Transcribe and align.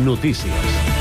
Noticias. 0.00 0.93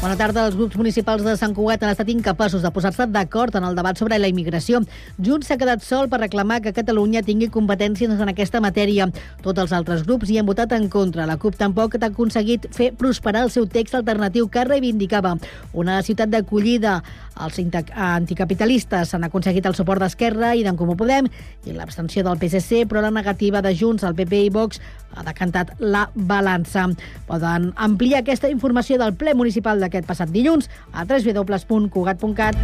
Bona 0.00 0.16
tarda. 0.16 0.46
Els 0.48 0.54
grups 0.56 0.78
municipals 0.80 1.20
de 1.20 1.34
Sant 1.36 1.52
Cugat 1.52 1.82
han 1.84 1.90
estat 1.92 2.08
incapaços 2.08 2.62
de 2.64 2.70
posar-se 2.72 3.04
d'acord 3.12 3.58
en 3.58 3.66
el 3.68 3.74
debat 3.76 3.98
sobre 4.00 4.16
la 4.16 4.30
immigració. 4.32 4.78
Junts 5.20 5.50
s'ha 5.50 5.58
quedat 5.60 5.82
sol 5.84 6.08
per 6.08 6.22
reclamar 6.22 6.62
que 6.64 6.72
Catalunya 6.72 7.20
tingui 7.20 7.50
competències 7.52 8.08
en 8.08 8.32
aquesta 8.32 8.62
matèria. 8.64 9.10
Tots 9.44 9.60
els 9.60 9.74
altres 9.76 10.06
grups 10.08 10.30
hi 10.30 10.38
han 10.40 10.48
votat 10.48 10.72
en 10.72 10.88
contra. 10.88 11.26
La 11.28 11.36
CUP 11.36 11.58
tampoc 11.60 11.98
ha 11.98 12.06
aconseguit 12.08 12.64
fer 12.72 12.94
prosperar 12.96 13.42
el 13.44 13.52
seu 13.52 13.66
text 13.68 13.98
alternatiu 13.98 14.48
que 14.48 14.64
reivindicava 14.64 15.34
una 15.74 16.00
ciutat 16.00 16.32
d'acollida. 16.32 17.02
Els 17.40 17.60
anticapitalistes 17.60 19.12
han 19.14 19.28
aconseguit 19.28 19.68
el 19.68 19.76
suport 19.76 20.00
d'Esquerra 20.00 20.54
i 20.56 20.64
d'en 20.64 20.80
Comú 20.80 20.96
Podem 20.96 21.28
i 21.68 21.76
l'abstenció 21.76 22.24
del 22.24 22.40
PSC, 22.40 22.86
però 22.88 23.04
la 23.04 23.12
negativa 23.12 23.60
de 23.60 23.76
Junts, 23.76 24.04
el 24.04 24.16
PP 24.16 24.42
i 24.46 24.50
Vox 24.52 24.80
ha 25.16 25.24
decantat 25.26 25.72
la 25.80 26.06
balança. 26.14 26.86
Poden 27.28 27.72
ampliar 27.76 28.20
aquesta 28.20 28.48
informació 28.48 28.96
del 29.00 29.16
ple 29.18 29.34
municipal 29.34 29.80
d'aquest 29.90 30.06
passat 30.08 30.30
dilluns 30.30 30.70
a 30.94 31.04
www.cugat.cat. 31.04 32.56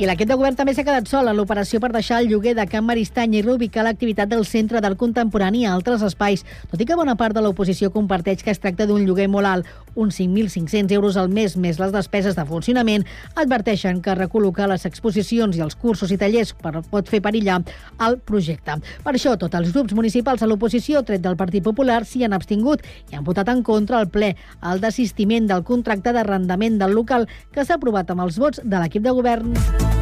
I 0.00 0.06
l'equip 0.08 0.30
de 0.30 0.36
govern 0.40 0.56
també 0.56 0.72
s'ha 0.72 0.80
quedat 0.80 1.10
sol 1.10 1.28
en 1.28 1.36
l'operació 1.36 1.76
per 1.76 1.90
deixar 1.92 2.22
el 2.22 2.30
lloguer 2.30 2.54
de 2.56 2.64
Can 2.64 2.86
Maristany 2.88 3.34
i 3.36 3.42
reubicar 3.44 3.82
l'activitat 3.84 4.30
del 4.30 4.46
Centre 4.48 4.80
d'Art 4.80 4.96
Contemporani 4.96 5.66
a 5.66 5.74
altres 5.74 6.00
espais, 6.06 6.46
tot 6.70 6.80
i 6.80 6.86
que 6.88 6.96
bona 6.96 7.18
part 7.20 7.36
de 7.36 7.42
l'oposició 7.44 7.90
comparteix 7.92 8.40
que 8.40 8.48
es 8.54 8.62
tracta 8.62 8.86
d'un 8.88 9.04
lloguer 9.04 9.28
molt 9.28 9.50
alt, 9.50 9.68
uns 9.94 10.18
5.500 10.20 10.92
euros 10.92 11.16
al 11.16 11.28
mes 11.28 11.56
més 11.56 11.78
les 11.80 11.92
despeses 11.92 12.36
de 12.36 12.44
funcionament, 12.46 13.06
adverteixen 13.34 14.00
que 14.02 14.16
recol·locar 14.18 14.68
les 14.70 14.86
exposicions 14.88 15.56
i 15.56 15.64
els 15.64 15.76
cursos 15.76 16.10
i 16.10 16.18
tallers 16.20 16.54
pot 16.90 17.08
fer 17.08 17.22
perillar 17.24 17.60
el 18.06 18.18
projecte. 18.18 18.78
Per 19.04 19.14
això, 19.14 19.36
tots 19.38 19.58
els 19.58 19.72
grups 19.74 19.94
municipals 19.96 20.42
a 20.42 20.50
l'oposició, 20.50 21.04
tret 21.06 21.22
del 21.24 21.38
Partit 21.40 21.64
Popular, 21.64 22.02
s'hi 22.04 22.24
han 22.24 22.36
abstingut 22.36 22.84
i 23.10 23.18
han 23.18 23.24
votat 23.24 23.48
en 23.52 23.64
contra 23.66 24.00
al 24.00 24.10
ple 24.10 24.34
el 24.72 24.82
desistiment 24.82 25.48
del 25.50 25.64
contracte 25.64 26.14
d'arrendament 26.16 26.78
del 26.80 26.96
local 26.96 27.28
que 27.52 27.64
s'ha 27.64 27.80
aprovat 27.80 28.10
amb 28.10 28.26
els 28.26 28.38
vots 28.40 28.62
de 28.64 28.78
l'equip 28.78 29.06
de 29.06 29.16
govern. 29.16 29.99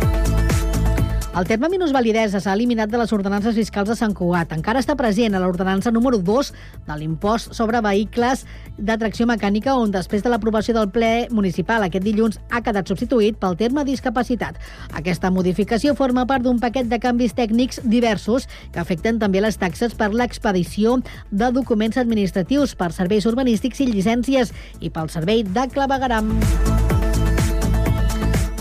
El 1.39 1.47
terme 1.47 1.69
minusvalidesa 1.71 2.41
s'ha 2.43 2.55
eliminat 2.57 2.91
de 2.91 2.99
les 2.99 3.13
ordenances 3.15 3.55
fiscals 3.55 3.87
de 3.93 3.95
Sant 3.95 4.15
Cugat. 4.17 4.51
Encara 4.57 4.81
està 4.83 4.97
present 4.99 5.37
a 5.37 5.39
l'ordenança 5.39 5.93
número 5.95 6.19
2 6.19 6.51
de 6.89 6.97
l'impost 6.99 7.53
sobre 7.55 7.79
vehicles 7.85 8.43
de 8.75 8.97
tracció 8.99 9.29
mecànica, 9.31 9.77
on 9.79 9.95
després 9.95 10.25
de 10.25 10.33
l'aprovació 10.33 10.75
del 10.75 10.91
ple 10.91 11.29
municipal 11.31 11.87
aquest 11.87 12.03
dilluns 12.03 12.41
ha 12.51 12.65
quedat 12.67 12.91
substituït 12.91 13.39
pel 13.39 13.55
terme 13.61 13.87
discapacitat. 13.87 14.59
Aquesta 14.99 15.31
modificació 15.31 15.95
forma 15.95 16.27
part 16.27 16.43
d'un 16.43 16.59
paquet 16.59 16.91
de 16.91 16.99
canvis 16.99 17.39
tècnics 17.39 17.85
diversos 17.87 18.51
que 18.75 18.83
afecten 18.83 19.23
també 19.23 19.45
les 19.45 19.63
taxes 19.63 19.95
per 19.95 20.11
l'expedició 20.11 20.99
de 21.31 21.55
documents 21.55 22.03
administratius, 22.03 22.75
per 22.75 22.91
serveis 22.91 23.31
urbanístics 23.31 23.79
i 23.87 23.93
llicències 23.93 24.51
i 24.81 24.91
pel 24.91 25.07
servei 25.07 25.47
de 25.47 25.71
clavegaram. 25.71 26.35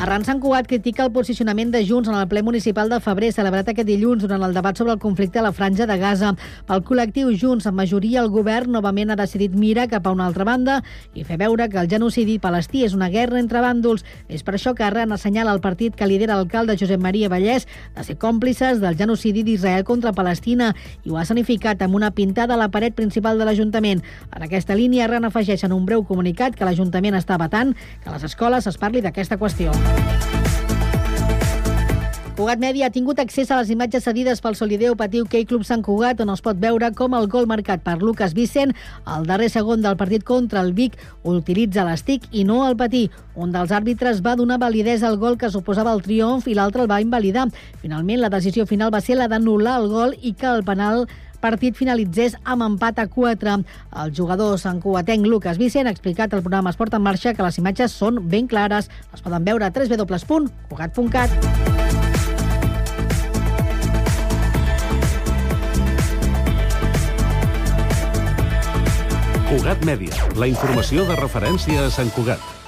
Arran 0.08 0.24
Sant 0.24 0.40
Cugat 0.40 0.70
critica 0.72 1.04
el 1.04 1.10
posicionament 1.12 1.74
de 1.74 1.82
Junts 1.84 2.08
en 2.08 2.16
el 2.16 2.30
ple 2.32 2.40
municipal 2.40 2.88
de 2.88 3.02
febrer 3.04 3.34
celebrat 3.36 3.68
aquest 3.68 3.90
dilluns 3.90 4.22
durant 4.24 4.46
el 4.46 4.54
debat 4.56 4.78
sobre 4.80 4.94
el 4.94 5.02
conflicte 5.04 5.42
a 5.42 5.44
la 5.44 5.52
franja 5.52 5.84
de 5.84 5.98
Gaza. 6.00 6.30
Pel 6.64 6.86
col·lectiu 6.88 7.34
Junts, 7.36 7.68
en 7.68 7.76
majoria 7.76 8.22
el 8.22 8.30
govern 8.32 8.72
novament 8.72 9.12
ha 9.12 9.18
decidit 9.20 9.52
mirar 9.52 9.90
cap 9.92 10.08
a 10.08 10.14
una 10.16 10.30
altra 10.32 10.46
banda 10.48 10.78
i 11.12 11.26
fer 11.28 11.36
veure 11.42 11.68
que 11.68 11.82
el 11.82 11.90
genocidi 11.92 12.38
palestí 12.40 12.86
és 12.88 12.96
una 12.96 13.10
guerra 13.12 13.42
entre 13.42 13.60
bàndols. 13.60 14.06
És 14.32 14.48
per 14.48 14.56
això 14.56 14.72
que 14.78 14.86
Arran 14.88 15.12
assenyala 15.12 15.52
el 15.52 15.60
partit 15.60 16.00
que 16.00 16.08
lidera 16.08 16.40
l'alcalde 16.40 16.78
Josep 16.80 17.04
Maria 17.04 17.28
Vallès 17.28 17.68
de 17.68 18.08
ser 18.08 18.16
còmplices 18.16 18.80
del 18.80 18.96
genocidi 18.96 19.44
d'Israel 19.44 19.84
contra 19.84 20.16
Palestina 20.16 20.72
i 21.04 21.12
ho 21.12 21.20
ha 21.20 21.28
sanificat 21.28 21.84
amb 21.84 22.00
una 22.00 22.14
pintada 22.16 22.56
a 22.56 22.62
la 22.64 22.70
paret 22.72 22.96
principal 22.96 23.36
de 23.36 23.50
l'Ajuntament. 23.52 24.06
En 24.32 24.48
aquesta 24.48 24.72
línia, 24.80 25.04
Arran 25.12 25.28
afegeix 25.28 25.68
en 25.68 25.76
un 25.76 25.84
breu 25.84 26.08
comunicat 26.08 26.56
que 26.56 26.64
l'Ajuntament 26.64 27.20
està 27.20 27.36
vetant 27.36 27.76
que 27.76 28.08
a 28.08 28.16
les 28.16 28.24
escoles 28.32 28.72
es 28.72 28.80
parli 28.80 29.04
d'aquesta 29.04 29.36
qüestió. 29.36 29.76
Cugat 32.38 32.60
Mèdia 32.62 32.86
ha 32.86 32.94
tingut 32.94 33.18
accés 33.18 33.50
a 33.50 33.56
les 33.58 33.72
imatges 33.74 34.04
cedides 34.06 34.44
pel 34.46 34.54
solideu 34.56 34.94
Patiu 34.96 35.26
Key 35.26 35.48
Club 35.50 35.64
Sant 35.66 35.82
Cugat, 35.82 36.20
on 36.22 36.30
es 36.30 36.44
pot 36.46 36.60
veure 36.62 36.92
com 36.94 37.16
el 37.18 37.26
gol 37.34 37.48
marcat 37.50 37.82
per 37.82 37.96
Lucas 37.98 38.36
Vicent, 38.38 38.76
al 39.10 39.26
darrer 39.26 39.50
segon 39.50 39.82
del 39.82 39.98
partit 39.98 40.22
contra 40.22 40.62
el 40.62 40.70
Vic, 40.78 41.00
utilitza 41.26 41.88
l'estic 41.88 42.30
i 42.30 42.46
no 42.46 42.60
el 42.68 42.78
patí. 42.78 43.08
Un 43.34 43.50
dels 43.56 43.74
àrbitres 43.74 44.22
va 44.22 44.38
donar 44.38 44.62
validesa 44.62 45.10
al 45.10 45.18
gol 45.18 45.36
que 45.42 45.50
suposava 45.50 45.92
el 45.98 46.06
triomf 46.06 46.46
i 46.46 46.54
l'altre 46.54 46.86
el 46.86 46.92
va 46.92 47.02
invalidar. 47.02 47.48
Finalment, 47.82 48.22
la 48.22 48.30
decisió 48.30 48.68
final 48.70 48.94
va 48.94 49.02
ser 49.02 49.18
la 49.18 49.28
d'anul·lar 49.28 49.80
el 49.82 49.90
gol 49.90 50.14
i 50.22 50.36
que 50.38 50.48
el 50.48 50.62
penal 50.64 51.08
partit 51.42 51.78
finalitzés 51.78 52.36
amb 52.44 52.66
empat 52.66 53.00
a 53.00 53.08
4. 53.08 53.58
El 54.04 54.14
jugador 54.16 54.58
santcuatenc 54.62 55.26
Lucas 55.28 55.58
Vicent 55.58 55.88
ha 55.88 55.96
explicat 55.96 56.34
al 56.34 56.44
programa 56.46 56.74
Esport 56.74 56.94
en 56.94 57.04
Marxa 57.06 57.34
que 57.34 57.46
les 57.46 57.58
imatges 57.62 57.96
són 57.96 58.22
ben 58.30 58.48
clares. 58.48 58.90
Les 59.12 59.24
poden 59.26 59.48
veure 59.48 59.66
a 59.66 59.72
www.cugat.cat. 59.72 61.30
Cugat 69.48 69.84
Mèdia, 69.88 70.12
la 70.36 70.48
informació 70.52 71.08
de 71.08 71.16
referència 71.16 71.86
a 71.86 71.92
Sant 71.94 72.12
Cugat. 72.12 72.67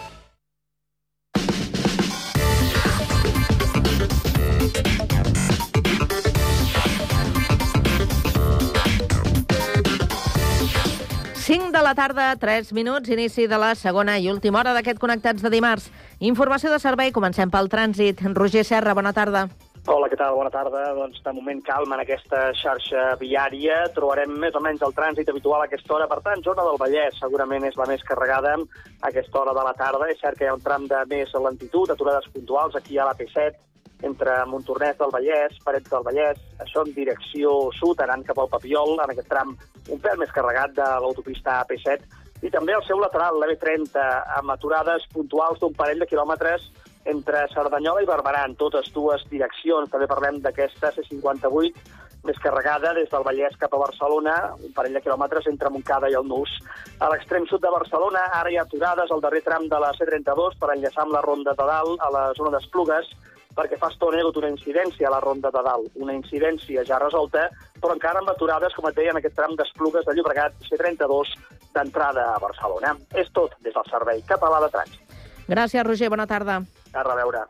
De 11.50 11.82
la 11.82 11.96
tarda, 11.96 12.36
3 12.36 12.74
minuts, 12.74 13.10
inici 13.10 13.48
de 13.50 13.58
la 13.58 13.72
segona 13.74 14.20
i 14.22 14.28
última 14.30 14.60
hora 14.60 14.70
d'aquest 14.76 15.00
Connectats 15.02 15.42
de 15.42 15.50
dimarts. 15.50 15.88
Informació 16.22 16.70
de 16.70 16.78
servei, 16.78 17.10
comencem 17.10 17.50
pel 17.50 17.66
trànsit. 17.72 18.22
Roger 18.38 18.62
Serra, 18.64 18.94
bona 18.94 19.16
tarda. 19.18 19.48
Hola, 19.90 20.12
què 20.12 20.18
tal? 20.20 20.36
Bona 20.38 20.52
tarda. 20.54 20.84
Doncs 20.94 21.24
de 21.26 21.34
moment 21.34 21.64
calma 21.66 21.98
en 21.98 22.04
aquesta 22.04 22.52
xarxa 22.54 23.16
viària. 23.18 23.80
Trobarem 23.96 24.36
més 24.38 24.54
o 24.54 24.62
menys 24.62 24.86
el 24.86 24.94
trànsit 24.94 25.32
habitual 25.34 25.64
a 25.64 25.66
aquesta 25.66 25.96
hora. 25.96 26.06
Per 26.12 26.20
tant, 26.28 26.44
zona 26.46 26.68
del 26.68 26.78
Vallès 26.78 27.18
segurament 27.18 27.66
és 27.66 27.80
la 27.82 27.90
més 27.90 28.06
carregada 28.06 28.54
a 28.54 29.10
aquesta 29.10 29.42
hora 29.42 29.58
de 29.58 29.66
la 29.66 29.74
tarda. 29.74 30.12
És 30.14 30.22
cert 30.22 30.38
que 30.38 30.46
hi 30.46 30.52
ha 30.52 30.58
un 30.60 30.62
tram 30.62 30.86
de 30.86 31.02
més 31.10 31.34
lentitud, 31.34 31.90
aturades 31.90 32.30
puntuals 32.30 32.78
aquí 32.78 33.02
a 33.02 33.10
la 33.10 33.18
P7, 33.18 33.58
entre 34.06 34.36
Montornès 34.48 34.98
del 35.00 35.12
Vallès, 35.12 35.58
Parets 35.66 35.92
del 35.92 36.06
Vallès, 36.06 36.40
això 36.64 36.86
en 36.86 36.94
direcció 36.96 37.70
sud, 37.76 38.00
anant 38.04 38.24
cap 38.28 38.40
al 38.40 38.52
Papiol, 38.52 38.96
en 39.00 39.12
aquest 39.12 39.28
tram 39.32 39.56
un 39.90 40.00
pèl 40.00 40.20
més 40.22 40.32
carregat 40.36 40.76
de 40.78 40.88
l'autopista 41.04 41.60
AP7, 41.64 42.06
i 42.42 42.52
també 42.54 42.76
al 42.76 42.86
seu 42.88 43.00
lateral, 43.02 43.40
la 43.40 43.50
B30, 43.50 44.04
amb 44.40 44.54
aturades 44.54 45.08
puntuals 45.12 45.60
d'un 45.60 45.76
parell 45.76 46.00
de 46.00 46.08
quilòmetres 46.08 46.70
entre 47.10 47.48
Cerdanyola 47.52 48.04
i 48.04 48.08
Barberà, 48.08 48.46
en 48.48 48.56
totes 48.56 48.92
dues 48.96 49.26
direccions. 49.32 49.90
També 49.92 50.08
parlem 50.08 50.40
d'aquesta 50.44 50.94
C58, 50.96 51.98
més 52.28 52.40
carregada 52.44 52.94
des 52.96 53.08
del 53.12 53.24
Vallès 53.24 53.56
cap 53.60 53.74
a 53.74 53.82
Barcelona, 53.82 54.36
un 54.60 54.74
parell 54.76 54.96
de 54.98 55.02
quilòmetres 55.04 55.48
entre 55.52 55.72
Montcada 55.72 56.10
i 56.12 56.16
el 56.20 56.28
Nus. 56.28 56.52
A 57.00 57.10
l'extrem 57.12 57.48
sud 57.48 57.64
de 57.64 57.72
Barcelona, 57.72 58.26
ara 58.40 58.52
hi 58.52 58.60
ha 58.60 58.66
aturades 58.68 59.12
al 59.12 59.24
darrer 59.24 59.42
tram 59.46 59.68
de 59.72 59.80
la 59.80 59.92
C32 59.96 60.60
per 60.60 60.74
enllaçar 60.76 61.06
amb 61.06 61.16
la 61.16 61.24
Ronda 61.26 61.56
de 61.56 61.68
Dalt 61.72 62.04
a 62.04 62.12
la 62.16 62.26
zona 62.40 62.56
d'Esplugues, 62.56 63.12
perquè 63.56 63.78
fa 63.82 63.90
estona 63.92 64.18
hi 64.18 64.22
ha 64.22 64.26
hagut 64.26 64.42
una 64.42 64.52
incidència 64.52 65.08
a 65.08 65.14
la 65.14 65.22
Ronda 65.24 65.52
de 65.54 65.64
Dalt. 65.66 65.96
Una 65.96 66.16
incidència 66.18 66.84
ja 66.88 67.00
resolta, 67.02 67.48
però 67.80 67.96
encara 67.96 68.24
amb 68.24 68.34
aturades, 68.34 68.76
com 68.76 68.90
et 68.90 68.98
deia, 68.98 69.14
en 69.14 69.22
aquest 69.22 69.38
tram 69.40 69.56
d'Esplugues 69.60 70.06
de 70.06 70.18
Llobregat, 70.18 70.58
C32, 70.70 71.34
d'entrada 71.76 72.34
a 72.34 72.40
Barcelona. 72.42 72.96
És 73.14 73.32
tot 73.34 73.56
des 73.66 73.74
del 73.74 73.90
Servei 73.90 74.22
Català 74.28 74.62
de 74.66 74.74
Trànsit. 74.76 75.18
Gràcies, 75.50 75.84
Roger. 75.86 76.10
Bona 76.14 76.28
tarda. 76.30 76.62
A 76.94 77.04
reveure. 77.04 77.48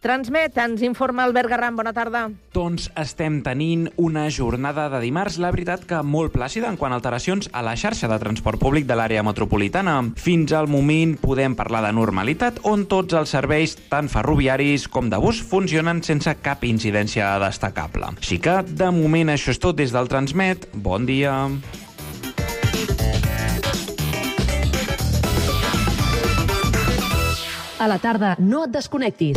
Transmet, 0.00 0.56
ens 0.56 0.80
informa 0.80 1.26
Albert 1.28 1.50
Garram, 1.52 1.74
bona 1.76 1.90
tarda. 1.92 2.22
Doncs 2.56 2.86
estem 2.96 3.42
tenint 3.44 3.82
una 4.00 4.22
jornada 4.32 4.86
de 4.88 4.96
dimarts, 5.02 5.36
la 5.36 5.50
veritat 5.52 5.82
que 5.84 5.98
molt 6.00 6.32
plàcida 6.32 6.70
en 6.72 6.78
quant 6.80 6.94
a 6.94 6.96
alteracions 6.96 7.50
a 7.52 7.60
la 7.60 7.74
xarxa 7.76 8.08
de 8.08 8.16
transport 8.22 8.56
públic 8.62 8.86
de 8.88 8.96
l'àrea 8.96 9.20
metropolitana. 9.20 9.98
Fins 10.16 10.54
al 10.56 10.70
moment 10.72 11.18
podem 11.20 11.52
parlar 11.52 11.82
de 11.84 11.90
normalitat, 11.92 12.62
on 12.64 12.86
tots 12.88 13.12
els 13.12 13.28
serveis, 13.36 13.76
tant 13.92 14.08
ferroviaris 14.08 14.86
com 14.88 15.10
de 15.12 15.20
bus, 15.20 15.42
funcionen 15.44 16.00
sense 16.00 16.32
cap 16.40 16.64
incidència 16.64 17.34
destacable. 17.44 18.14
Així 18.16 18.40
que, 18.40 18.62
de 18.64 18.88
moment, 18.96 19.34
això 19.34 19.52
és 19.52 19.60
tot 19.60 19.76
des 19.76 19.92
del 19.92 20.08
Transmet. 20.08 20.64
Bon 20.72 21.04
dia. 21.04 21.36
A 27.80 27.88
la 27.88 28.00
tarda, 28.00 28.32
no 28.40 28.64
et 28.64 28.72
desconnectis. 28.72 29.36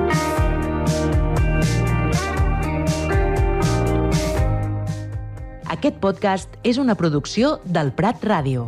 Aquest 5.81 5.95
podcast 5.97 6.59
és 6.61 6.77
una 6.77 6.93
producció 6.93 7.55
del 7.65 7.87
Prat 7.97 8.21
Ràdio. 8.21 8.67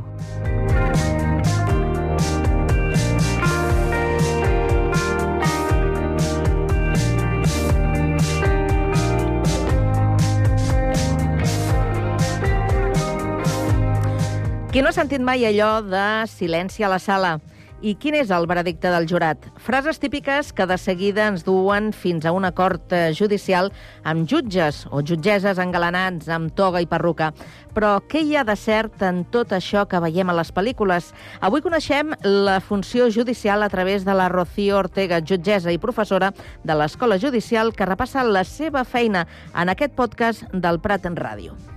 Qui 14.73 14.81
no 14.81 14.89
ha 14.89 14.95
sentit 14.97 15.21
mai 15.21 15.45
allò 15.45 15.83
de 15.85 16.25
silenci 16.33 16.81
a 16.81 16.89
la 16.89 16.97
sala? 16.97 17.35
I 17.83 17.97
quin 17.99 18.15
és 18.15 18.29
el 18.31 18.45
veredicte 18.47 18.87
del 18.87 19.09
jurat? 19.11 19.43
Frases 19.59 19.97
típiques 19.99 20.53
que 20.55 20.63
de 20.69 20.77
seguida 20.79 21.25
ens 21.27 21.41
duen 21.43 21.89
fins 21.91 22.23
a 22.23 22.31
un 22.31 22.47
acord 22.47 22.93
eh, 22.95 23.09
judicial 23.11 23.73
amb 24.07 24.23
jutges 24.23 24.85
o 24.87 25.01
jutgeses 25.03 25.59
engalanats 25.59 26.31
amb 26.31 26.53
toga 26.55 26.79
i 26.79 26.87
perruca. 26.87 27.33
Però 27.75 27.97
què 28.07 28.21
hi 28.23 28.37
ha 28.39 28.45
de 28.47 28.55
cert 28.55 29.03
en 29.03 29.25
tot 29.35 29.51
això 29.51 29.83
que 29.91 29.99
veiem 29.99 30.31
a 30.31 30.37
les 30.39 30.53
pel·lícules? 30.55 31.11
Avui 31.43 31.65
coneixem 31.65 32.15
la 32.23 32.61
funció 32.63 33.09
judicial 33.11 33.67
a 33.67 33.71
través 33.73 34.07
de 34.07 34.15
la 34.15 34.29
Rocío 34.31 34.79
Ortega, 34.79 35.19
jutgessa 35.19 35.75
i 35.75 35.83
professora 35.89 36.31
de 36.63 36.79
l'Escola 36.79 37.19
Judicial, 37.19 37.75
que 37.75 37.91
repassa 37.91 38.23
la 38.23 38.47
seva 38.47 38.87
feina 38.87 39.27
en 39.51 39.75
aquest 39.75 39.99
podcast 39.99 40.47
del 40.55 40.79
Prat 40.79 41.11
en 41.11 41.19
Ràdio. 41.19 41.72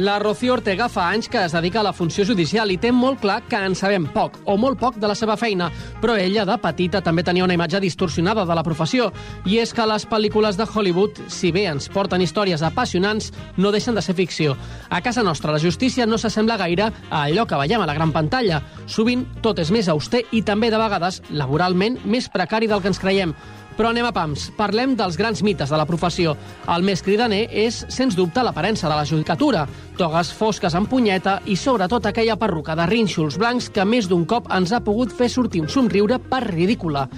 La 0.00 0.18
Rocío 0.18 0.54
Ortega 0.54 0.86
fa 0.88 1.10
anys 1.12 1.26
que 1.28 1.42
es 1.44 1.52
dedica 1.52 1.82
a 1.82 1.84
la 1.84 1.92
funció 1.92 2.24
judicial 2.24 2.70
i 2.72 2.78
té 2.80 2.88
molt 2.88 3.18
clar 3.20 3.42
que 3.50 3.58
en 3.60 3.74
sabem 3.76 4.06
poc, 4.14 4.38
o 4.48 4.54
molt 4.56 4.78
poc, 4.80 4.96
de 4.96 5.10
la 5.10 5.16
seva 5.18 5.36
feina. 5.36 5.66
Però 6.00 6.14
ella, 6.16 6.46
de 6.48 6.56
petita, 6.62 7.02
també 7.04 7.20
tenia 7.20 7.44
una 7.44 7.52
imatge 7.52 7.82
distorsionada 7.84 8.46
de 8.48 8.56
la 8.56 8.64
professió. 8.64 9.10
I 9.44 9.58
és 9.60 9.74
que 9.76 9.84
les 9.84 10.08
pel·lícules 10.08 10.56
de 10.56 10.64
Hollywood, 10.64 11.20
si 11.28 11.52
bé 11.52 11.66
ens 11.68 11.90
porten 11.92 12.24
històries 12.24 12.64
apassionants, 12.64 13.28
no 13.60 13.74
deixen 13.76 13.92
de 13.92 14.00
ser 14.00 14.16
ficció. 14.16 14.56
A 14.88 15.02
casa 15.04 15.20
nostra, 15.22 15.52
la 15.52 15.60
justícia 15.60 16.08
no 16.08 16.16
s'assembla 16.16 16.56
gaire 16.56 16.88
a 16.88 17.26
allò 17.26 17.44
que 17.44 17.60
veiem 17.60 17.84
a 17.84 17.92
la 17.92 17.98
gran 18.00 18.16
pantalla. 18.16 18.62
Sovint, 18.88 19.28
tot 19.44 19.60
és 19.60 19.68
més 19.68 19.92
auster 19.92 20.24
i 20.32 20.40
també, 20.40 20.72
de 20.72 20.80
vegades, 20.80 21.20
laboralment, 21.28 22.00
més 22.06 22.32
precari 22.32 22.72
del 22.72 22.80
que 22.80 22.88
ens 22.94 23.04
creiem. 23.04 23.36
Però 23.80 23.94
anem 23.94 24.04
a 24.04 24.12
pams. 24.12 24.50
Parlem 24.58 24.90
dels 24.92 25.14
grans 25.16 25.40
mites 25.40 25.70
de 25.72 25.78
la 25.80 25.86
professió. 25.88 26.34
El 26.68 26.84
més 26.84 27.00
cridaner 27.00 27.46
és, 27.62 27.78
sens 27.88 28.12
dubte, 28.12 28.44
l'aparença 28.44 28.90
de 28.90 28.92
la 28.92 29.06
judicatura. 29.08 29.62
Togues 29.96 30.34
fosques 30.36 30.76
amb 30.76 30.92
punyeta 30.92 31.38
i, 31.48 31.56
sobretot, 31.56 32.10
aquella 32.10 32.36
perruca 32.36 32.76
de 32.76 32.84
rínxols 32.92 33.40
blancs 33.40 33.72
que 33.72 33.88
més 33.88 34.04
d'un 34.12 34.28
cop 34.28 34.52
ens 34.52 34.76
ha 34.76 34.84
pogut 34.84 35.16
fer 35.16 35.32
sortir 35.32 35.64
un 35.64 35.72
somriure 35.72 36.20
per 36.20 36.44
ridícula. 36.50 37.08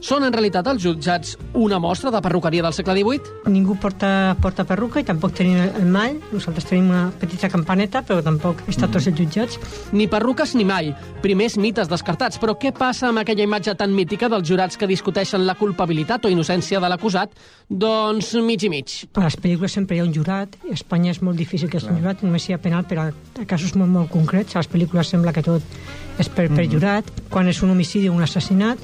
Són, 0.00 0.24
en 0.24 0.32
realitat, 0.32 0.64
els 0.70 0.80
jutjats 0.80 1.34
una 1.60 1.76
mostra 1.78 2.08
de 2.08 2.22
perruqueria 2.24 2.62
del 2.64 2.72
segle 2.72 2.94
XVIII? 2.96 3.50
Ningú 3.52 3.74
porta, 3.76 4.32
porta 4.40 4.64
perruca 4.64 5.02
i 5.02 5.04
tampoc 5.04 5.34
tenim 5.36 5.58
el 5.60 5.90
mall. 5.92 6.16
Nosaltres 6.32 6.64
tenim 6.70 6.88
una 6.88 7.02
petita 7.20 7.50
campaneta, 7.52 8.00
però 8.08 8.22
tampoc 8.24 8.62
està 8.72 8.88
tots 8.88 9.10
els 9.10 9.18
jutjats. 9.18 9.58
Ni 9.92 10.06
perruques 10.08 10.54
ni 10.56 10.64
mall. 10.64 10.94
Primers 11.20 11.58
mites 11.60 11.90
descartats. 11.92 12.40
Però 12.40 12.56
què 12.56 12.72
passa 12.72 13.10
amb 13.10 13.20
aquella 13.20 13.44
imatge 13.44 13.74
tan 13.76 13.92
mítica 13.92 14.30
dels 14.32 14.48
jurats 14.48 14.80
que 14.80 14.88
discuteixen 14.88 15.44
la 15.44 15.58
culpabilitat 15.60 16.24
o 16.24 16.32
innocència 16.32 16.80
de 16.80 16.88
l'acusat? 16.88 17.36
Doncs 17.68 18.32
mig 18.40 18.64
i 18.64 18.72
mig. 18.72 18.94
A 19.20 19.26
les 19.26 19.36
pel·lícules 19.36 19.76
sempre 19.76 19.98
hi 19.98 20.00
ha 20.00 20.08
un 20.08 20.16
jurat. 20.16 20.56
A 20.64 20.78
Espanya 20.78 21.12
és 21.12 21.20
molt 21.20 21.36
difícil 21.36 21.68
que 21.68 21.76
és 21.76 21.84
un 21.84 22.00
jurat, 22.00 22.24
només 22.24 22.48
hi 22.48 22.56
ha 22.56 22.62
penal 22.62 22.88
per 22.88 23.02
a, 23.04 23.10
a 23.12 23.44
casos 23.44 23.76
molt, 23.76 23.92
molt 23.92 24.08
concrets. 24.16 24.56
A 24.56 24.64
les 24.64 24.72
pel·lícules 24.72 25.12
sembla 25.12 25.36
que 25.36 25.44
tot 25.44 25.60
és 26.20 26.32
per, 26.32 26.48
per 26.48 26.64
jurat. 26.72 27.04
Quan 27.28 27.52
és 27.52 27.60
un 27.60 27.76
homicidi 27.76 28.08
o 28.08 28.16
un 28.16 28.24
assassinat, 28.24 28.80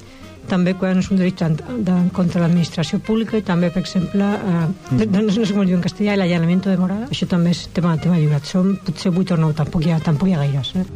també 0.48 0.74
quan 0.78 0.98
és 1.02 1.10
un 1.10 1.20
delicte 1.20 1.46
en- 1.46 1.58
de, 1.86 1.96
contra 2.16 2.42
l'administració 2.42 3.00
pública 3.04 3.38
i 3.38 3.42
també, 3.46 3.70
per 3.70 3.82
exemple, 3.82 4.24
eh, 4.24 4.66
mm. 4.94 5.10
no, 5.12 5.22
no 5.28 5.32
sé 5.34 5.52
com 5.52 5.62
es 5.64 5.70
diu 5.70 5.76
en 5.78 5.84
castellà, 5.84 6.16
l'allanamiento 6.16 6.70
de 6.70 6.78
morada, 6.80 7.10
això 7.10 7.28
també 7.30 7.54
és 7.54 7.66
tema, 7.76 7.96
tema 7.98 8.18
jurat. 8.22 8.46
Són 8.46 8.76
potser 8.86 9.12
8 9.12 9.34
o 9.34 9.40
9, 9.46 9.58
tampoc 9.62 9.86
hi 9.86 9.94
ha, 9.94 10.00
tampoc 10.00 10.30
hi 10.30 10.36
ha 10.36 10.42
gaires. 10.44 10.74
Eh? 10.76 10.86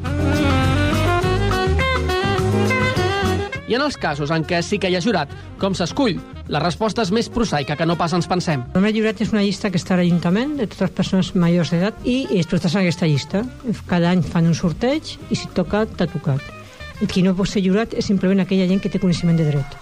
I 3.71 3.77
en 3.79 3.85
els 3.87 3.95
casos 4.03 4.33
en 4.35 4.43
què 4.43 4.59
sí 4.67 4.81
que 4.83 4.89
hi 4.91 4.97
ha 4.99 5.03
jurat, 5.05 5.31
com 5.63 5.77
s'escull? 5.79 6.17
La 6.51 6.59
resposta 6.59 7.05
és 7.07 7.13
més 7.15 7.29
prosaica 7.31 7.77
que 7.79 7.87
no 7.87 7.95
pas 7.95 8.11
ens 8.17 8.27
pensem. 8.27 8.65
El 8.75 8.83
meu 8.83 8.91
jurat 8.97 9.21
és 9.23 9.31
una 9.31 9.45
llista 9.47 9.71
que 9.71 9.79
està 9.79 9.95
a 9.95 10.01
l'Ajuntament 10.01 10.57
de 10.59 10.67
totes 10.67 10.89
les 10.89 10.97
persones 10.99 11.35
majors 11.39 11.71
d'edat 11.71 12.03
i 12.03 12.25
es 12.41 12.51
en 12.51 12.81
aquesta 12.81 13.07
llista. 13.07 13.45
Cada 13.87 14.11
any 14.11 14.27
fan 14.27 14.51
un 14.51 14.59
sorteig 14.59 15.15
i 15.31 15.39
si 15.39 15.47
toca, 15.55 15.87
t'ha 15.87 16.11
tocat. 16.11 16.60
Qui 17.09 17.23
no 17.25 17.33
pot 17.37 17.49
ser 17.49 17.63
jurat 17.65 17.95
és 17.97 18.05
simplement 18.05 18.43
aquella 18.43 18.67
gent 18.69 18.83
que 18.83 18.91
té 18.93 19.01
coneixement 19.01 19.39
de 19.39 19.47
dret. 19.49 19.77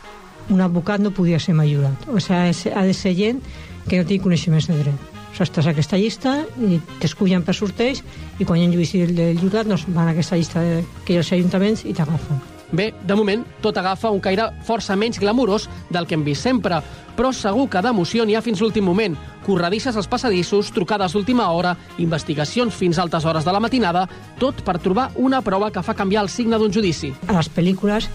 Un 0.54 0.60
advocat 0.64 1.02
no 1.02 1.10
podia 1.10 1.40
ser 1.42 1.54
mai 1.58 1.72
jurat. 1.74 2.06
O 2.08 2.20
sigui, 2.22 2.72
ha 2.72 2.84
de 2.86 2.94
ser 2.94 3.14
gent 3.18 3.40
que 3.88 3.98
no 3.98 4.06
tingui 4.06 4.22
coneixements 4.28 4.68
de 4.70 4.78
dret. 4.78 5.08
O 5.28 5.32
sigui, 5.34 5.48
estàs 5.48 5.66
a 5.66 5.74
aquesta 5.74 5.98
llista 5.98 6.36
i 6.68 6.78
t'escullen 7.02 7.42
per 7.46 7.56
sorteig 7.58 8.04
i 8.38 8.46
quan 8.46 8.60
hi 8.60 8.66
ha 8.66 8.70
un 8.70 8.76
judici 8.78 9.02
del, 9.08 9.34
jurat 9.42 9.66
doncs 9.66 9.88
van 9.90 10.06
a 10.06 10.14
aquesta 10.14 10.38
llista 10.38 10.62
que 11.04 11.12
hi 11.12 11.18
ha 11.18 11.26
als 11.26 11.34
ajuntaments 11.34 11.84
i 11.84 11.96
t'agafen. 11.96 12.57
Bé, 12.70 12.92
de 13.06 13.14
moment, 13.16 13.44
tot 13.64 13.76
agafa 13.80 14.10
un 14.12 14.20
caire 14.20 14.50
força 14.66 14.96
menys 14.96 15.18
glamurós 15.18 15.68
del 15.88 16.06
que 16.06 16.18
hem 16.18 16.24
vist 16.26 16.44
sempre, 16.44 16.82
però 17.16 17.30
segur 17.32 17.64
que 17.72 17.80
d'emoció 17.82 18.26
n'hi 18.28 18.36
ha 18.36 18.42
fins 18.44 18.60
l'últim 18.60 18.84
moment. 18.84 19.16
Corredisses 19.46 19.96
als 19.96 20.08
passadissos, 20.10 20.68
trucades 20.76 21.16
d'última 21.16 21.48
hora, 21.48 21.74
investigacions 21.98 22.76
fins 22.76 22.98
a 22.98 23.06
altes 23.06 23.24
hores 23.24 23.48
de 23.48 23.54
la 23.54 23.62
matinada, 23.64 24.04
tot 24.38 24.60
per 24.66 24.76
trobar 24.84 25.10
una 25.16 25.40
prova 25.42 25.72
que 25.72 25.82
fa 25.82 25.96
canviar 25.96 26.26
el 26.26 26.28
signe 26.28 26.58
d'un 26.58 26.72
judici. 26.72 27.14
a 27.26 27.32
les 27.40 27.48
pel·lícules, 27.48 28.08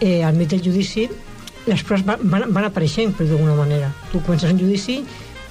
eh, 0.00 0.22
al 0.22 0.34
mig 0.34 0.48
del 0.48 0.62
judici, 0.62 1.08
les 1.66 1.82
proves 1.82 2.04
van, 2.04 2.20
van, 2.22 2.52
van 2.52 2.64
apareixent, 2.64 3.14
però 3.16 3.28
d'alguna 3.28 3.54
manera. 3.54 3.92
Tu 4.12 4.20
comences 4.20 4.52
un 4.52 4.58
judici 4.58 5.02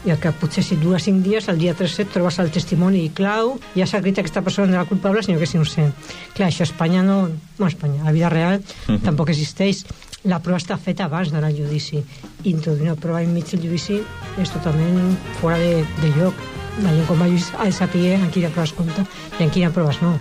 i 0.06 0.12
el 0.12 0.20
que 0.20 0.32
potser 0.36 0.64
si 0.66 0.76
dura 0.80 1.00
cinc 1.00 1.24
dies, 1.24 1.48
el 1.52 1.60
dia 1.62 1.74
3 1.78 2.00
et 2.04 2.10
trobes 2.12 2.40
el 2.44 2.52
testimoni 2.52 3.06
clau, 3.16 3.56
ja 3.76 3.88
s'ha 3.88 4.02
crit 4.04 4.18
que 4.18 4.24
aquesta 4.26 4.44
persona 4.44 4.68
no 4.68 4.80
era 4.80 4.90
culpable, 4.90 5.24
sinó 5.24 5.40
que 5.40 5.48
és 5.48 5.56
innocent. 5.56 5.94
Clar, 6.36 6.50
això 6.50 6.66
a 6.66 6.70
Espanya 6.70 7.04
no... 7.04 7.30
No 7.60 7.66
a 7.66 7.72
Espanya, 7.72 8.02
a 8.02 8.10
la 8.10 8.16
vida 8.16 8.30
real 8.34 8.64
tampoc 9.06 9.30
existeix. 9.30 9.86
La 10.26 10.40
prova 10.44 10.58
està 10.58 10.78
feta 10.80 11.06
abans 11.06 11.32
d'anar 11.32 11.52
al 11.52 11.58
judici. 11.58 12.00
I 12.44 12.52
introduir 12.52 12.90
una 12.90 13.00
prova 13.00 13.24
enmig 13.24 13.48
del 13.52 13.66
judici 13.68 14.00
és 14.42 14.54
totalment 14.56 15.18
fora 15.42 15.60
de, 15.60 15.84
de 16.02 16.14
lloc. 16.18 16.36
La 16.82 16.90
gent 16.90 17.06
com 17.08 17.22
a 17.22 17.28
judici 17.30 17.54
ha 17.60 17.68
de 17.70 17.76
saber 17.76 18.16
en 18.18 18.30
quina 18.32 18.52
prova 18.52 18.68
es 18.68 18.74
compta 18.74 19.06
i 19.40 19.44
en 19.44 19.52
quina 19.54 19.72
proves 19.76 20.02
no. 20.02 20.18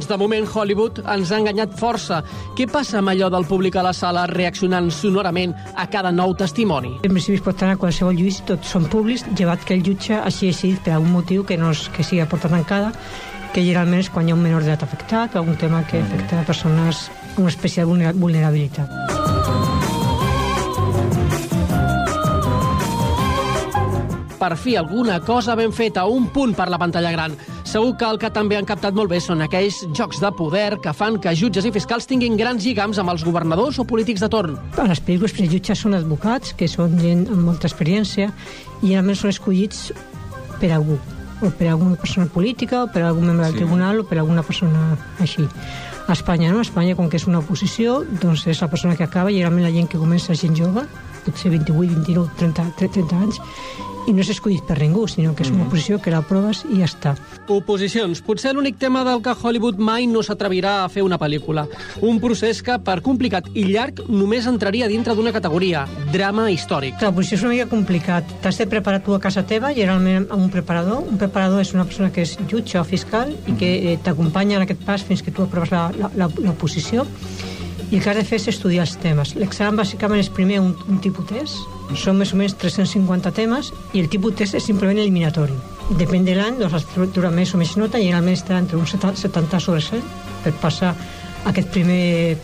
Doncs 0.00 0.08
de 0.08 0.16
moment 0.16 0.46
Hollywood 0.48 1.02
ens 1.12 1.28
ha 1.28 1.36
enganyat 1.42 1.74
força. 1.76 2.22
Què 2.56 2.64
passa 2.72 3.02
amb 3.02 3.10
allò 3.12 3.26
del 3.28 3.44
públic 3.44 3.74
a 3.76 3.82
la 3.84 3.90
sala 3.92 4.22
reaccionant 4.30 4.86
sonorament 4.96 5.52
a 5.76 5.84
cada 5.92 6.08
nou 6.08 6.32
testimoni? 6.40 6.94
En 7.04 7.12
principi 7.12 7.36
es 7.36 7.42
pot 7.44 7.60
anar 7.60 7.74
a 7.76 7.80
qualsevol 7.82 8.16
judici, 8.16 8.40
tots 8.48 8.72
són 8.72 8.86
públics, 8.88 9.26
llevat 9.36 9.60
que 9.68 9.76
el 9.76 9.84
jutge 9.84 10.16
hagi 10.16 10.54
decidit 10.54 10.80
per 10.86 10.94
algun 10.96 11.12
motiu 11.18 11.44
que 11.44 11.60
no 11.60 11.74
és, 11.76 11.84
que 11.92 12.00
sigui 12.00 12.24
a 12.24 12.28
porta 12.32 12.48
tancada, 12.48 12.94
que 13.52 13.60
generalment 13.60 14.00
és 14.00 14.08
quan 14.08 14.24
hi 14.24 14.32
ha 14.32 14.38
un 14.38 14.46
menor 14.48 14.64
d'edat 14.64 14.88
afectat 14.88 15.36
o 15.36 15.42
algun 15.42 15.60
tema 15.60 15.84
que 15.84 16.00
afecta 16.00 16.40
a 16.40 16.48
persones 16.48 17.10
amb 17.34 17.44
una 17.44 17.52
espècie 17.52 17.84
de 17.84 17.90
vulnera- 17.92 18.16
vulnerabilitat. 18.16 18.88
Per 24.40 24.56
fi, 24.56 24.74
alguna 24.80 25.20
cosa 25.20 25.54
ben 25.54 25.74
feta, 25.76 26.06
un 26.08 26.30
punt 26.32 26.56
per 26.56 26.70
la 26.72 26.78
pantalla 26.80 27.10
gran. 27.12 27.36
Segur 27.70 27.92
que 27.94 28.06
el 28.08 28.16
que 28.18 28.28
també 28.34 28.56
han 28.58 28.66
captat 28.66 28.96
molt 28.98 29.12
bé 29.12 29.20
són 29.22 29.44
aquells 29.44 29.76
jocs 29.94 30.18
de 30.18 30.30
poder 30.34 30.80
que 30.82 30.90
fan 30.96 31.20
que 31.22 31.30
jutges 31.38 31.68
i 31.68 31.70
fiscals 31.70 32.08
tinguin 32.10 32.34
grans 32.38 32.64
lligams 32.66 32.98
amb 32.98 33.12
els 33.12 33.22
governadors 33.22 33.78
o 33.78 33.84
polítics 33.86 34.24
de 34.24 34.28
torn. 34.32 34.56
A 34.74 34.88
les 34.90 34.98
pel·lícules 34.98 35.36
els 35.38 35.52
jutges 35.52 35.78
són 35.84 35.94
advocats, 35.94 36.50
que 36.58 36.66
són 36.66 36.96
gent 36.98 37.28
amb 37.30 37.44
molta 37.46 37.70
experiència, 37.70 38.32
i 38.82 38.90
realment 38.90 39.14
són 39.20 39.30
escollits 39.30 39.92
per 40.58 40.72
algú, 40.74 40.96
o 41.40 41.52
per 41.54 41.68
alguna 41.70 41.94
persona 42.00 42.26
política, 42.26 42.82
o 42.82 42.90
per 42.90 43.04
algun 43.06 43.28
membre 43.30 43.46
del 43.46 43.54
Sí. 43.54 43.62
tribunal, 43.62 44.00
o 44.00 44.04
per 44.04 44.18
alguna 44.18 44.42
persona 44.42 44.98
així. 45.20 45.46
A 46.08 46.12
Espanya, 46.12 46.50
no? 46.50 46.58
A 46.58 46.62
Espanya, 46.66 46.96
com 46.96 47.08
que 47.08 47.18
és 47.18 47.28
una 47.28 47.38
oposició, 47.38 48.02
doncs 48.20 48.48
és 48.48 48.60
la 48.60 48.68
persona 48.68 48.96
que 48.96 49.04
acaba, 49.04 49.30
i 49.30 49.38
realment 49.38 49.62
la 49.62 49.70
gent 49.70 49.86
que 49.86 49.96
comença 49.96 50.32
és 50.32 50.40
gent 50.40 50.56
jove, 50.56 50.82
potser 51.24 51.50
28, 51.52 51.86
29, 51.86 52.30
30, 52.36 52.72
30 52.76 53.16
anys, 53.16 53.38
i 54.08 54.14
no 54.14 54.22
és 54.22 54.30
escollit 54.32 54.64
per 54.68 54.78
ningú, 54.80 55.06
sinó 55.10 55.34
que 55.36 55.44
és 55.44 55.50
una 55.52 55.66
oposició 55.66 55.98
que 56.00 56.12
la 56.12 56.22
proves 56.26 56.62
i 56.70 56.80
ja 56.80 56.88
està. 56.88 57.14
Oposicions. 57.50 58.22
Potser 58.24 58.52
l'únic 58.54 58.78
tema 58.80 59.02
del 59.06 59.22
que 59.24 59.34
Hollywood 59.34 59.80
mai 59.82 60.06
no 60.10 60.22
s'atrevirà 60.24 60.80
a 60.84 60.88
fer 60.92 61.04
una 61.04 61.18
pel·lícula. 61.20 61.66
Un 62.06 62.20
procés 62.22 62.62
que, 62.64 62.78
per 62.84 63.00
complicat 63.06 63.50
i 63.54 63.66
llarg, 63.68 64.04
només 64.08 64.48
entraria 64.50 64.88
dintre 64.90 65.16
d'una 65.18 65.34
categoria, 65.36 65.86
drama 66.12 66.48
històric. 66.52 67.00
La 67.02 67.12
posició 67.16 67.38
és 67.38 67.46
una 67.46 67.54
mica 67.54 67.68
complicat. 67.70 68.36
T'has 68.44 68.60
de 68.60 68.68
preparar 68.70 69.02
tu 69.04 69.16
a 69.16 69.20
casa 69.22 69.44
teva, 69.46 69.74
generalment 69.76 70.28
amb 70.30 70.46
un 70.46 70.52
preparador. 70.52 71.04
Un 71.10 71.20
preparador 71.20 71.64
és 71.64 71.74
una 71.76 71.86
persona 71.88 72.12
que 72.14 72.24
és 72.26 72.36
jutge 72.50 72.80
o 72.80 72.84
fiscal 72.86 73.34
i 73.46 73.56
que 73.60 73.72
eh, 73.92 73.98
t'acompanya 74.04 74.60
en 74.60 74.66
aquest 74.66 74.84
pas 74.86 75.04
fins 75.04 75.22
que 75.22 75.34
tu 75.34 75.44
aproves 75.44 75.72
la, 75.74 75.88
la, 75.98 76.12
la, 76.16 76.30
la 76.40 76.54
posició. 76.58 77.06
I 77.90 77.98
el 77.98 78.02
que 78.04 78.10
has 78.12 78.20
de 78.20 78.24
fer 78.24 78.38
és 78.38 78.48
estudiar 78.52 78.86
els 78.86 78.94
temes. 79.02 79.34
L'examen 79.34 79.80
bàsicament 79.82 80.22
és 80.22 80.30
primer 80.30 80.60
un, 80.62 80.74
un 80.88 81.00
tipus 81.02 81.26
test, 81.26 81.79
són 81.96 82.18
més 82.20 82.34
o 82.34 82.38
menys 82.38 82.54
350 82.60 83.32
temes 83.34 83.72
i 83.92 84.02
el 84.02 84.10
tipus 84.12 84.36
test 84.38 84.58
és 84.58 84.66
simplement 84.66 84.98
eliminatori. 84.98 85.56
Depèn 85.98 86.26
de 86.26 86.36
l'any, 86.38 86.60
doncs 86.60 86.86
durar 87.14 87.32
més 87.34 87.54
o 87.54 87.58
més 87.58 87.74
nota 87.80 87.98
i 87.98 88.06
generalment 88.06 88.38
està 88.38 88.58
entre 88.58 88.78
un 88.78 88.86
70, 88.86 89.18
70 89.26 89.60
sobre 89.64 89.82
100 89.82 90.14
per 90.44 90.54
passar 90.62 90.94
aquest 91.50 91.70
primer 91.74 92.38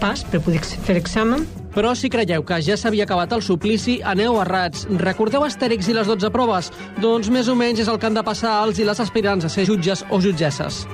pas 0.00 0.24
per 0.24 0.40
poder 0.40 0.62
fer 0.64 0.96
l'examen 0.96 1.46
Però 1.74 1.92
si 1.94 2.10
creieu 2.10 2.42
que 2.42 2.58
ja 2.66 2.76
s'havia 2.78 3.06
acabat 3.06 3.32
el 3.36 3.44
suplici, 3.46 4.00
aneu 4.02 4.40
errats. 4.42 4.88
Recordeu 5.04 5.46
Astèrix 5.46 5.90
i 5.90 5.94
les 5.94 6.10
12 6.10 6.32
proves? 6.34 6.72
Doncs 6.98 7.30
més 7.30 7.48
o 7.48 7.54
menys 7.54 7.84
és 7.84 7.90
el 7.90 8.00
que 8.02 8.10
han 8.10 8.18
de 8.18 8.26
passar 8.26 8.58
els 8.64 8.82
i 8.82 8.88
les 8.88 9.06
aspirants 9.06 9.46
a 9.46 9.52
ser 9.52 9.68
jutges 9.70 10.02
o 10.10 10.18
jutgesses. 10.18 10.84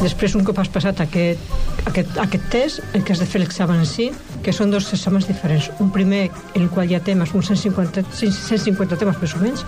Després, 0.00 0.34
un 0.38 0.44
cop 0.48 0.56
has 0.62 0.70
passat 0.72 1.00
aquest, 1.04 1.50
aquest, 1.90 2.14
aquest 2.22 2.46
test, 2.52 2.80
el 2.96 3.02
que 3.04 3.12
has 3.12 3.20
de 3.20 3.26
fer 3.28 3.42
l'examen 3.42 3.82
en 3.82 3.88
si, 3.88 4.08
que 4.44 4.54
són 4.56 4.72
dos 4.72 4.88
exàmens 4.96 5.28
diferents. 5.28 5.68
Un 5.84 5.90
primer, 5.92 6.22
en 6.54 6.62
el 6.62 6.70
qual 6.72 6.88
hi 6.88 6.96
ha 6.96 7.02
temes, 7.04 7.34
uns 7.36 7.50
150, 7.52 8.06
150 8.16 8.96
temes 9.00 9.20
més 9.20 9.36
o 9.36 9.42
menys, 9.42 9.66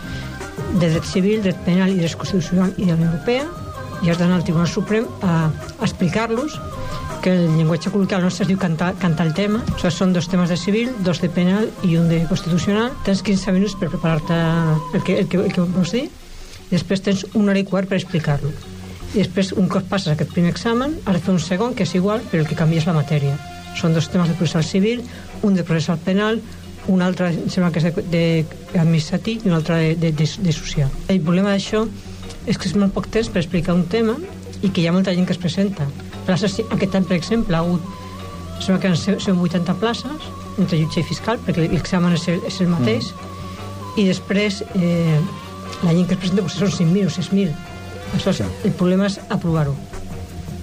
de 0.80 0.88
dret 0.88 1.04
civil, 1.04 1.42
dret 1.44 1.60
penal 1.66 1.92
i 1.92 2.00
dret 2.00 2.16
constitucional 2.16 2.72
i 2.78 2.88
de 2.88 2.96
la 2.96 3.10
Europea, 3.10 3.44
i 4.02 4.10
has 4.10 4.18
d'anar 4.18 4.40
al 4.40 4.46
Tribunal 4.46 4.66
Suprem 4.66 5.06
a, 5.22 5.36
a 5.52 5.84
explicar-los 5.84 6.56
que 7.22 7.30
el 7.36 7.52
llenguatge 7.54 7.92
col·loquial 7.94 8.24
nostre 8.24 8.42
es 8.46 8.50
diu 8.50 8.58
cantar, 8.58 8.90
cantar 8.98 9.28
el 9.28 9.36
tema. 9.36 9.60
O 9.62 9.76
sigui, 9.76 9.92
són 9.94 10.16
dos 10.16 10.26
temes 10.32 10.50
de 10.50 10.58
civil, 10.58 10.90
dos 11.06 11.22
de 11.22 11.30
penal 11.30 11.68
i 11.86 11.94
un 12.00 12.08
de 12.10 12.24
constitucional. 12.26 12.90
Tens 13.06 13.22
15 13.22 13.54
minuts 13.54 13.78
per 13.78 13.92
preparar-te 13.92 14.40
el 14.96 15.04
que, 15.06 15.20
el, 15.20 15.28
que, 15.30 15.44
el 15.44 15.54
que 15.54 15.68
vols 15.76 15.94
dir 15.94 16.08
i 16.08 16.74
després 16.74 17.04
tens 17.04 17.26
una 17.36 17.52
hora 17.52 17.62
i 17.62 17.68
quart 17.68 17.90
per 17.90 18.00
explicar-lo. 18.00 18.50
I 19.12 19.20
després, 19.20 19.52
un 19.60 19.68
cop 19.68 19.84
passes 19.90 20.14
aquest 20.14 20.32
primer 20.32 20.54
examen, 20.54 20.94
has 21.04 21.18
de 21.18 21.20
fer 21.20 21.34
un 21.34 21.40
segon, 21.42 21.74
que 21.76 21.84
és 21.84 21.94
igual, 21.98 22.22
però 22.30 22.42
el 22.42 22.48
que 22.48 22.56
canvia 22.56 22.80
és 22.80 22.88
la 22.88 22.96
matèria. 22.96 23.36
Són 23.76 23.92
dos 23.92 24.08
temes 24.12 24.30
de 24.30 24.36
processal 24.38 24.64
civil, 24.64 25.02
un 25.44 25.56
de 25.56 25.64
processal 25.68 25.98
penal, 26.00 26.40
un 26.88 27.02
altre, 27.04 27.28
em 27.28 27.50
sembla 27.52 27.70
que 27.74 27.82
és 27.82 27.90
de, 27.92 28.04
de 28.10 28.22
administratiu 28.80 29.44
i 29.44 29.50
un 29.50 29.58
altre 29.58 29.76
de, 29.82 29.90
de, 30.00 30.12
de, 30.16 30.28
de 30.46 30.54
social. 30.56 30.88
El 31.12 31.20
problema 31.20 31.52
d'això 31.52 31.84
és 32.48 32.56
que 32.56 32.70
és 32.70 32.74
molt 32.74 32.94
poc 32.96 33.10
temps 33.12 33.28
per 33.28 33.42
explicar 33.42 33.76
un 33.76 33.84
tema 33.92 34.16
i 34.62 34.70
que 34.70 34.80
hi 34.82 34.88
ha 34.88 34.94
molta 34.96 35.14
gent 35.14 35.28
que 35.28 35.36
es 35.36 35.42
presenta. 35.42 35.86
Places, 36.26 36.56
aquest 36.70 36.96
any, 36.96 37.04
per 37.04 37.18
exemple, 37.18 37.58
ha 37.58 37.60
hagut 37.60 37.84
em 38.56 38.64
sembla 38.64 38.80
que 38.80 38.90
eren 38.92 39.20
180 39.20 39.74
places 39.82 40.26
entre 40.56 40.78
jutge 40.78 41.02
i 41.02 41.06
fiscal, 41.06 41.40
perquè 41.42 41.66
l'examen 41.66 42.16
és 42.16 42.28
el, 42.30 42.40
és 42.46 42.60
el 42.62 42.68
mateix, 42.70 43.12
i 43.98 44.06
després 44.06 44.62
eh, 44.78 45.18
la 45.82 45.92
gent 45.92 46.06
que 46.08 46.14
es 46.14 46.20
presenta 46.22 46.44
potser 46.46 46.64
són 46.64 46.74
5.000 46.78 47.10
o 47.10 47.14
6.000. 47.18 47.71
Aleshores, 48.12 48.44
el 48.64 48.72
problema 48.76 49.08
és 49.08 49.18
aprovar-ho. 49.32 49.74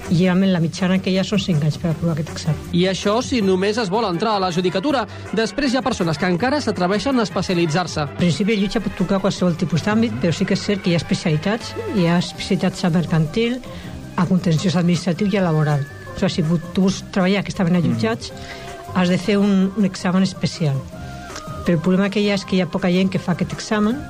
I 0.10 0.24
realment 0.24 0.50
la 0.50 0.60
mitjana 0.62 0.98
que 1.02 1.12
hi 1.14 1.20
ha 1.22 1.24
són 1.26 1.42
5 1.42 1.66
anys 1.68 1.78
per 1.78 1.92
aprovar 1.92 2.16
aquest 2.16 2.32
examen. 2.34 2.62
I 2.74 2.88
això 2.90 3.20
si 3.26 3.44
només 3.46 3.78
es 3.78 3.92
vol 3.94 4.08
entrar 4.08 4.36
a 4.38 4.42
la 4.42 4.50
judicatura. 4.54 5.04
Després 5.38 5.74
hi 5.74 5.78
ha 5.78 5.84
persones 5.86 6.18
que 6.18 6.30
encara 6.30 6.62
s'atreveixen 6.66 7.20
a 7.20 7.26
especialitzar-se. 7.28 8.08
En 8.08 8.18
principi 8.18 8.56
el 8.56 8.64
jutge 8.66 8.82
pot 8.86 8.98
tocar 8.98 9.22
qualsevol 9.22 9.58
tipus 9.58 9.86
d'àmbit, 9.86 10.18
però 10.22 10.34
sí 10.34 10.50
que 10.50 10.58
és 10.58 10.66
cert 10.66 10.82
que 10.82 10.90
hi 10.90 10.98
ha 10.98 11.02
especialitats. 11.04 11.76
Hi 11.96 12.08
ha 12.10 12.18
especialitats 12.24 12.86
a 12.86 12.94
mercantil, 12.96 13.60
a 14.18 14.26
contenciós 14.30 14.78
administratiu 14.82 15.30
i 15.30 15.38
a 15.38 15.46
laboral. 15.46 15.86
O 16.16 16.28
sigui, 16.28 16.58
si 16.58 16.74
tu 16.74 16.88
vols 16.88 17.04
treballar 17.14 17.44
aquesta 17.44 17.64
mena 17.64 17.82
de 17.82 17.94
jutjats, 17.94 18.34
has 18.96 19.10
de 19.14 19.18
fer 19.22 19.38
un, 19.38 19.70
un 19.78 19.86
examen 19.86 20.26
especial. 20.26 20.78
Però 21.66 21.78
el 21.78 21.84
problema 21.86 22.10
que 22.10 22.22
hi 22.22 22.32
ha 22.32 22.40
és 22.40 22.46
que 22.46 22.58
hi 22.58 22.64
ha 22.66 22.72
poca 22.72 22.90
gent 22.90 23.14
que 23.14 23.22
fa 23.22 23.38
aquest 23.38 23.54
examen 23.54 24.02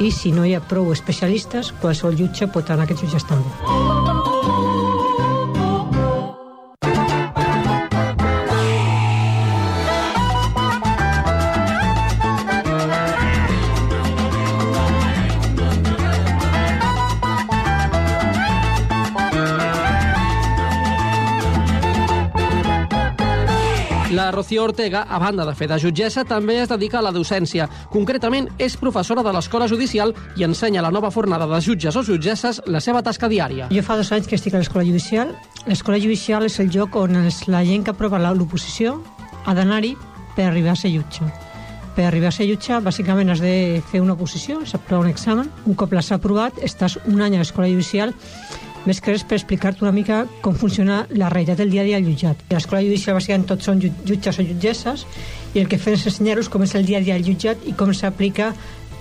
i 0.00 0.10
si 0.10 0.32
no 0.32 0.46
hi 0.48 0.56
ha 0.56 0.64
prou 0.64 0.90
especialistes, 0.94 1.74
qualsevol 1.82 2.16
jutge 2.24 2.48
pot 2.48 2.72
anar 2.72 2.86
a 2.86 2.90
aquests 2.90 3.06
jutges 3.06 3.28
també. 3.28 4.29
La 24.20 24.30
Rocío 24.30 24.64
Ortega, 24.64 25.06
a 25.08 25.18
banda 25.18 25.46
de 25.48 25.54
fer 25.56 25.64
de 25.70 25.78
jutgessa, 25.80 26.26
també 26.28 26.58
es 26.60 26.68
dedica 26.68 26.98
a 26.98 27.00
la 27.06 27.12
docència. 27.14 27.64
Concretament, 27.88 28.50
és 28.60 28.74
professora 28.76 29.22
de 29.24 29.32
l'Escola 29.32 29.64
Judicial 29.70 30.12
i 30.36 30.44
ensenya 30.44 30.82
a 30.82 30.84
la 30.84 30.90
nova 30.92 31.08
fornada 31.10 31.46
de 31.48 31.60
jutges 31.64 31.96
o 31.96 32.02
jutgesses 32.04 32.60
la 32.68 32.82
seva 32.84 33.00
tasca 33.00 33.30
diària. 33.32 33.70
Jo 33.72 33.80
fa 33.80 33.96
dos 33.96 34.12
anys 34.12 34.28
que 34.28 34.36
estic 34.36 34.52
a 34.52 34.60
l'Escola 34.60 34.84
Judicial. 34.84 35.32
L'Escola 35.64 35.96
Judicial 35.96 36.44
és 36.44 36.60
el 36.60 36.68
lloc 36.68 37.00
on 37.00 37.16
els, 37.22 37.46
la 37.48 37.64
gent 37.64 37.86
que 37.86 37.96
aprova 37.96 38.20
l'oposició 38.20 38.98
ha 39.46 39.56
d'anar-hi 39.56 39.96
per 40.36 40.50
arribar 40.50 40.76
a 40.76 40.80
ser 40.82 40.92
jutge. 40.92 41.24
Per 41.96 42.04
arribar 42.04 42.28
a 42.28 42.36
ser 42.36 42.50
jutge, 42.50 42.76
bàsicament 42.84 43.32
has 43.32 43.40
de 43.40 43.80
fer 43.88 44.04
una 44.04 44.18
oposició, 44.20 44.66
s'aprova 44.68 45.08
un 45.08 45.14
examen. 45.14 45.48
Un 45.64 45.80
cop 45.80 45.96
l'has 45.96 46.12
aprovat, 46.12 46.60
estàs 46.60 47.00
un 47.06 47.24
any 47.24 47.38
a 47.38 47.40
l'Escola 47.40 47.72
Judicial 47.72 48.12
més 48.86 49.00
que 49.00 49.12
res 49.12 49.24
per 49.28 49.36
explicar-te 49.36 49.84
una 49.84 49.92
mica 49.92 50.22
com 50.42 50.54
funciona 50.56 51.02
la 51.10 51.28
realitat 51.28 51.58
del 51.60 51.70
dia 51.70 51.82
a 51.82 51.84
dia 51.84 51.96
al 52.00 52.06
jutjat. 52.08 52.36
A 52.50 52.54
l'escola 52.56 52.82
judicial 52.82 53.16
bàsicament 53.18 53.46
tots 53.50 53.64
són 53.68 53.80
ju- 53.82 53.92
jutges 54.08 54.38
o 54.40 54.42
jutgesses 54.46 55.06
i 55.54 55.60
el 55.60 55.68
que 55.68 55.78
fem 55.78 55.94
és 55.98 56.06
ensenyar-los 56.06 56.48
com 56.48 56.62
és 56.64 56.74
el 56.74 56.86
dia 56.86 56.98
a 56.98 57.04
dia 57.04 57.14
al 57.18 57.24
jutjat 57.26 57.66
i 57.68 57.72
com 57.76 57.92
s'aplica 57.94 58.54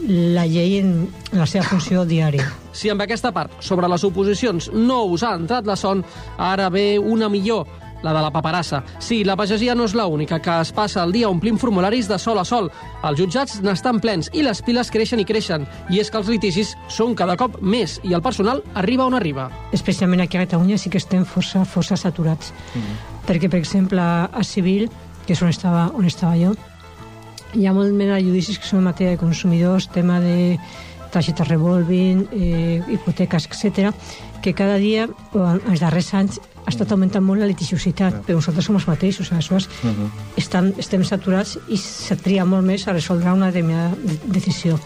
la 0.08 0.46
llei 0.48 0.78
en 0.80 1.08
la 1.36 1.46
seva 1.46 1.66
funció 1.68 2.06
diària. 2.08 2.46
Si 2.72 2.90
amb 2.90 3.02
aquesta 3.04 3.34
part 3.36 3.52
sobre 3.60 3.88
les 3.92 4.04
oposicions 4.08 4.70
no 4.74 5.04
us 5.12 5.24
ha 5.24 5.34
entrat 5.36 5.66
la 5.68 5.76
son, 5.76 6.04
ara 6.38 6.70
ve 6.70 6.98
una 7.00 7.28
millor, 7.30 7.68
la 8.04 8.14
de 8.14 8.22
la 8.22 8.32
paperassa. 8.32 8.84
Sí, 9.00 9.24
la 9.24 9.36
pagesia 9.36 9.76
no 9.76 9.86
és 9.90 9.96
l'única 9.98 10.40
que 10.40 10.60
es 10.62 10.72
passa 10.76 11.04
el 11.04 11.12
dia 11.16 11.30
omplint 11.30 11.60
formularis 11.60 12.08
de 12.08 12.20
sol 12.20 12.40
a 12.40 12.46
sol. 12.46 12.72
Els 13.04 13.20
jutjats 13.20 13.60
n'estan 13.66 14.00
plens 14.00 14.32
i 14.34 14.44
les 14.46 14.62
piles 14.62 14.92
creixen 14.92 15.20
i 15.20 15.28
creixen. 15.28 15.68
I 15.90 16.00
és 16.04 16.12
que 16.12 16.20
els 16.22 16.32
litigis 16.32 16.76
són 16.88 17.16
cada 17.16 17.38
cop 17.40 17.60
més 17.62 18.00
i 18.04 18.16
el 18.16 18.24
personal 18.26 18.64
arriba 18.74 19.06
on 19.06 19.16
arriba. 19.16 19.50
especialment 19.72 20.22
aquí 20.22 20.38
a 20.38 20.46
Catalunya 20.46 20.78
sí 20.78 20.90
que 20.90 20.98
estem 20.98 21.26
força, 21.26 21.66
força 21.66 21.96
saturats. 21.98 22.54
Perquè, 23.28 23.50
per 23.50 23.60
exemple, 23.60 24.02
a 24.02 24.44
Civil, 24.44 24.90
que 25.26 25.34
és 25.34 25.42
on 25.42 25.50
estava, 25.50 25.92
on 25.96 26.06
estava 26.06 26.36
jo, 26.38 26.56
hi 27.54 27.66
ha 27.66 27.74
molt 27.74 27.94
mena 27.94 28.18
de 28.18 28.26
judicis 28.28 28.60
que 28.60 28.68
són 28.68 28.80
en 28.80 28.90
matèria 28.90 29.16
de 29.16 29.22
consumidors, 29.22 29.90
tema 29.94 30.20
de 30.20 30.60
targetes 31.12 31.48
revolving, 31.48 32.28
eh, 32.32 32.82
hipoteques, 32.88 33.48
etc, 33.50 33.94
que 34.42 34.54
cada 34.54 34.78
dia, 34.78 35.08
o 35.34 35.46
en 35.46 35.62
els 35.68 35.82
darrers 35.82 36.14
anys, 36.14 36.40
estat 36.70 36.92
augmentant 36.92 37.24
molt 37.26 37.42
la 37.42 37.48
litigiositat, 37.50 38.22
però 38.26 38.40
nosaltres 38.40 38.66
som 38.66 38.76
els 38.80 38.88
mateixos, 38.88 39.32
aleshores 39.32 39.70
estan, 40.38 40.74
estem 40.78 41.04
saturats 41.04 41.58
i 41.70 41.78
se 41.78 42.16
tria 42.16 42.46
molt 42.46 42.66
més 42.66 42.88
a 42.88 42.94
resoldre 42.94 43.32
una 43.34 43.52
determinada 43.52 43.96
de- 44.04 44.20
decisió. 44.40 44.80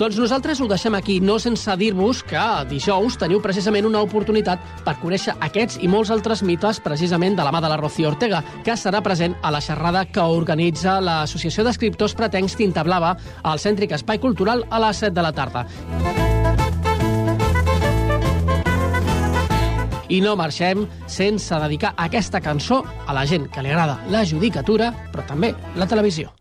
Doncs 0.00 0.16
nosaltres 0.16 0.56
ho 0.62 0.64
deixem 0.64 0.94
aquí, 0.96 1.18
no 1.20 1.34
sense 1.38 1.74
dir-vos 1.76 2.22
que 2.24 2.40
dijous 2.70 3.18
teniu 3.20 3.42
precisament 3.44 3.84
una 3.84 4.00
oportunitat 4.00 4.62
per 4.86 4.94
conèixer 5.02 5.34
aquests 5.44 5.76
i 5.84 5.90
molts 5.92 6.08
altres 6.14 6.40
mites 6.40 6.80
precisament 6.80 7.36
de 7.36 7.44
la 7.44 7.52
mà 7.52 7.60
de 7.60 7.68
la 7.68 7.76
Rocío 7.76 8.08
Ortega, 8.08 8.40
que 8.64 8.78
serà 8.80 9.02
present 9.04 9.36
a 9.44 9.52
la 9.52 9.60
xerrada 9.60 10.06
que 10.08 10.24
organitza 10.24 11.02
l'Associació 11.04 11.68
d'Escriptors 11.68 12.16
Pretencs 12.16 12.56
Tinta 12.56 12.80
Blava 12.88 13.12
al 13.44 13.60
Cèntric 13.60 13.92
Espai 14.00 14.24
Cultural 14.24 14.64
a 14.70 14.80
les 14.88 15.04
7 15.04 15.12
de 15.20 15.28
la 15.28 15.36
tarda. 15.36 15.66
I 20.10 20.20
no 20.24 20.34
marxem 20.36 20.86
sense 21.06 21.54
dedicar 21.62 21.94
aquesta 21.96 22.42
cançó 22.42 22.82
a 23.06 23.14
la 23.14 23.26
gent 23.30 23.46
que 23.54 23.62
li 23.62 23.70
agrada 23.70 24.00
la 24.10 24.24
judicatura, 24.26 24.90
però 25.14 25.26
també 25.26 25.54
la 25.78 25.86
televisió. 25.86 26.34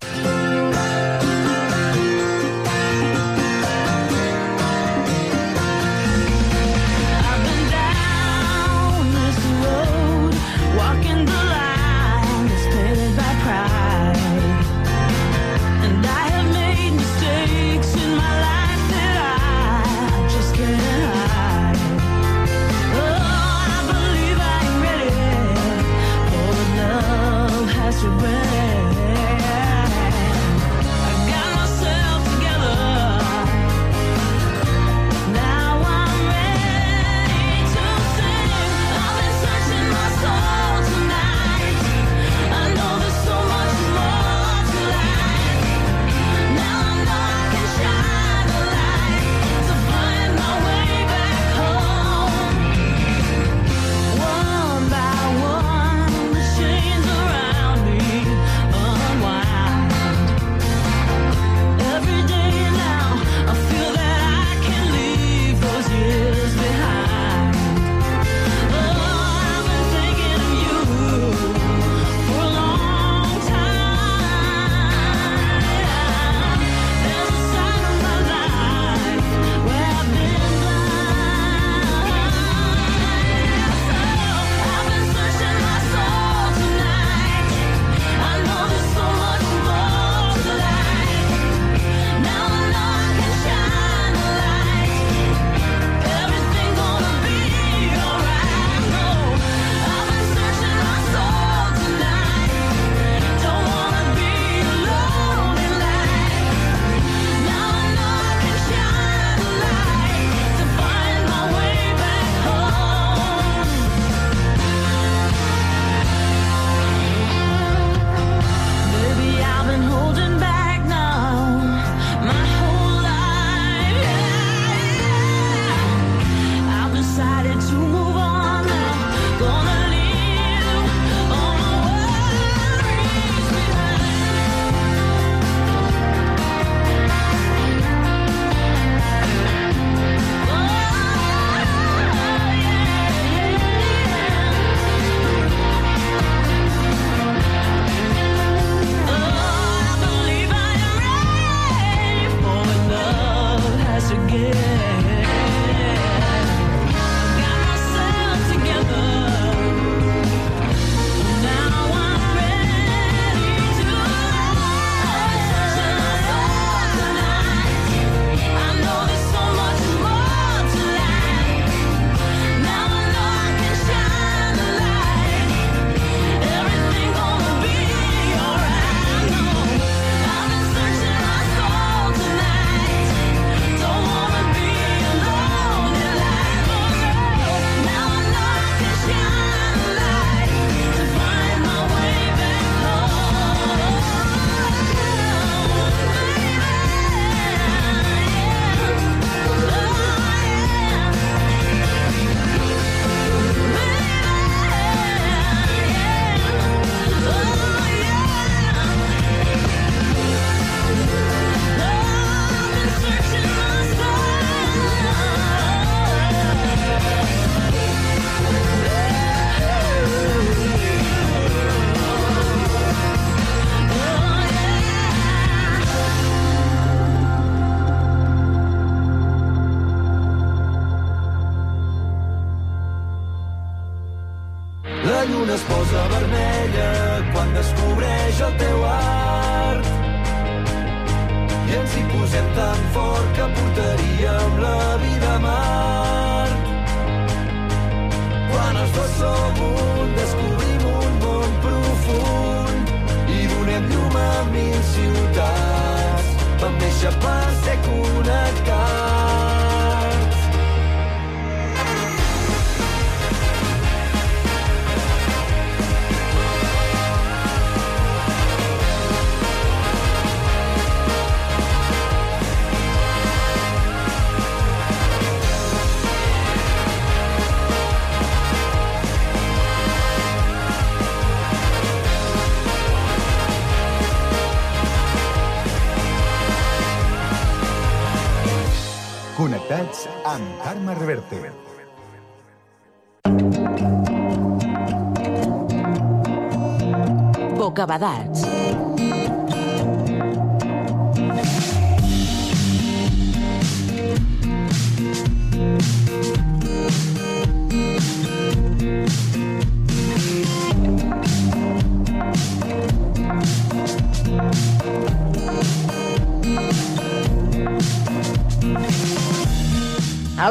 Bocabadats. 297.80 298.59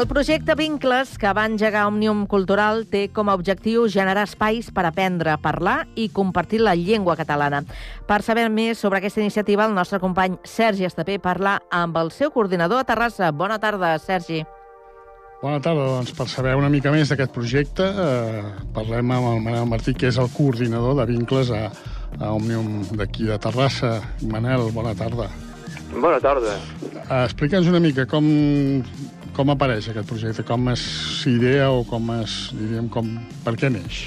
Projecte 0.09 0.55
Vincles, 0.57 1.13
que 1.21 1.29
va 1.37 1.45
engegar 1.45 1.85
Òmnium 1.87 2.25
Cultural, 2.27 2.81
té 2.89 3.05
com 3.13 3.29
a 3.29 3.35
objectiu 3.37 3.85
generar 3.87 4.25
espais 4.25 4.71
per 4.73 4.87
aprendre, 4.89 5.35
parlar 5.43 5.83
i 5.93 6.07
compartir 6.09 6.63
la 6.65 6.73
llengua 6.75 7.13
catalana. 7.15 7.61
Per 8.09 8.17
saber 8.25 8.47
més 8.49 8.81
sobre 8.81 8.97
aquesta 8.97 9.21
iniciativa, 9.21 9.67
el 9.69 9.75
nostre 9.77 10.01
company 10.01 10.39
Sergi 10.43 10.87
Estapé 10.89 11.19
parla 11.21 11.59
amb 11.69 11.99
el 12.01 12.09
seu 12.11 12.33
coordinador 12.33 12.81
a 12.81 12.87
Terrassa. 12.89 13.29
Bona 13.31 13.59
tarda, 13.61 13.93
Sergi. 14.01 14.41
Bona 15.43 15.61
tarda, 15.63 15.85
doncs 15.93 16.11
per 16.17 16.27
saber 16.27 16.55
una 16.57 16.71
mica 16.73 16.91
més 16.91 17.13
d'aquest 17.13 17.31
projecte 17.31 17.85
eh, 17.85 18.41
parlem 18.75 19.13
amb 19.15 19.29
el 19.29 19.45
Manel 19.45 19.69
Martí, 19.69 19.93
que 19.93 20.09
és 20.09 20.17
el 20.19 20.33
coordinador 20.33 20.97
de 20.97 21.05
vincles 21.13 21.53
a, 21.53 21.69
a 22.17 22.33
Òmnium 22.33 22.97
d'aquí 22.97 23.29
de 23.29 23.37
Terrassa. 23.39 23.99
Manel, 24.27 24.71
bona 24.73 24.97
tarda. 24.97 25.29
Bona 25.93 26.17
tarda. 26.19 26.57
Eh, 26.81 27.23
Explica'ns 27.23 27.69
una 27.69 27.79
mica 27.79 28.09
com, 28.09 28.25
com 29.39 29.53
apareix 29.53 29.85
aquest 29.87 30.09
projecte, 30.09 30.43
com 30.43 30.65
es 30.67 30.81
s'idea 31.21 31.69
o 31.71 31.85
com 31.87 32.09
es, 32.17 32.49
diríem, 32.59 32.89
com, 32.91 33.07
per 33.45 33.53
què 33.55 33.69
neix? 33.71 34.01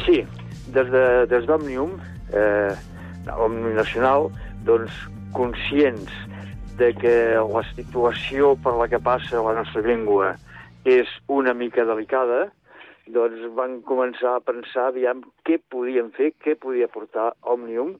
Sí, 0.00 0.16
des 0.74 0.90
de, 0.90 1.02
des 1.30 1.46
d'Òmnium, 1.46 1.92
eh, 2.34 2.74
Òmnium 3.30 3.76
Nacional, 3.78 4.26
doncs 4.66 4.96
conscients 5.36 6.10
de 6.80 6.90
que 6.98 7.14
la 7.38 7.62
situació 7.70 8.56
per 8.64 8.74
la 8.80 8.90
que 8.90 8.98
passa 8.98 9.44
la 9.46 9.54
nostra 9.60 9.84
llengua 9.86 10.32
és 10.90 11.06
una 11.30 11.54
mica 11.54 11.86
delicada, 11.86 12.48
doncs 13.14 13.46
van 13.54 13.78
començar 13.86 14.40
a 14.40 14.42
pensar 14.42 14.88
aviam 14.90 15.22
què 15.46 15.60
podien 15.70 16.10
fer, 16.18 16.32
què 16.42 16.58
podia 16.58 16.90
portar 16.90 17.30
Òmnium 17.46 17.94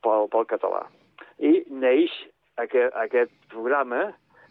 pel, 0.00 0.30
pel 0.32 0.48
català. 0.48 0.86
I 1.36 1.66
neix 1.68 2.16
aquest, 2.64 2.96
aquest 2.96 3.36
programa, 3.52 4.06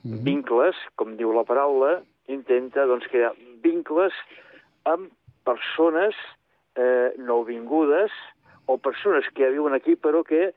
vincles, 0.06 0.78
com 0.96 1.16
diu 1.18 1.34
la 1.34 1.46
paraula, 1.48 2.00
intenta 2.30 2.86
doncs, 2.86 3.08
crear 3.10 3.34
vincles 3.64 4.14
amb 4.86 5.10
persones 5.46 6.18
eh, 6.78 7.14
nouvingudes 7.18 8.14
o 8.70 8.78
persones 8.78 9.28
que 9.34 9.46
ja 9.46 9.54
viuen 9.54 9.74
aquí 9.78 9.96
però 9.98 10.24
que 10.26 10.52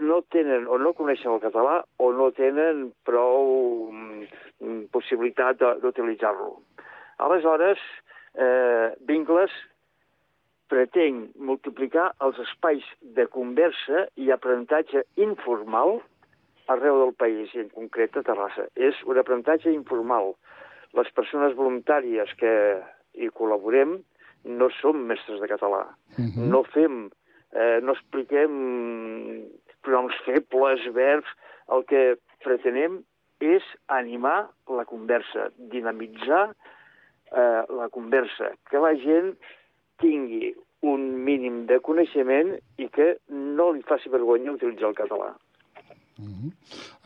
no 0.00 0.20
tenen 0.32 0.66
o 0.70 0.78
no 0.78 0.94
coneixen 0.96 1.32
el 1.34 1.42
català 1.42 1.80
o 1.98 2.10
no 2.14 2.30
tenen 2.34 2.88
prou 3.06 3.90
mm, 3.92 4.86
possibilitat 4.94 5.60
d'utilitzar-lo. 5.82 6.54
Aleshores, 7.20 7.82
eh, 8.34 8.94
vincles 9.06 9.52
pretén 10.70 11.26
multiplicar 11.34 12.12
els 12.22 12.38
espais 12.46 12.86
de 13.02 13.26
conversa 13.26 14.06
i 14.16 14.30
aprenentatge 14.30 15.02
informal 15.18 15.98
arreu 16.74 17.00
del 17.04 17.14
país, 17.18 17.52
i 17.54 17.64
en 17.64 17.70
concret 17.74 18.16
a 18.16 18.24
Terrassa. 18.26 18.66
És 18.76 18.98
un 19.08 19.18
aprenentatge 19.20 19.72
informal. 19.74 20.34
Les 20.98 21.10
persones 21.16 21.56
voluntàries 21.58 22.32
que 22.40 22.52
hi 23.18 23.30
col·laborem 23.34 23.98
no 24.44 24.70
som 24.78 25.02
mestres 25.10 25.40
de 25.42 25.48
català. 25.50 25.84
No 26.52 26.62
fem, 26.74 27.10
eh, 27.52 27.78
no 27.82 27.92
expliquem 27.92 28.56
pronoms 29.82 30.16
febles, 30.24 30.86
verbs. 30.94 31.30
El 31.70 31.84
que 31.90 32.02
pretenem 32.44 33.00
és 33.40 33.64
animar 33.88 34.50
la 34.68 34.84
conversa, 34.84 35.50
dinamitzar 35.72 36.50
eh, 36.50 37.62
la 37.80 37.88
conversa, 37.92 38.52
que 38.70 38.82
la 38.82 38.94
gent 39.00 39.34
tingui 40.00 40.54
un 40.82 41.24
mínim 41.24 41.66
de 41.68 41.78
coneixement 41.84 42.54
i 42.80 42.88
que 42.88 43.14
no 43.28 43.70
li 43.76 43.84
faci 43.88 44.12
vergonya 44.12 44.56
utilitzar 44.56 44.90
el 44.90 44.98
català. 44.98 45.34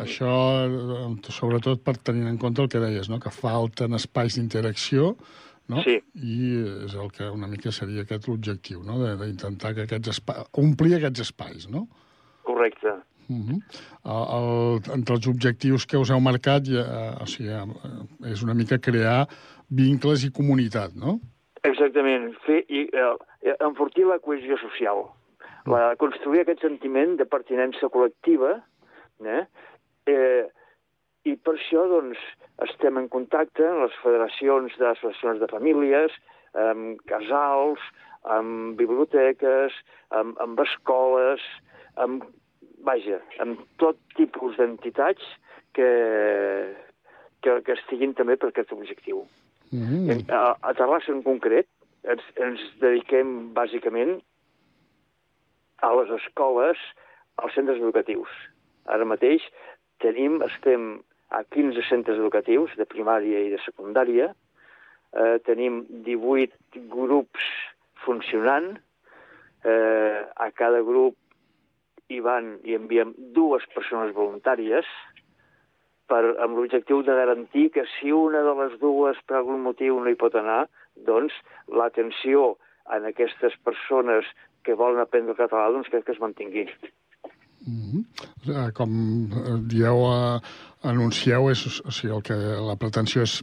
Això, 0.04 0.34
eh, 0.66 1.32
sobretot 1.32 1.82
per 1.84 1.96
tenir 1.96 2.26
en 2.28 2.38
compte 2.38 2.62
el 2.62 2.68
que 2.68 2.82
deies, 2.82 3.08
no? 3.08 3.20
que 3.20 3.32
falten 3.34 3.94
espais 3.94 4.38
d'interacció, 4.38 5.14
no? 5.68 5.80
Sí. 5.84 5.96
I 6.14 6.38
és 6.84 6.94
el 7.00 7.10
que 7.14 7.30
una 7.32 7.48
mica 7.48 7.72
seria 7.72 8.04
aquest 8.04 8.28
l'objectiu, 8.28 8.82
no? 8.84 9.00
d'intentar 9.00 9.74
que 9.74 9.86
aquests 9.88 10.12
espai, 10.16 10.44
omplir 10.60 10.98
aquests 10.98 11.24
espais, 11.28 11.68
no? 11.72 11.86
Correcte. 12.44 12.92
Uh 13.28 13.36
-huh. 13.40 13.58
el, 14.04 14.24
el, 14.36 14.96
entre 14.98 15.14
els 15.14 15.26
objectius 15.26 15.86
que 15.86 15.96
us 15.96 16.10
heu 16.10 16.20
marcat, 16.20 16.66
ja, 16.66 16.84
eh, 16.84 17.22
o 17.22 17.26
sigui, 17.26 17.48
eh, 17.48 18.32
és 18.32 18.42
una 18.42 18.54
mica 18.54 18.78
crear 18.78 19.26
vincles 19.68 20.24
i 20.24 20.30
comunitat, 20.30 20.94
no? 20.94 21.20
Exactament, 21.62 22.34
fer 22.44 22.64
i 22.68 22.88
eh, 22.92 23.56
enfortir 23.60 24.04
la 24.04 24.18
cohesió 24.18 24.58
social, 24.58 25.06
la, 25.64 25.94
construir 25.96 26.40
aquest 26.42 26.60
sentiment 26.60 27.16
de 27.16 27.24
pertinença 27.24 27.88
col·lectiva, 27.88 28.60
eh? 29.22 29.44
Eh, 30.10 30.44
i 31.24 31.36
per 31.40 31.54
això 31.56 31.86
doncs, 31.88 32.20
estem 32.66 32.98
en 33.00 33.06
contacte 33.08 33.64
amb 33.66 33.86
les 33.86 33.94
federacions 34.02 34.74
d'associacions 34.80 35.40
de 35.40 35.48
famílies, 35.48 36.12
amb 36.54 37.00
casals, 37.10 37.80
amb 38.28 38.76
biblioteques, 38.80 39.72
amb, 40.10 40.36
amb 40.40 40.60
escoles, 40.60 41.40
amb, 42.00 42.26
vaja, 42.84 43.20
amb 43.40 43.62
tot 43.80 43.96
tipus 44.16 44.56
d'entitats 44.60 45.24
que, 45.74 45.88
que, 47.42 47.56
que 47.64 47.72
estiguin 47.78 48.12
també 48.14 48.36
per 48.36 48.52
aquest 48.52 48.72
objectiu. 48.76 49.24
Mm. 49.72 50.10
En- 50.12 50.26
A, 50.30 50.54
a 50.60 50.74
Terrassa 50.76 51.12
en 51.12 51.22
concret 51.24 51.66
ens, 52.04 52.22
ens 52.36 52.60
dediquem 52.80 53.54
bàsicament 53.56 54.18
a 55.82 55.90
les 55.98 56.12
escoles, 56.20 56.78
als 57.42 57.54
centres 57.56 57.80
educatius. 57.80 58.30
Ara 58.86 59.06
mateix 59.08 59.44
tenim, 60.02 60.40
estem 60.44 60.98
a 61.30 61.42
15 61.44 61.82
centres 61.88 62.18
educatius 62.18 62.74
de 62.78 62.86
primària 62.86 63.40
i 63.44 63.52
de 63.52 63.60
secundària, 63.64 64.32
eh, 65.14 65.38
tenim 65.46 65.84
18 66.06 66.84
grups 66.90 67.44
funcionant, 68.04 68.74
eh, 69.64 70.20
a 70.36 70.50
cada 70.52 70.82
grup 70.82 71.16
hi 72.08 72.20
van 72.20 72.58
i 72.64 72.74
enviem 72.76 73.14
dues 73.36 73.64
persones 73.74 74.12
voluntàries 74.14 74.88
per, 76.06 76.22
amb 76.44 76.58
l'objectiu 76.58 77.00
de 77.02 77.16
garantir 77.16 77.70
que 77.72 77.86
si 77.96 78.12
una 78.12 78.42
de 78.44 78.54
les 78.60 78.78
dues 78.80 79.20
per 79.26 79.38
algun 79.40 79.62
motiu 79.64 80.00
no 80.00 80.12
hi 80.12 80.20
pot 80.20 80.34
anar, 80.36 80.66
doncs 81.08 81.32
l'atenció 81.68 82.58
en 82.92 83.08
aquestes 83.08 83.56
persones 83.64 84.28
que 84.64 84.76
volen 84.76 85.00
aprendre 85.00 85.32
el 85.32 85.40
català 85.40 85.70
doncs 85.72 85.88
crec 85.92 86.04
que 86.04 86.12
es 86.12 86.20
mantingui. 86.20 86.66
Eh, 87.64 88.70
Com 88.76 88.96
eh, 89.28 89.58
dieu, 89.70 90.02
eh, 90.08 90.40
anuncieu, 90.90 91.50
és, 91.52 91.64
o 91.80 91.92
sigui, 91.94 92.14
el 92.16 92.24
que 92.26 92.36
la 92.36 92.76
pretensió 92.80 93.24
és 93.24 93.40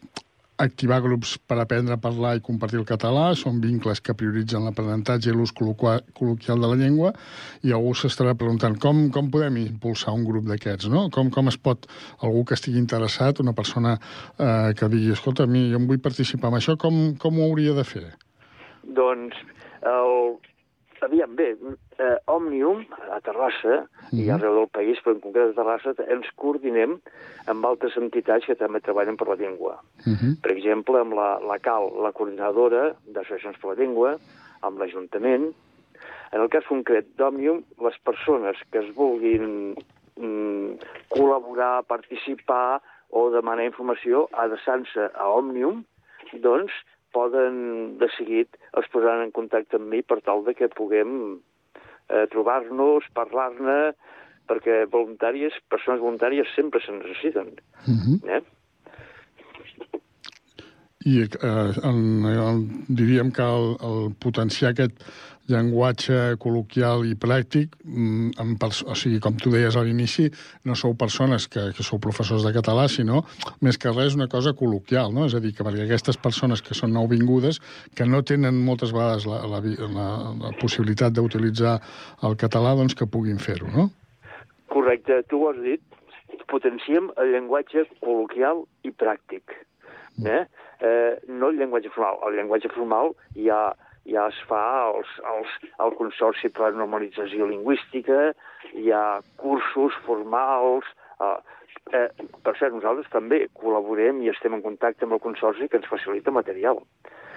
activar 0.62 1.00
grups 1.02 1.36
per 1.50 1.58
aprendre 1.60 1.96
a 1.96 2.02
parlar 2.02 2.36
i 2.38 2.44
compartir 2.46 2.80
el 2.80 2.86
català, 2.86 3.32
són 3.38 3.60
vincles 3.64 4.02
que 4.06 4.16
prioritzen 4.18 4.68
l'aprenentatge 4.68 5.32
i 5.32 5.36
l'ús 5.36 5.54
col·loquial 5.58 6.62
de 6.62 6.70
la 6.70 6.78
llengua, 6.78 7.14
i 7.66 7.74
algú 7.76 7.96
s'estarà 7.98 8.36
preguntant 8.38 8.78
com, 8.84 9.08
com 9.16 9.32
podem 9.34 9.58
impulsar 9.64 10.14
un 10.18 10.26
grup 10.28 10.46
d'aquests, 10.50 10.92
no? 10.94 11.08
Com, 11.14 11.32
com 11.34 11.50
es 11.52 11.58
pot, 11.58 11.90
algú 12.22 12.46
que 12.46 12.58
estigui 12.60 12.82
interessat, 12.82 13.42
una 13.42 13.56
persona 13.58 13.98
eh, 13.98 14.72
que 14.78 14.92
digui, 14.92 15.12
escolta, 15.16 15.50
mi, 15.50 15.68
jo 15.72 15.82
em 15.82 15.90
vull 15.90 16.04
participar 16.04 16.54
en 16.54 16.62
això, 16.62 16.78
com, 16.78 17.02
com 17.22 17.40
ho 17.40 17.50
hauria 17.50 17.76
de 17.78 17.88
fer? 17.88 18.08
Doncs, 19.02 19.42
el... 19.82 20.38
aviam, 21.06 21.34
bé, 21.36 21.52
eh, 21.98 22.18
Òmnium, 22.32 22.84
a 23.12 23.20
Terrassa, 23.26 23.82
i 24.14 24.30
arreu 24.30 24.56
del 24.60 24.70
país, 24.74 25.00
però 25.04 25.16
en 25.16 25.24
concret 25.24 25.52
a 25.52 25.58
Terrassa, 25.58 25.94
ens 26.08 26.30
coordinem 26.36 26.98
amb 27.52 27.66
altres 27.66 27.98
entitats 27.98 28.46
que 28.46 28.58
també 28.60 28.82
treballen 28.86 29.18
per 29.18 29.28
la 29.30 29.40
llengua. 29.40 29.80
Per 30.44 30.52
exemple, 30.54 31.02
amb 31.02 31.18
la, 31.18 31.40
la 31.40 31.58
CAL, 31.60 31.90
la 32.04 32.14
coordinadora 32.14 32.92
d'associacions 33.08 33.60
per 33.62 33.74
la 33.74 33.80
llengua, 33.82 34.16
amb 34.62 34.80
l'Ajuntament. 34.80 35.52
En 36.32 36.40
el 36.40 36.50
cas 36.50 36.68
concret 36.70 37.10
d'Òmnium, 37.20 37.64
les 37.84 37.98
persones 38.08 38.58
que 38.72 38.80
es 38.80 38.90
vulguin 38.96 39.76
mm, 40.16 40.80
col·laborar, 41.12 41.84
participar 41.90 42.82
o 43.12 43.30
demanar 43.34 43.68
informació 43.68 44.28
adreçant-se 44.32 45.10
a 45.12 45.28
Òmnium, 45.28 45.84
doncs 46.40 46.72
poden, 47.16 47.98
de 48.02 48.10
seguit, 48.18 48.58
es 48.80 48.88
posaran 48.94 49.26
en 49.26 49.36
contacte 49.36 49.80
amb 49.80 49.92
mi 49.92 50.02
per 50.02 50.22
tal 50.26 50.46
de 50.48 50.56
que 50.58 50.72
puguem 50.72 51.14
eh, 52.10 52.26
trobar-nos, 52.34 53.08
parlar-ne, 53.18 53.94
perquè 54.50 54.86
voluntàries, 54.92 55.56
persones 55.72 56.02
voluntàries 56.04 56.50
sempre 56.56 56.82
se 56.84 56.96
necessiten. 56.96 57.54
Eh? 58.28 58.42
I 61.06 61.24
eh, 61.26 61.74
en, 61.88 62.00
en, 62.30 62.64
diríem 62.88 63.32
que 63.34 63.42
el, 63.42 63.76
el 63.82 64.12
potenciar 64.22 64.72
aquest 64.76 65.02
llenguatge 65.52 66.38
col·loquial 66.42 67.04
i 67.10 67.16
pràctic, 67.20 67.74
mm, 67.84 68.58
pers- 68.62 68.84
o 68.86 68.96
sigui, 68.96 69.20
com 69.20 69.36
tu 69.42 69.52
deies 69.52 69.76
a 69.76 69.84
l'inici, 69.84 70.30
no 70.66 70.76
sou 70.76 70.94
persones 70.96 71.48
que, 71.52 71.72
que 71.76 71.84
sou 71.84 72.00
professors 72.00 72.46
de 72.46 72.54
català, 72.56 72.88
sinó, 72.88 73.24
més 73.62 73.80
que 73.82 73.92
res, 73.92 74.16
una 74.16 74.30
cosa 74.32 74.54
col·loquial, 74.58 75.14
no? 75.14 75.26
És 75.26 75.36
a 75.36 75.42
dir, 75.44 75.54
que 75.58 75.66
perquè 75.68 75.88
aquestes 75.88 76.18
persones 76.22 76.62
que 76.62 76.78
són 76.78 76.94
nouvingudes, 76.94 77.60
que 77.96 78.06
no 78.06 78.22
tenen 78.24 78.62
moltes 78.66 78.94
vegades 78.96 79.26
la, 79.30 79.42
la, 79.48 79.64
la, 79.98 80.08
la 80.46 80.54
possibilitat 80.62 81.18
d'utilitzar 81.18 81.80
el 82.28 82.38
català, 82.38 82.76
doncs 82.78 82.96
que 82.96 83.10
puguin 83.10 83.42
fer-ho, 83.42 83.68
no? 83.74 83.90
Correcte, 84.72 85.24
tu 85.28 85.42
ho 85.42 85.50
has 85.52 85.60
dit. 85.66 85.82
Potenciem 86.52 87.10
el 87.20 87.34
llenguatge 87.34 87.86
col·loquial 88.04 88.66
i 88.88 88.92
pràctic. 88.92 89.58
Eh? 90.26 90.44
Eh, 90.82 91.14
no 91.28 91.50
el 91.50 91.58
llenguatge 91.60 91.92
formal. 91.94 92.20
El 92.28 92.38
llenguatge 92.40 92.72
formal 92.74 93.14
ja, 93.38 93.62
ja 94.10 94.28
es 94.32 94.42
fa 94.50 94.62
als, 94.90 95.14
als, 95.36 95.56
al 95.84 95.96
Consorci 96.00 96.52
per 96.52 96.68
la 96.70 96.82
Normalització 96.82 97.50
Lingüística, 97.50 98.32
hi 98.74 98.92
ha 98.92 99.22
cursos 99.42 99.98
formals... 100.08 100.88
Eh, 101.22 101.38
eh, 101.98 102.08
per 102.46 102.54
cert, 102.60 102.74
nosaltres 102.76 103.10
també 103.14 103.46
col·laborem 103.58 104.22
i 104.24 104.30
estem 104.32 104.54
en 104.58 104.64
contacte 104.66 105.06
amb 105.06 105.18
el 105.18 105.24
Consorci 105.24 105.70
que 105.70 105.80
ens 105.82 105.90
facilita 105.90 106.34
material. 106.34 106.82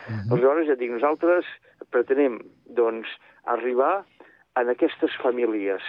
Aleshores, 0.04 0.68
ja 0.68 0.76
dic, 0.76 0.90
nosaltres 0.92 1.48
pretenem, 1.92 2.36
doncs, 2.76 3.08
arribar 3.48 4.04
en 4.60 4.70
aquestes 4.70 5.14
famílies 5.22 5.84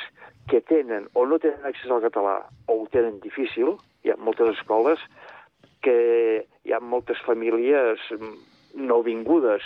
que 0.50 0.62
tenen 0.69 1.10
o 1.13 1.26
no 1.26 1.39
tenen 1.41 1.65
accés 1.67 1.91
al 1.91 2.04
català 2.06 2.38
o 2.67 2.80
ho 2.82 2.88
tenen 2.93 3.19
difícil, 3.24 3.76
hi 4.04 4.13
ha 4.13 4.19
moltes 4.21 4.54
escoles 4.56 5.02
que 5.86 6.45
hi 6.65 6.73
ha 6.73 6.82
moltes 6.82 7.21
famílies 7.25 8.01
nouvingudes. 8.75 9.63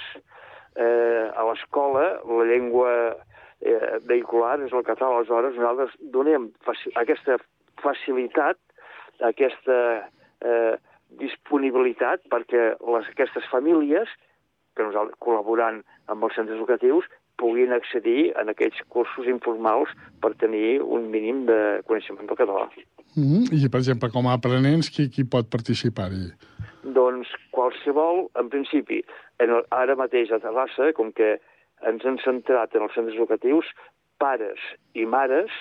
Eh, 0.80 1.26
a 1.34 1.44
l'escola 1.48 2.20
la 2.24 2.46
llengua 2.46 2.92
eh, 3.60 3.98
vehicular 4.08 4.60
és 4.64 4.74
el 4.76 4.86
català, 4.88 5.18
aleshores 5.18 5.58
nosaltres 5.58 5.96
donem 6.14 6.52
faci 6.68 6.94
aquesta 7.02 7.40
facilitat, 7.84 8.60
aquesta 9.32 9.80
eh, 10.46 10.76
disponibilitat 11.20 12.28
perquè 12.32 12.76
les, 12.78 13.10
aquestes 13.16 13.48
famílies, 13.52 14.12
que 14.78 14.86
nosaltres 14.86 15.18
col·laborant 15.26 15.82
amb 16.12 16.28
els 16.28 16.38
centres 16.38 16.60
educatius, 16.60 17.10
puguin 17.40 17.74
accedir 17.74 18.34
en 18.40 18.52
aquells 18.52 18.80
cursos 18.92 19.28
informals 19.32 19.92
per 20.24 20.36
tenir 20.40 20.82
un 20.84 21.08
mínim 21.12 21.46
de 21.48 21.60
coneixement 21.88 22.28
del 22.28 22.40
català. 22.40 22.68
Mm 23.16 23.26
-hmm. 23.26 23.44
I, 23.56 23.70
per 23.70 23.80
exemple, 23.80 24.12
com 24.12 24.28
a 24.28 24.34
aprenents, 24.34 24.90
qui, 24.90 25.10
qui 25.10 25.24
pot 25.24 25.50
participar-hi? 25.50 26.28
Qualsevol, 27.70 28.28
en 28.42 28.50
principi, 28.50 29.04
en 29.38 29.54
el, 29.54 29.66
ara 29.70 29.96
mateix 30.00 30.32
a 30.34 30.40
Terrassa, 30.42 30.90
com 30.98 31.12
que 31.14 31.36
ens 31.86 32.06
hem 32.06 32.18
centrat 32.24 32.74
en 32.74 32.88
els 32.88 32.96
centres 32.98 33.18
educatius, 33.18 33.70
pares 34.18 34.64
i 34.98 35.06
mares 35.06 35.54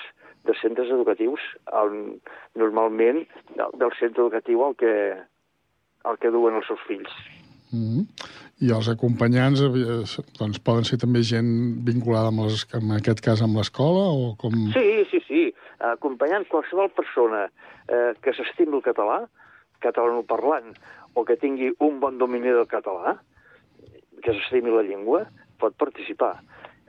de 0.48 0.54
centres 0.56 0.88
educatius, 0.88 1.44
on, 1.76 2.16
normalment 2.56 3.26
del, 3.58 3.74
del 3.82 3.92
centre 4.00 4.24
educatiu 4.24 4.64
al 4.64 4.78
que, 4.80 4.94
al 6.08 6.16
que 6.22 6.32
duen 6.32 6.56
els 6.56 6.66
seus 6.70 6.80
fills. 6.88 7.12
Mm 7.68 7.84
-hmm. 7.84 8.04
I 8.64 8.72
els 8.72 8.88
acompanyants 8.88 9.60
eh, 9.60 10.04
doncs, 10.40 10.58
poden 10.64 10.84
ser 10.84 10.98
també 10.98 11.20
gent 11.22 11.50
vinculada, 11.84 12.28
amb 12.32 12.40
les, 12.46 12.64
en 12.72 12.90
aquest 12.96 13.20
cas, 13.20 13.42
amb 13.42 13.56
l'escola? 13.56 14.08
o 14.08 14.34
com... 14.40 14.52
Sí, 14.72 15.04
sí, 15.10 15.20
sí. 15.28 15.42
Acompanyant 15.78 16.48
qualsevol 16.48 16.88
persona 16.88 17.50
eh, 17.86 18.12
que 18.22 18.32
s'estimi 18.32 18.74
el 18.74 18.82
català, 18.82 19.28
catalanoparlant, 19.78 20.74
o 21.14 21.24
que 21.24 21.36
tingui 21.36 21.72
un 21.84 21.98
bon 22.00 22.18
domini 22.18 22.52
del 22.54 22.68
català, 22.70 23.16
que 24.22 24.34
s'estimi 24.34 24.72
la 24.74 24.84
llengua, 24.86 25.24
pot 25.60 25.76
participar. 25.78 26.36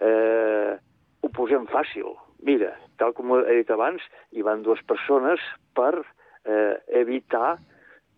Eh, 0.01 0.77
ho 1.21 1.29
posem 1.36 1.67
fàcil. 1.69 2.13
Mira, 2.45 2.71
tal 2.97 3.13
com 3.17 3.36
he 3.41 3.60
dit 3.60 3.71
abans, 3.73 4.03
hi 4.32 4.45
van 4.45 4.63
dues 4.63 4.82
persones 4.88 5.43
per 5.75 5.93
eh, 5.99 6.75
evitar 7.01 7.58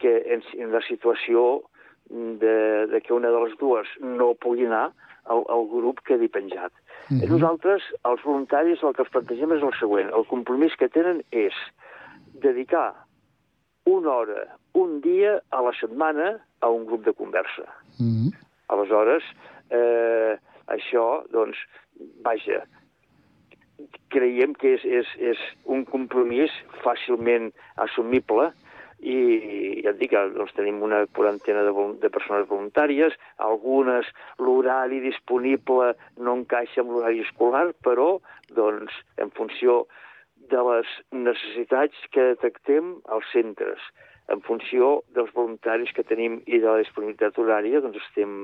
que 0.01 0.13
en, 0.33 0.43
en 0.57 0.73
la 0.73 0.81
situació 0.87 1.63
de, 2.11 2.87
de 2.91 3.01
que 3.01 3.13
una 3.13 3.31
de 3.31 3.43
les 3.45 3.57
dues 3.59 3.89
no 4.01 4.33
pugui 4.33 4.67
anar 4.67 4.89
al, 5.25 5.43
al 5.49 5.67
grup 5.69 6.01
quedi 6.05 6.27
penjat. 6.27 6.73
Mm 7.09 7.17
-hmm. 7.17 7.29
Nosaltres, 7.29 7.83
els 8.05 8.23
voluntaris, 8.23 8.83
el 8.83 8.93
que 8.93 9.01
els 9.01 9.11
plantegem 9.11 9.51
és 9.51 9.63
el 9.63 9.73
següent. 9.79 10.09
El 10.09 10.25
compromís 10.25 10.75
que 10.75 10.89
tenen 10.89 11.23
és 11.31 11.53
dedicar 12.33 12.93
una 13.85 14.11
hora, 14.11 14.57
un 14.73 15.01
dia 15.01 15.41
a 15.49 15.61
la 15.61 15.73
setmana 15.79 16.39
a 16.61 16.69
un 16.69 16.85
grup 16.85 17.05
de 17.05 17.13
conversa. 17.13 17.65
Mm 17.99 18.11
-hmm. 18.11 18.29
Aleshores, 18.67 19.23
eh, 19.69 20.37
això, 20.67 21.23
doncs, 21.31 21.57
vaja, 22.23 22.63
creiem 24.09 24.53
que 24.53 24.75
és, 24.75 24.83
és, 24.85 25.07
és 25.17 25.39
un 25.65 25.85
compromís 25.85 26.51
fàcilment 26.83 27.51
assumible 27.75 28.51
i 29.01 29.81
ja 29.81 29.89
et 29.89 29.97
dic, 29.97 30.13
doncs, 30.35 30.53
tenim 30.53 30.81
una 30.85 31.05
quarantena 31.15 31.63
de, 31.65 31.73
de 32.03 32.09
persones 32.13 32.47
voluntàries, 32.47 33.15
algunes 33.37 34.05
l'horari 34.37 35.01
disponible 35.01 35.95
no 36.17 36.35
encaixa 36.37 36.83
amb 36.83 36.93
l'horari 36.93 37.23
escolar, 37.25 37.71
però 37.81 38.19
doncs, 38.53 38.93
en 39.17 39.33
funció 39.37 39.87
de 40.51 40.61
les 40.67 40.87
necessitats 41.11 41.95
que 42.11 42.33
detectem 42.33 42.97
als 43.09 43.25
centres, 43.33 43.79
en 44.31 44.41
funció 44.47 45.01
dels 45.15 45.31
voluntaris 45.35 45.91
que 45.95 46.03
tenim 46.07 46.41
i 46.45 46.59
de 46.59 46.67
la 46.67 46.79
disponibilitat 46.83 47.39
horària, 47.41 47.81
doncs 47.83 47.97
estem 48.05 48.35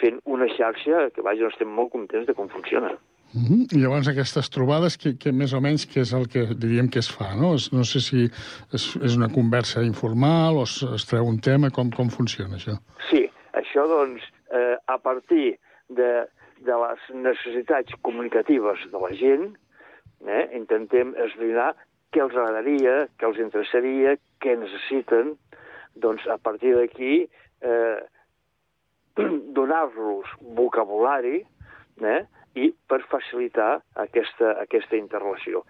fent 0.00 0.18
una 0.24 0.48
xarxa 0.56 1.08
que, 1.14 1.22
vaja, 1.26 1.48
estem 1.48 1.70
molt 1.74 1.92
contents 1.94 2.26
de 2.28 2.34
com 2.34 2.48
funciona. 2.48 2.92
Mm 3.34 3.44
-hmm. 3.44 3.62
I 3.76 3.80
llavors 3.82 4.08
aquestes 4.08 4.48
trobades, 4.50 4.96
que, 4.96 5.18
que 5.18 5.32
més 5.32 5.52
o 5.52 5.60
menys 5.60 5.84
què 5.86 6.00
és 6.00 6.12
el 6.12 6.28
que 6.32 6.46
diríem 6.54 6.88
que 6.88 6.98
es 6.98 7.10
fa? 7.16 7.34
No, 7.36 7.54
Es- 7.54 7.72
no 7.72 7.84
sé 7.84 8.00
si 8.00 8.24
és, 8.72 8.96
és 9.04 9.16
una 9.16 9.28
conversa 9.28 9.82
informal 9.82 10.56
o 10.56 10.62
es, 10.62 10.82
es 10.94 11.04
treu 11.06 11.24
un 11.26 11.38
tema, 11.40 11.70
com, 11.70 11.90
com 11.90 12.08
funciona 12.08 12.56
això? 12.56 12.78
Sí, 13.10 13.28
això, 13.52 13.86
doncs, 13.86 14.22
eh, 14.50 14.76
a 14.86 14.98
partir 14.98 15.58
de, 15.90 16.24
de 16.64 16.74
les 16.84 17.00
necessitats 17.14 17.92
comunicatives 18.02 18.78
de 18.92 18.98
la 18.98 19.12
gent, 19.14 19.56
eh, 20.26 20.44
intentem 20.56 21.14
esbrinar 21.26 21.72
què 22.14 22.22
els 22.24 22.34
agradaria, 22.34 23.06
què 23.18 23.28
els 23.28 23.40
interessaria, 23.42 24.16
què 24.42 24.56
necessiten, 24.56 25.34
doncs 25.98 26.24
a 26.30 26.38
partir 26.40 26.74
d'aquí 26.76 27.26
eh, 27.26 27.98
donar-los 29.58 30.32
vocabulari 30.56 31.42
eh, 32.02 32.20
i 32.58 32.70
per 32.90 33.02
facilitar 33.10 33.78
aquesta, 34.06 34.54
aquesta 34.62 34.96
interrelació. 34.96 35.64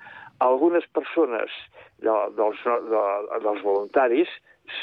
Algunes 0.45 0.87
persones 0.95 1.55
de, 1.99 2.15
dels, 2.39 2.61
de, 2.93 3.03
dels 3.43 3.65
voluntaris 3.65 4.31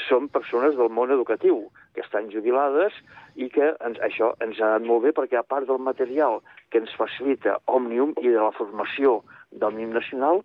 són 0.07 0.27
persones 0.33 0.75
del 0.75 0.89
món 0.89 1.13
educatiu, 1.13 1.67
que 1.93 2.01
estan 2.03 2.27
jubilades 2.33 2.95
i 3.39 3.47
que 3.53 3.69
ens, 3.85 3.99
això 4.03 4.33
ens 4.43 4.59
ha 4.59 4.73
anat 4.73 4.87
molt 4.89 5.05
bé 5.05 5.13
perquè 5.15 5.37
a 5.39 5.45
part 5.47 5.69
del 5.69 5.79
material 5.79 6.41
que 6.73 6.81
ens 6.81 6.93
facilita 6.99 7.59
Òmnium 7.71 8.15
i 8.21 8.27
de 8.27 8.41
la 8.41 8.51
formació 8.57 9.19
d'Òmnium 9.61 9.95
Nacional, 9.95 10.43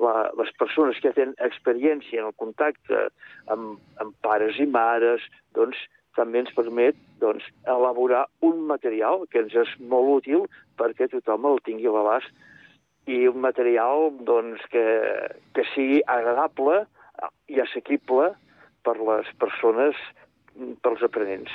la, 0.00 0.30
les 0.40 0.50
persones 0.58 0.98
que 1.02 1.12
tenen 1.16 1.36
experiència 1.44 2.22
en 2.22 2.30
el 2.30 2.36
contacte 2.40 3.06
amb, 3.52 3.80
amb 4.02 4.14
pares 4.24 4.58
i 4.60 4.66
mares, 4.66 5.24
doncs 5.56 5.78
també 6.18 6.42
ens 6.42 6.52
permet 6.56 6.98
doncs, 7.22 7.44
elaborar 7.68 8.24
un 8.46 8.64
material 8.68 9.26
que 9.30 9.44
ens 9.44 9.54
és 9.62 9.74
molt 9.92 10.20
útil 10.20 10.46
perquè 10.80 11.08
tothom 11.12 11.46
el 11.50 11.60
tingui 11.66 11.88
a 11.88 11.94
l'abast 11.94 13.10
i 13.10 13.26
un 13.28 13.40
material 13.42 14.10
doncs, 14.28 14.62
que, 14.72 14.84
que 15.54 15.66
sigui 15.74 16.00
agradable 16.06 16.84
i 17.52 17.60
assequible 17.60 18.30
per 18.86 18.96
les 18.98 19.28
persones, 19.40 19.98
pels 20.84 21.02
aprenents. 21.04 21.52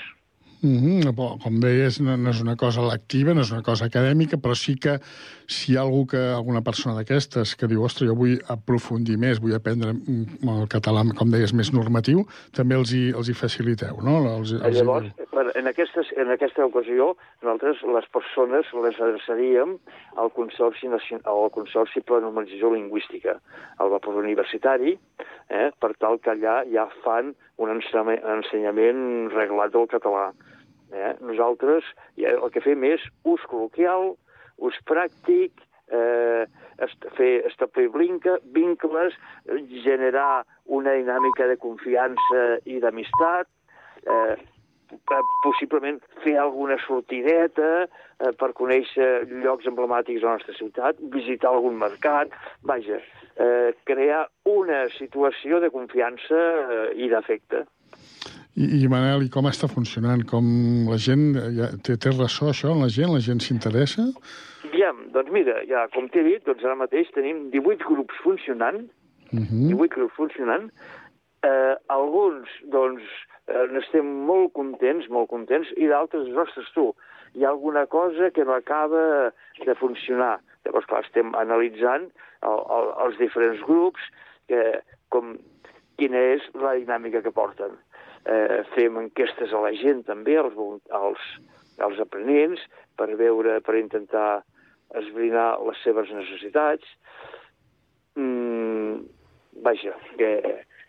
Mm 0.61 0.77
-hmm. 0.79 1.41
Com 1.43 1.59
deies, 1.59 1.99
no, 1.99 2.17
no 2.17 2.29
és 2.29 2.41
una 2.41 2.55
cosa 2.55 2.81
lectiva, 2.81 3.33
no 3.33 3.41
és 3.41 3.51
una 3.51 3.61
cosa 3.61 3.85
acadèmica, 3.85 4.37
però 4.37 4.55
sí 4.55 4.75
que 4.75 4.99
si 5.47 5.73
hi 5.73 5.77
ha 5.77 5.81
algú 5.81 6.05
que, 6.07 6.17
alguna 6.17 6.61
persona 6.61 6.95
d'aquestes 6.95 7.55
que 7.55 7.67
diu, 7.67 7.83
ostres, 7.83 8.09
jo 8.09 8.15
vull 8.15 8.39
aprofundir 8.47 9.17
més, 9.17 9.41
vull 9.41 9.53
aprendre 9.53 9.93
mm, 9.93 10.49
el 10.49 10.67
català, 10.67 11.03
com 11.17 11.31
deies, 11.31 11.53
més 11.53 11.71
normatiu, 11.73 12.25
també 12.51 12.75
els 12.75 12.93
hi, 12.93 13.11
els 13.11 13.29
hi 13.29 13.33
faciliteu, 13.33 14.01
no? 14.01 14.17
Els, 14.37 14.51
els 14.53 14.77
Llavors, 14.77 15.11
en, 15.55 15.67
aquestes, 15.67 16.11
en 16.17 16.31
aquesta 16.31 16.65
ocasió, 16.65 17.15
nosaltres, 17.43 17.81
les 17.97 18.07
persones, 18.13 18.65
les 18.85 18.99
adreçaríem 18.99 19.77
al 20.21 20.31
Consorci, 20.31 20.87
Nacion- 20.87 21.23
al 21.25 21.49
Consorci 21.51 22.01
per 22.01 22.17
la 22.17 22.25
Normalització 22.27 22.73
Lingüística, 22.73 23.39
al 23.77 23.89
vapor 23.89 24.15
universitari, 24.23 24.97
eh, 25.49 25.69
per 25.79 25.93
tal 25.99 26.19
que 26.19 26.31
allà 26.31 26.63
ja 26.71 26.87
fan 27.03 27.35
un 27.57 27.71
ensenyament, 27.71 29.31
reglat 29.33 29.73
del 29.75 29.87
català. 29.91 30.29
Eh? 30.93 31.13
Nosaltres 31.25 31.87
ja, 32.19 32.33
el 32.35 32.51
que 32.53 32.63
fem 32.63 32.83
és 32.87 33.03
ús 33.27 33.43
col·loquial, 33.51 34.13
ús 34.63 34.77
pràctic, 34.87 35.63
eh, 35.91 36.45
est 36.83 37.07
fer, 37.17 37.45
establir 37.49 37.89
blinca, 37.93 38.37
vincles, 38.55 39.15
generar 39.85 40.43
una 40.65 40.95
dinàmica 40.97 41.47
de 41.47 41.57
confiança 41.61 42.45
i 42.65 42.79
d'amistat, 42.83 43.47
eh, 44.05 44.35
possiblement 45.43 45.99
fer 46.23 46.35
alguna 46.41 46.77
sortideta 46.85 47.85
eh, 47.85 48.31
per 48.39 48.51
conèixer 48.57 49.27
llocs 49.43 49.67
emblemàtics 49.69 50.21
de 50.21 50.27
la 50.27 50.37
nostra 50.37 50.55
ciutat, 50.57 50.99
visitar 51.13 51.51
algun 51.51 51.77
mercat, 51.81 52.33
vaja, 52.63 52.99
eh, 53.35 53.71
crear 53.89 54.25
una 54.49 54.85
situació 54.97 55.61
de 55.63 55.71
confiança 55.73 56.41
eh, 56.41 56.89
i 57.05 57.09
d'afecte. 57.11 57.65
I, 58.55 58.83
I, 58.83 58.87
Manel, 58.87 59.25
i 59.25 59.31
com 59.31 59.49
està 59.49 59.67
funcionant? 59.67 60.23
Com 60.29 60.45
la 60.87 60.99
gent... 61.01 61.33
Ja, 61.57 61.73
té, 61.83 61.97
té 61.99 62.13
ressò 62.15 62.53
això 62.53 62.71
en 62.71 62.85
la 62.85 62.91
gent? 62.91 63.11
La 63.11 63.23
gent 63.23 63.41
s'interessa? 63.43 64.07
Aviam, 64.69 65.09
doncs 65.11 65.33
mira, 65.35 65.59
ja, 65.67 65.87
com 65.91 66.07
t'he 66.11 66.23
dit, 66.23 66.45
doncs 66.47 66.63
ara 66.63 66.77
mateix 66.79 67.11
tenim 67.15 67.49
18 67.51 67.83
grups 67.91 68.23
funcionant, 68.23 68.85
Uh 69.33 69.39
-huh. 69.39 69.67
18 69.67 69.95
grups 69.95 70.15
funcionant. 70.15 70.71
Eh, 71.41 71.75
alguns, 71.87 72.47
doncs, 72.69 73.03
eh, 73.47 73.65
n'estem 73.73 74.07
molt 74.27 74.53
contents, 74.57 75.09
molt 75.13 75.29
contents, 75.31 75.71
i 75.77 75.89
d'altres, 75.91 76.31
ostres, 76.45 76.69
tu, 76.75 76.91
hi 77.35 77.43
ha 77.43 77.51
alguna 77.51 77.85
cosa 77.91 78.31
que 78.31 78.45
no 78.45 78.55
acaba 78.55 79.33
de 79.65 79.75
funcionar. 79.79 80.39
Llavors, 80.65 80.87
clar, 80.89 81.03
estem 81.05 81.35
analitzant 81.37 82.07
el, 82.41 82.61
el, 82.77 82.93
els 83.05 83.19
diferents 83.19 83.61
grups, 83.67 84.01
que, 84.49 84.61
com, 85.13 85.35
quina 85.99 86.21
és 86.35 86.45
la 86.57 86.75
dinàmica 86.79 87.21
que 87.25 87.33
porten. 87.35 87.75
Eh, 88.25 88.63
fem 88.73 88.97
enquestes 88.97 89.53
a 89.53 89.61
la 89.61 89.73
gent, 89.77 90.03
també, 90.07 90.37
als, 90.41 90.55
als, 90.95 91.25
als 91.85 92.01
aprenents, 92.01 92.63
per 92.97 93.11
veure, 93.19 93.59
per 93.61 93.77
intentar 93.77 94.43
esbrinar 94.95 95.49
les 95.67 95.81
seves 95.83 96.11
necessitats. 96.15 96.87
Mm, 98.15 99.03
vaja, 99.65 99.93
que 100.19 100.31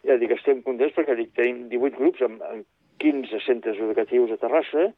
ja 0.06 0.16
dic, 0.20 0.32
estem 0.36 0.62
contents 0.66 0.94
perquè 0.96 1.16
dic, 1.18 1.32
tenim 1.38 1.66
18 1.72 2.00
grups 2.00 2.24
amb, 2.26 2.42
amb 2.50 2.66
15 3.02 3.42
centres 3.46 3.80
educatius 3.82 4.32
a 4.34 4.40
Terrassa 4.40 4.90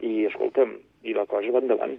i, 0.00 0.26
escolta'm, 0.28 0.76
i 1.06 1.14
la 1.16 1.26
cosa 1.30 1.52
va 1.54 1.62
endavant. 1.62 1.98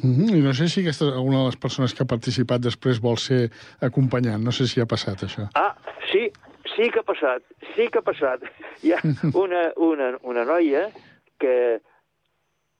Uh 0.00 0.08
-huh. 0.08 0.36
I 0.38 0.40
no 0.40 0.54
sé 0.54 0.68
si 0.68 0.80
aquesta, 0.80 1.04
alguna 1.04 1.38
de 1.38 1.46
les 1.46 1.56
persones 1.56 1.94
que 1.94 2.02
ha 2.02 2.06
participat 2.14 2.60
després 2.60 3.00
vol 3.00 3.16
ser 3.16 3.50
acompanyant. 3.80 4.42
No 4.42 4.52
sé 4.52 4.66
si 4.66 4.80
ha 4.80 4.86
passat, 4.86 5.22
això. 5.22 5.48
Ah, 5.54 5.76
sí, 6.10 6.30
sí 6.76 6.90
que 6.90 7.00
ha 7.00 7.02
passat, 7.02 7.42
sí 7.74 7.88
que 7.88 7.98
ha 7.98 8.02
passat. 8.02 8.40
Hi 8.82 8.92
ha 8.92 9.00
una, 9.44 9.72
una, 9.76 10.18
una 10.22 10.44
noia 10.44 10.90
que, 11.38 11.80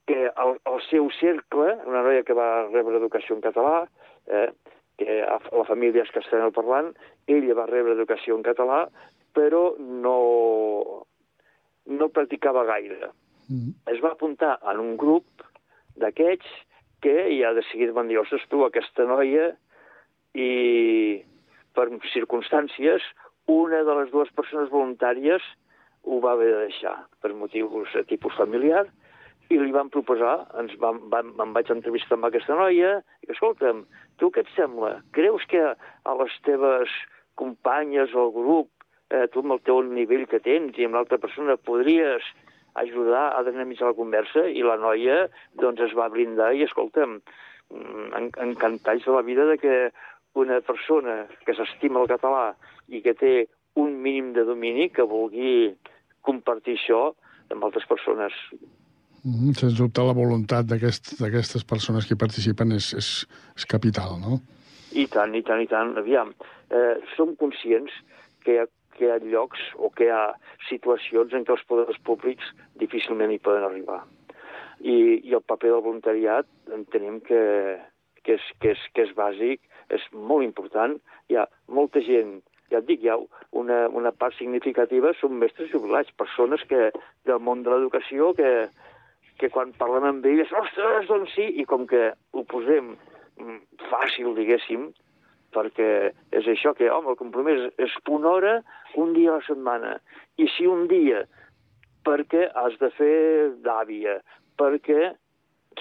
que 0.07 0.21
el, 0.45 0.53
el 0.73 0.81
seu 0.91 1.11
cercle, 1.21 1.77
una 1.87 2.03
noia 2.03 2.23
que 2.23 2.35
va 2.35 2.69
rebre 2.73 2.97
educació 2.97 3.37
en 3.37 3.43
català, 3.43 3.89
eh, 4.27 4.51
que 4.99 5.23
a- 5.23 5.41
la 5.53 5.65
família 5.65 6.03
és 6.03 6.11
castellanoparlant, 6.15 6.93
ella 7.27 7.55
va 7.55 7.67
rebre 7.67 7.93
educació 7.97 8.37
en 8.37 8.43
català, 8.43 8.89
però 9.35 9.77
no, 9.79 11.05
no 11.87 12.09
practicava 12.09 12.65
gaire. 12.65 13.11
Es 13.91 14.01
va 14.01 14.13
apuntar 14.13 14.59
en 14.71 14.79
un 14.81 14.97
grup 14.97 15.25
d'aquests 15.97 16.47
que 17.03 17.27
ja 17.41 17.53
de 17.53 17.63
seguida 17.71 17.93
van 17.93 18.09
dir, 18.09 18.19
ostres, 18.19 18.45
tu, 18.49 18.65
aquesta 18.65 19.05
noia, 19.05 19.57
i 20.35 21.23
per 21.75 21.89
circumstàncies, 22.13 23.03
una 23.47 23.83
de 23.83 23.95
les 23.99 24.11
dues 24.13 24.31
persones 24.33 24.71
voluntàries 24.71 25.43
ho 26.05 26.21
va 26.21 26.33
haver 26.33 26.49
de 26.53 26.61
deixar 26.69 26.95
per 27.21 27.33
motius 27.35 27.93
de 27.95 28.05
tipus 28.05 28.35
familiar 28.39 28.87
i 29.53 29.59
li 29.61 29.73
van 29.75 29.91
proposar, 29.93 30.47
ens 30.61 30.75
vam, 30.81 31.03
vam, 31.13 31.33
em 31.43 31.53
vaig 31.57 31.71
entrevistar 31.75 32.17
amb 32.17 32.29
aquesta 32.29 32.57
noia, 32.59 32.95
i 33.25 33.33
escolta'm, 33.35 33.85
tu 34.21 34.31
què 34.33 34.45
et 34.45 34.53
sembla? 34.57 34.95
Creus 35.17 35.45
que 35.51 35.63
a 35.73 36.15
les 36.21 36.39
teves 36.47 36.93
companyes 37.41 38.15
o 38.17 38.27
al 38.27 38.33
grup, 38.35 38.71
eh, 39.13 39.27
tu 39.33 39.43
amb 39.45 39.57
el 39.57 39.63
teu 39.67 39.83
nivell 39.85 40.27
que 40.31 40.41
tens 40.45 40.79
i 40.79 40.89
amb 40.89 40.97
l'altra 40.97 41.21
persona 41.21 41.59
podries 41.61 42.27
ajudar 42.81 43.29
a 43.37 43.43
dinamitzar 43.45 43.91
la 43.91 43.99
conversa? 43.99 44.47
I 44.49 44.65
la 44.65 44.79
noia, 44.81 45.27
doncs, 45.61 45.85
es 45.89 45.97
va 45.99 46.11
brindar 46.13 46.53
i, 46.57 46.65
escolta'm, 46.69 47.19
mm, 47.71 48.09
en, 48.19 48.31
encantats 48.49 49.05
de 49.05 49.17
la 49.17 49.25
vida 49.27 49.47
de 49.51 49.59
que 49.59 49.77
una 50.35 50.61
persona 50.65 51.27
que 51.45 51.55
s'estima 51.55 52.01
el 52.01 52.09
català 52.09 52.53
i 52.89 53.03
que 53.05 53.13
té 53.13 53.35
un 53.77 53.99
mínim 54.01 54.33
de 54.33 54.45
domini 54.49 54.89
que 54.89 55.05
vulgui 55.09 55.73
compartir 56.25 56.79
això 56.79 57.03
amb 57.53 57.65
altres 57.65 57.85
persones. 57.89 58.33
Sens 59.23 59.77
dubte, 59.79 60.03
la 60.03 60.17
voluntat 60.19 60.67
d'aquest- 60.67 61.15
d'aquestes 61.21 61.63
persones 61.65 62.07
que 62.09 62.17
participen 62.19 62.73
és, 62.73 62.93
és, 62.99 63.11
és 63.57 63.67
capital, 63.71 64.19
no? 64.19 64.41
I 64.99 65.07
tant, 65.07 65.35
i 65.39 65.43
tant, 65.47 65.63
i 65.63 65.69
tant. 65.71 65.95
Aviam, 65.97 66.33
eh, 66.75 66.97
som 67.15 67.37
conscients 67.37 67.93
que 68.43 68.57
hi, 68.57 68.59
ha, 68.59 68.67
que 68.97 69.07
hi 69.07 69.11
ha 69.13 69.21
llocs 69.23 69.61
o 69.79 69.91
que 69.95 70.09
hi 70.09 70.11
ha 70.11 70.35
situacions 70.69 71.33
en 71.39 71.47
què 71.47 71.55
els 71.55 71.63
poders 71.71 72.03
públics 72.03 72.51
difícilment 72.83 73.31
hi 73.31 73.39
poden 73.39 73.63
arribar. 73.63 74.03
I, 74.83 75.23
i 75.23 75.31
el 75.39 75.47
paper 75.47 75.71
del 75.71 75.87
voluntariat 75.87 76.47
entenem 76.75 77.21
que, 77.23 77.79
que, 78.27 78.35
és, 78.35 78.49
que, 78.59 78.75
és, 78.75 78.87
que 78.93 79.07
és 79.07 79.15
bàsic, 79.15 79.63
és 79.95 80.03
molt 80.13 80.43
important. 80.43 80.99
Hi 81.31 81.39
ha 81.39 81.47
molta 81.71 82.03
gent, 82.03 82.41
ja 82.75 82.83
et 82.83 82.91
dic, 82.91 83.05
hi 83.07 83.13
ha 83.13 83.21
una, 83.55 83.85
una 83.95 84.11
part 84.11 84.35
significativa, 84.35 85.15
són 85.21 85.39
mestres 85.39 85.71
jubilats, 85.71 86.11
persones 86.19 86.67
que 86.67 86.91
del 87.29 87.39
món 87.39 87.63
de 87.63 87.71
l'educació 87.71 88.35
que, 88.35 88.67
que 89.43 89.51
quan 89.51 89.75
parlem 89.79 90.07
amb 90.09 90.27
elles, 90.31 90.51
ostres, 90.55 91.09
doncs 91.11 91.35
sí, 91.35 91.49
i 91.59 91.67
com 91.69 91.87
que 91.91 92.13
ho 92.33 92.45
posem 92.51 92.93
mm, 92.95 93.59
fàcil, 93.91 94.33
diguéssim, 94.39 94.91
perquè 95.53 95.89
és 96.39 96.49
això 96.49 96.73
que, 96.79 96.89
home, 96.91 97.13
el 97.13 97.19
compromís 97.21 97.67
és 97.83 97.97
una 98.09 98.31
hora, 98.37 98.53
un 99.03 99.13
dia 99.17 99.33
a 99.35 99.41
la 99.41 99.47
setmana. 99.49 99.97
I 100.41 100.47
si 100.55 100.69
un 100.71 100.87
dia, 100.91 101.25
perquè 102.07 102.47
has 102.63 102.79
de 102.81 102.93
fer 102.97 103.19
d'àvia, 103.67 104.21
perquè 104.61 105.13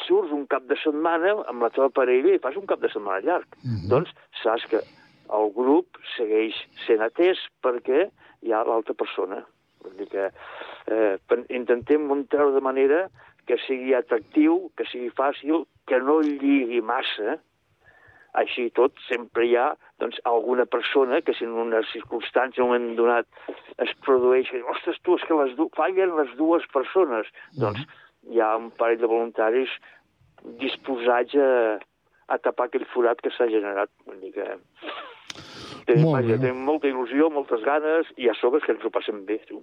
surts 0.07 0.33
un 0.35 0.45
cap 0.51 0.65
de 0.69 0.77
setmana 0.79 1.35
amb 1.51 1.65
la 1.65 1.71
teva 1.75 1.91
parella 1.93 2.35
i 2.35 2.41
fas 2.43 2.57
un 2.59 2.67
cap 2.69 2.81
de 2.83 2.89
setmana 2.91 3.23
llarg. 3.25 3.47
Mm 3.61 3.75
-hmm. 3.75 3.89
Doncs 3.93 4.11
saps 4.43 4.65
que 4.71 4.81
el 5.37 5.51
grup 5.55 5.97
segueix 6.17 6.55
sent 6.85 7.01
atès 7.01 7.37
perquè 7.63 8.09
hi 8.41 8.51
ha 8.51 8.63
l'altra 8.63 8.93
persona. 8.93 9.45
Vull 9.81 9.97
dir 9.97 10.07
que 10.07 10.29
eh, 10.87 11.17
intentem 11.49 12.07
muntar-ho 12.07 12.51
de 12.51 12.61
manera 12.61 13.09
que 13.49 13.57
sigui 13.65 13.95
atractiu, 13.97 14.69
que 14.77 14.85
sigui 14.89 15.11
fàcil, 15.17 15.65
que 15.89 15.99
no 15.99 16.19
lligui 16.25 16.81
massa, 16.85 17.39
així 18.37 18.69
tot, 18.77 18.95
sempre 19.09 19.45
hi 19.47 19.55
ha 19.59 19.71
doncs, 19.99 20.19
alguna 20.29 20.65
persona 20.65 21.19
que 21.21 21.33
si 21.35 21.45
en 21.45 21.57
una 21.65 21.81
circumstància, 21.91 22.61
en 22.61 22.67
un 22.67 22.71
moment 22.71 22.99
donat, 22.99 23.27
es 23.83 23.91
produeix, 24.05 24.51
ostres, 24.75 24.99
tu, 25.03 25.17
és 25.19 25.25
que 25.27 25.37
les 25.41 25.55
du 25.59 25.67
fallen 25.77 26.15
les 26.17 26.31
dues 26.39 26.65
persones. 26.73 27.29
Doncs 27.59 27.83
hi 28.31 28.41
ha 28.41 28.53
un 28.57 28.69
parell 28.79 29.01
de 29.01 29.09
voluntaris 29.11 29.73
disposats 30.61 31.35
a, 31.37 31.51
a 32.31 32.39
tapar 32.39 32.69
aquell 32.69 32.87
forat 32.93 33.21
que 33.21 33.33
s'ha 33.35 33.49
generat. 33.51 33.91
Vull 34.07 34.21
dir 34.23 34.33
que... 34.37 34.47
Tenim, 35.87 36.03
Molt 36.05 36.19
vaja, 36.19 36.37
tenim 36.39 36.61
molta 36.67 36.89
il·lusió, 36.89 37.29
moltes 37.33 37.63
ganes, 37.65 38.09
i 38.21 38.29
a 38.29 38.35
sobre 38.39 38.61
que 38.63 38.73
ens 38.75 38.83
ho 38.85 38.91
passem 38.93 39.23
bé, 39.27 39.39
tu. 39.49 39.61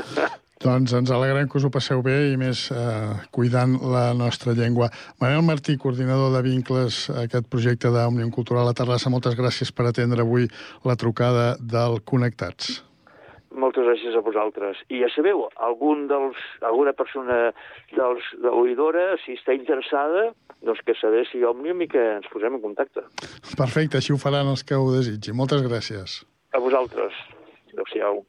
Doncs 0.64 0.94
ens 0.96 1.12
alegrem 1.14 1.48
que 1.50 1.58
us 1.58 1.66
ho 1.66 1.70
passeu 1.72 2.02
bé 2.04 2.14
i 2.32 2.38
més 2.40 2.66
eh, 2.72 3.12
cuidant 3.34 3.76
la 3.94 4.06
nostra 4.16 4.54
llengua. 4.56 4.88
Manel 5.22 5.44
Martí, 5.46 5.76
coordinador 5.80 6.32
de 6.34 6.42
vincles 6.46 7.04
a 7.12 7.26
aquest 7.26 7.50
projecte 7.52 7.92
d'Òmnium 7.92 8.32
Cultural 8.34 8.70
a 8.70 8.76
Terrassa, 8.76 9.12
moltes 9.12 9.36
gràcies 9.38 9.74
per 9.74 9.88
atendre 9.90 10.24
avui 10.24 10.48
la 10.88 10.96
trucada 11.00 11.54
del 11.60 12.00
Connectats. 12.08 12.80
Moltes 13.54 13.86
gràcies 13.86 14.16
a 14.18 14.22
vosaltres. 14.24 14.80
I 14.90 15.00
ja 15.04 15.10
sabeu, 15.14 15.44
algun 15.62 16.08
dels, 16.10 16.40
alguna 16.66 16.92
persona 16.96 17.38
dels, 17.94 18.26
de 18.42 18.50
l'oïdora, 18.50 19.12
si 19.22 19.38
està 19.38 19.54
interessada, 19.54 20.32
doncs 20.64 20.82
que 20.86 20.96
s'adreci 20.98 21.44
a 21.44 21.52
Òmnium 21.52 21.86
i 21.86 21.90
que 21.92 22.04
ens 22.18 22.28
posem 22.32 22.58
en 22.58 22.64
contacte. 22.64 23.06
Perfecte, 23.54 24.00
així 24.00 24.14
ho 24.14 24.20
faran 24.20 24.50
els 24.50 24.66
que 24.66 24.78
ho 24.78 24.90
desitgin. 24.94 25.38
Moltes 25.38 25.62
gràcies. 25.66 26.22
A 26.54 26.62
vosaltres. 26.62 27.18
Adéu-siau. 27.72 28.24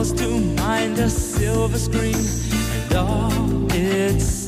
calls 0.00 0.12
to 0.12 0.40
mind 0.56 0.98
a 0.98 1.10
silver 1.10 1.76
screen 1.76 2.16
and 2.16 2.94
all 2.94 3.66
its 3.74 4.39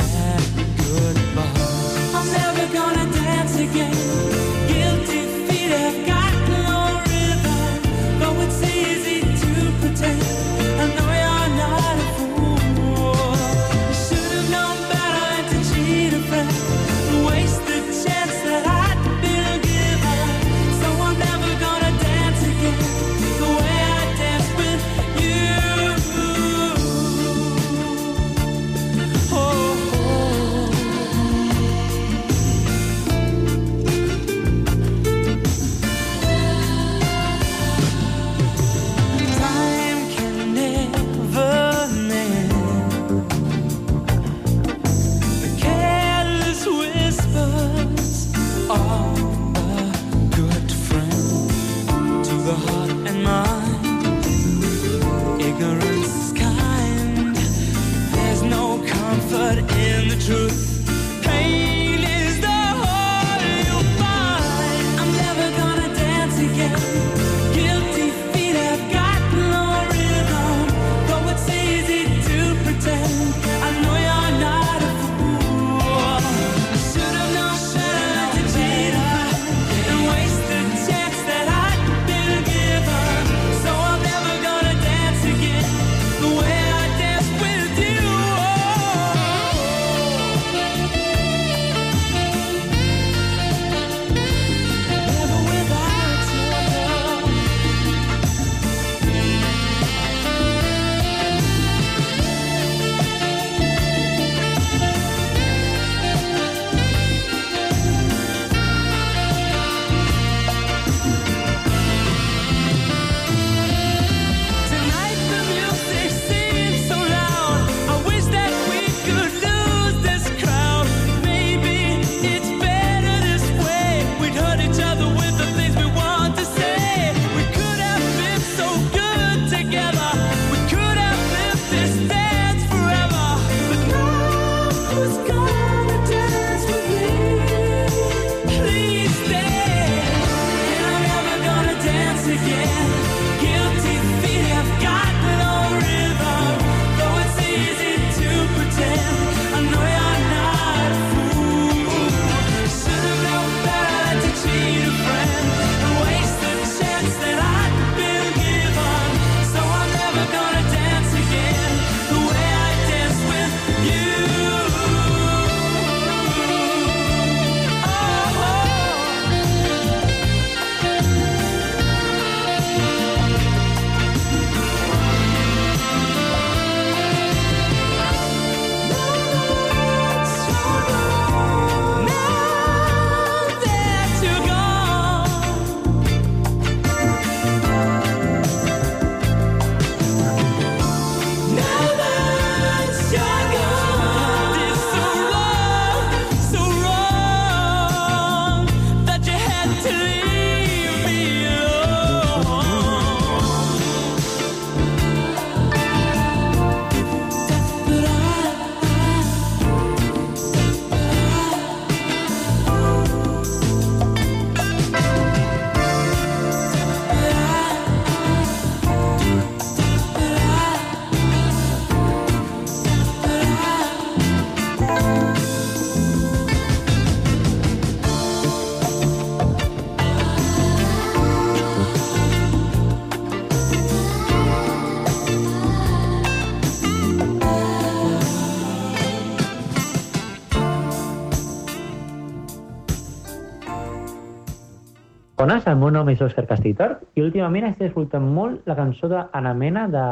persones, 245.53 245.67
el 245.67 245.77
meu 245.77 245.91
nom 245.91 246.09
és 246.09 246.21
Òscar 246.23 246.47
Castitor 246.49 246.95
i 247.17 247.23
últimament 247.23 247.67
estic 247.69 247.91
escoltant 247.91 248.25
molt 248.25 248.67
la 248.67 248.77
cançó 248.77 249.09
d'Anna 249.09 249.53
Mena 249.55 249.87
de 249.89 250.05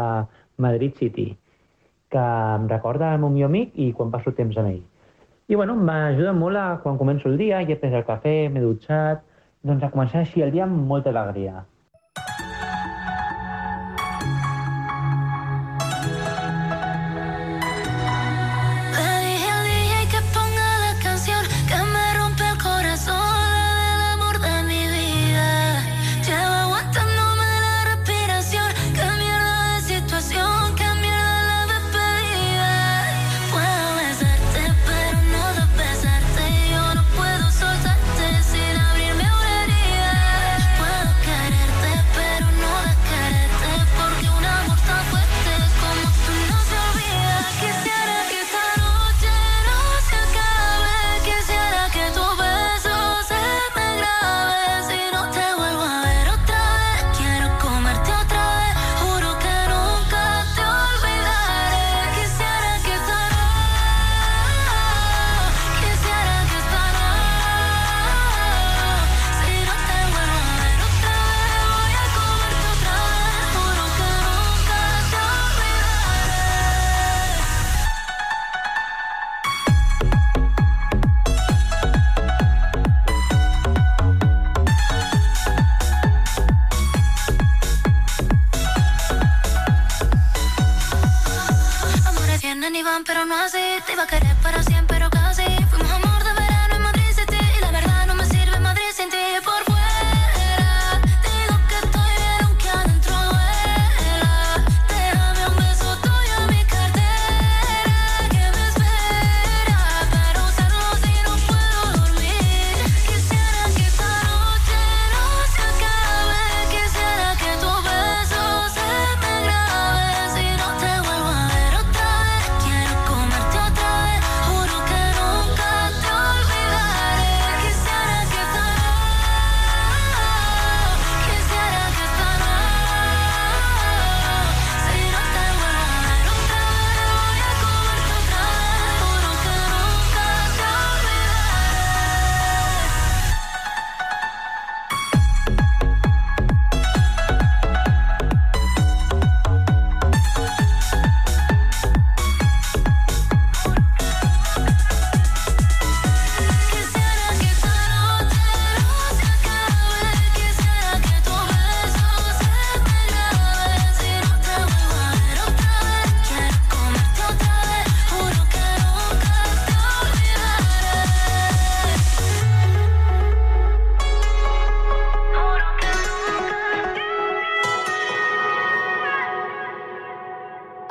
Madrid 0.61 0.97
City, 0.99 1.37
que 2.11 2.25
em 2.57 2.69
recorda 2.69 3.15
el 3.15 3.21
meu 3.21 3.31
millor 3.31 3.49
amic 3.49 3.73
i 3.75 3.93
quan 3.97 4.11
passo 4.11 4.33
temps 4.37 4.59
amb 4.59 4.69
ell. 4.69 4.83
I 5.49 5.57
bueno, 5.57 5.77
m'ajuda 5.77 6.35
molt 6.37 6.57
a, 6.57 6.67
quan 6.83 6.99
començo 6.99 7.29
el 7.29 7.39
dia, 7.39 7.63
ja 7.65 7.73
he 7.73 7.79
pres 7.81 7.95
el 7.97 8.05
cafè, 8.05 8.51
m'he 8.51 8.61
dutxat, 8.61 9.23
doncs 9.65 9.83
a 9.83 9.91
començar 9.91 10.21
així 10.21 10.43
el 10.45 10.53
dia 10.53 10.67
amb 10.67 10.85
molta 10.87 11.11
alegria. 11.11 11.65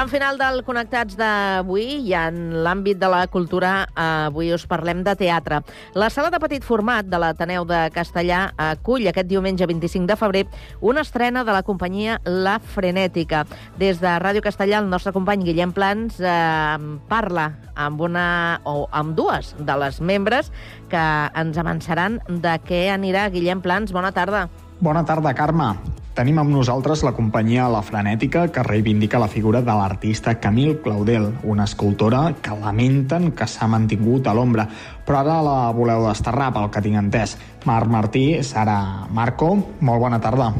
Tram 0.00 0.08
final 0.08 0.38
del 0.40 0.62
Connectats 0.64 1.12
d'avui 1.12 1.98
i 2.08 2.14
en 2.16 2.62
l'àmbit 2.64 2.96
de 2.96 3.08
la 3.12 3.26
cultura 3.28 3.82
avui 4.00 4.48
us 4.56 4.64
parlem 4.64 5.02
de 5.04 5.12
teatre. 5.12 5.58
La 5.92 6.08
sala 6.08 6.30
de 6.32 6.40
petit 6.40 6.64
format 6.64 7.04
de 7.04 7.20
l'Ateneu 7.20 7.66
de 7.68 7.82
Castellà 7.92 8.46
acull 8.56 9.04
aquest 9.12 9.28
diumenge 9.28 9.68
25 9.68 10.08
de 10.08 10.16
febrer 10.16 10.44
una 10.80 11.04
estrena 11.04 11.44
de 11.44 11.52
la 11.52 11.60
companyia 11.68 12.16
La 12.24 12.56
Frenètica. 12.64 13.44
Des 13.76 14.00
de 14.00 14.16
Ràdio 14.24 14.40
Castellà 14.40 14.80
el 14.80 14.88
nostre 14.88 15.12
company 15.12 15.44
Guillem 15.44 15.76
Plans 15.76 16.16
eh, 16.16 16.80
parla 17.12 17.50
amb 17.76 18.00
una 18.00 18.26
o 18.64 18.86
amb 18.88 19.12
dues 19.20 19.52
de 19.60 19.80
les 19.84 20.00
membres 20.00 20.48
que 20.88 21.08
ens 21.44 21.60
avançaran 21.60 22.22
de 22.24 22.56
què 22.64 22.86
anirà. 22.88 23.28
Guillem 23.28 23.60
Plans, 23.60 23.92
bona 23.92 24.16
tarda. 24.16 24.46
Bona 24.80 25.04
tarda, 25.04 25.36
Carme. 25.36 25.74
Tenim 26.20 26.36
amb 26.36 26.52
nosaltres 26.52 27.00
la 27.00 27.14
companyia 27.16 27.64
La 27.72 27.78
Frenètica, 27.80 28.42
que 28.52 28.60
reivindica 28.66 29.16
la 29.22 29.28
figura 29.32 29.62
de 29.64 29.72
l'artista 29.72 30.34
Camille 30.36 30.74
Claudel, 30.84 31.30
una 31.48 31.64
escultora 31.64 32.34
que 32.44 32.52
lamenten 32.60 33.30
que 33.32 33.46
s'ha 33.48 33.64
mantingut 33.72 34.28
a 34.28 34.34
l'ombra, 34.36 34.66
però 35.06 35.22
ara 35.22 35.38
la 35.46 35.54
voleu 35.72 36.04
desterrar, 36.04 36.50
pel 36.52 36.68
que 36.74 36.82
tinc 36.84 37.00
entès. 37.00 37.38
Marc 37.64 37.88
Martí, 37.88 38.24
Sara 38.44 38.76
Marco, 39.08 39.48
molt 39.80 40.04
bona 40.04 40.20
tarda. 40.20 40.50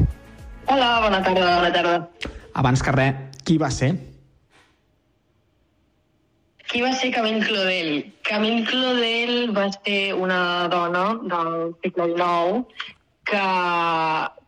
Hola, 0.65 0.89
bona 1.05 1.21
tarda, 1.29 1.53
bona 1.59 1.71
tarda. 1.77 1.95
Abans 2.57 2.81
que 2.81 2.97
res, 2.97 3.21
qui 3.45 3.61
va 3.61 3.69
ser? 3.69 3.93
Qui 6.73 6.81
va 6.81 6.95
ser 6.97 7.13
Camille 7.13 7.45
Claudel? 7.45 7.95
Camille 8.25 8.65
Claudel 8.65 9.53
va 9.53 9.69
ser 9.77 10.03
una 10.17 10.43
dona 10.73 11.09
del 11.21 11.75
segle 11.85 12.13
XIX 12.17 12.87
que, 13.29 13.47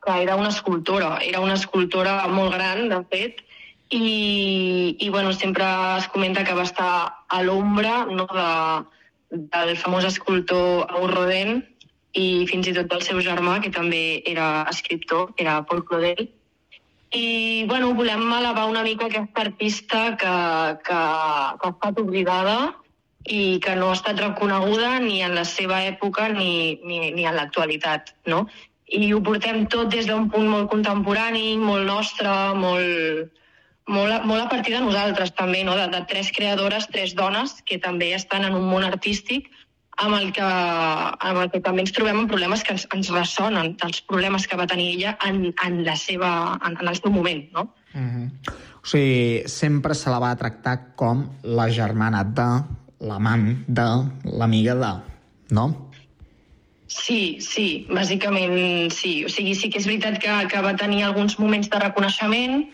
que 0.06 0.22
era 0.22 0.36
una 0.36 0.49
escultora. 0.49 1.18
Era 1.22 1.39
una 1.39 1.56
escultora 1.56 2.28
molt 2.28 2.54
gran, 2.54 2.89
de 2.89 3.01
fet, 3.10 3.43
i, 3.93 4.97
i 4.99 5.10
bueno, 5.10 5.34
sempre 5.34 5.66
es 5.97 6.08
comenta 6.08 6.43
que 6.43 6.56
va 6.58 6.66
estar 6.66 6.93
a 7.30 7.41
l'ombra 7.43 8.06
no, 8.10 8.26
de, 8.26 8.49
del 9.54 9.76
famós 9.78 10.08
escultor 10.10 10.88
Aur 10.89 11.12
Rodin 11.14 11.62
i 12.14 12.45
fins 12.49 12.70
i 12.70 12.74
tot 12.78 12.89
del 12.89 13.04
seu 13.06 13.22
germà, 13.26 13.60
que 13.62 13.74
també 13.74 14.22
era 14.30 14.66
escriptor, 14.70 15.34
era 15.38 15.62
Paul 15.70 15.84
Claudel. 15.86 16.30
I 17.14 17.66
bueno, 17.70 17.93
volem 17.93 18.26
elevar 18.34 18.66
una 18.70 18.84
mica 18.86 19.06
aquesta 19.06 19.45
artista 19.45 19.99
que, 20.18 20.34
que, 20.86 21.01
que 21.62 21.68
ha 21.70 21.74
estat 21.74 21.99
oblidada 22.01 22.58
i 23.30 23.60
que 23.64 23.76
no 23.78 23.89
ha 23.89 23.97
estat 23.97 24.20
reconeguda 24.20 24.97
ni 24.99 25.22
en 25.24 25.36
la 25.38 25.45
seva 25.45 25.84
època 25.86 26.28
ni, 26.34 26.80
ni, 26.84 27.12
ni 27.14 27.26
en 27.30 27.38
l'actualitat, 27.38 28.16
no? 28.26 28.47
I 28.93 29.09
ho 29.13 29.21
portem 29.25 29.65
tot 29.73 29.89
des 29.93 30.05
d'un 30.05 30.27
punt 30.29 30.45
molt 30.49 30.69
contemporani, 30.69 31.57
molt 31.57 31.87
nostre, 31.87 32.29
molt, 32.53 33.31
molt, 33.89 34.11
a- 34.13 34.21
molt 34.23 34.43
a 34.43 34.49
partir 34.51 34.75
de 34.75 34.83
nosaltres 34.85 35.33
també, 35.33 35.63
no? 35.65 35.75
de, 35.75 35.87
de 35.89 36.03
tres 36.09 36.31
creadores, 36.35 36.87
tres 36.93 37.15
dones 37.17 37.57
que 37.65 37.79
també 37.81 38.13
estan 38.13 38.45
en 38.45 38.53
un 38.53 38.67
món 38.69 38.85
artístic 38.85 39.49
amb 39.97 40.15
el 40.17 40.31
que, 40.33 40.45
amb 40.45 41.39
el 41.41 41.49
que 41.53 41.61
també 41.61 41.83
ens 41.83 41.93
trobem 41.93 42.23
amb 42.23 42.29
problemes 42.29 42.63
que 42.65 42.73
ens, 42.73 42.87
ens 42.93 43.09
ressonen 43.13 43.75
dels 43.81 44.01
problemes 44.09 44.47
que 44.49 44.57
va 44.57 44.65
tenir 44.69 44.87
ella 44.95 45.17
en, 45.25 45.53
en, 45.65 45.83
la 45.85 45.95
seva, 45.95 46.59
en, 46.65 46.77
en 46.81 46.87
el 46.87 46.97
seu 46.97 47.11
moment, 47.13 47.43
no? 47.53 47.67
Mm 47.93 48.09
-hmm. 48.09 48.53
O 48.83 48.85
sigui, 48.85 49.43
sempre 49.47 49.93
se 49.95 50.09
la 50.09 50.19
va 50.19 50.35
tractar 50.35 50.95
com 50.95 51.29
la 51.43 51.69
germana 51.69 52.23
de, 52.23 52.49
l'amant 52.99 53.65
de, 53.67 53.87
l'amiga 54.25 54.75
de, 54.75 54.91
no? 55.51 55.89
Sí, 56.93 57.39
sí, 57.41 57.67
bàsicament 57.89 58.91
sí. 58.93 59.13
O 59.25 59.29
sigui, 59.33 59.55
sí 59.57 59.69
que 59.73 59.79
és 59.81 59.87
veritat 59.89 60.19
que, 60.21 60.33
que 60.51 60.61
va 60.61 60.75
tenir 60.77 61.01
alguns 61.07 61.39
moments 61.41 61.71
de 61.71 61.79
reconeixement, 61.81 62.67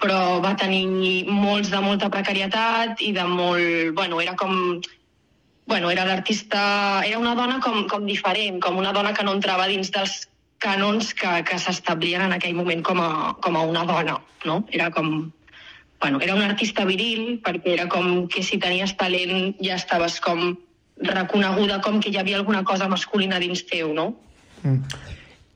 però 0.00 0.38
va 0.44 0.54
tenir 0.60 1.26
molts 1.28 1.68
de 1.72 1.80
molta 1.84 2.08
precarietat 2.12 3.02
i 3.04 3.12
de 3.16 3.26
molt... 3.28 3.92
Bueno, 3.98 4.22
era 4.24 4.36
com... 4.40 4.80
Bueno, 5.68 5.90
era 5.92 6.06
l'artista... 6.08 6.62
Era 7.04 7.20
una 7.20 7.34
dona 7.36 7.60
com, 7.60 7.84
com 7.90 8.08
diferent, 8.08 8.62
com 8.64 8.80
una 8.80 8.94
dona 8.96 9.12
que 9.12 9.26
no 9.26 9.36
entrava 9.36 9.68
dins 9.68 9.92
dels 9.92 10.22
cànons 10.64 11.12
que, 11.16 11.32
que 11.44 11.58
s'establien 11.60 12.24
en 12.24 12.36
aquell 12.36 12.56
moment 12.56 12.84
com 12.86 13.00
a, 13.02 13.10
com 13.44 13.58
a 13.60 13.64
una 13.68 13.84
dona, 13.88 14.20
no? 14.48 14.62
Era 14.72 14.90
com... 14.94 15.32
Bueno, 16.00 16.20
era 16.20 16.36
una 16.36 16.48
artista 16.48 16.84
viril, 16.88 17.42
perquè 17.44 17.72
era 17.76 17.88
com 17.92 18.26
que 18.28 18.44
si 18.44 18.60
tenies 18.60 18.96
talent 19.00 19.54
ja 19.64 19.76
estaves 19.80 20.20
com 20.24 20.54
reconeguda 21.02 21.80
com 21.84 22.00
que 22.00 22.10
hi 22.10 22.18
havia 22.20 22.38
alguna 22.40 22.64
cosa 22.64 22.88
masculina 22.88 23.40
dins 23.42 23.64
teu, 23.68 23.92
no? 23.94 24.12
Mm. 24.62 24.82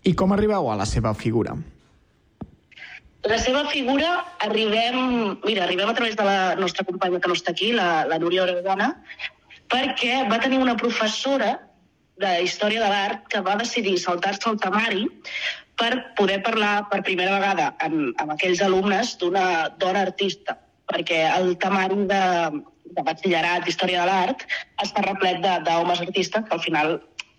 I 0.04 0.14
com 0.16 0.32
arribeu 0.32 0.70
a 0.70 0.76
la 0.76 0.86
seva 0.88 1.12
figura? 1.14 1.56
La 3.28 3.38
seva 3.38 3.66
figura 3.68 4.12
arribem... 4.40 5.36
Mira, 5.44 5.64
arribem 5.64 5.88
a 5.88 5.94
través 5.96 6.16
de 6.16 6.24
la 6.24 6.54
nostra 6.56 6.84
companya 6.88 7.20
que 7.20 7.28
no 7.28 7.36
està 7.36 7.52
aquí, 7.52 7.72
la, 7.76 8.06
la 8.08 8.18
Núria 8.20 8.46
Oregona, 8.46 8.94
perquè 9.70 10.24
va 10.30 10.40
tenir 10.40 10.60
una 10.60 10.76
professora 10.80 11.58
de 12.20 12.30
Història 12.44 12.80
de 12.84 12.88
l'Art 12.92 13.28
que 13.32 13.42
va 13.44 13.58
decidir 13.60 13.98
saltar-se 14.00 14.48
el 14.50 14.58
temari 14.60 15.06
per 15.80 15.92
poder 16.16 16.40
parlar 16.44 16.88
per 16.90 17.00
primera 17.04 17.36
vegada 17.36 17.70
amb, 17.84 18.10
amb 18.20 18.34
aquells 18.34 18.60
alumnes 18.64 19.14
d'una 19.20 19.44
dona 19.80 20.04
artista, 20.08 20.56
perquè 20.88 21.22
el 21.36 21.54
temari 21.60 22.04
de, 22.10 22.24
de 22.96 23.04
batxillerat 23.06 23.66
d'Història 23.66 24.02
de 24.02 24.10
l'Art 24.10 24.44
està 24.84 25.04
replet 25.06 25.40
d'homes 25.66 26.02
artistes, 26.06 26.44
que 26.46 26.56
al 26.56 26.64
final 26.64 26.98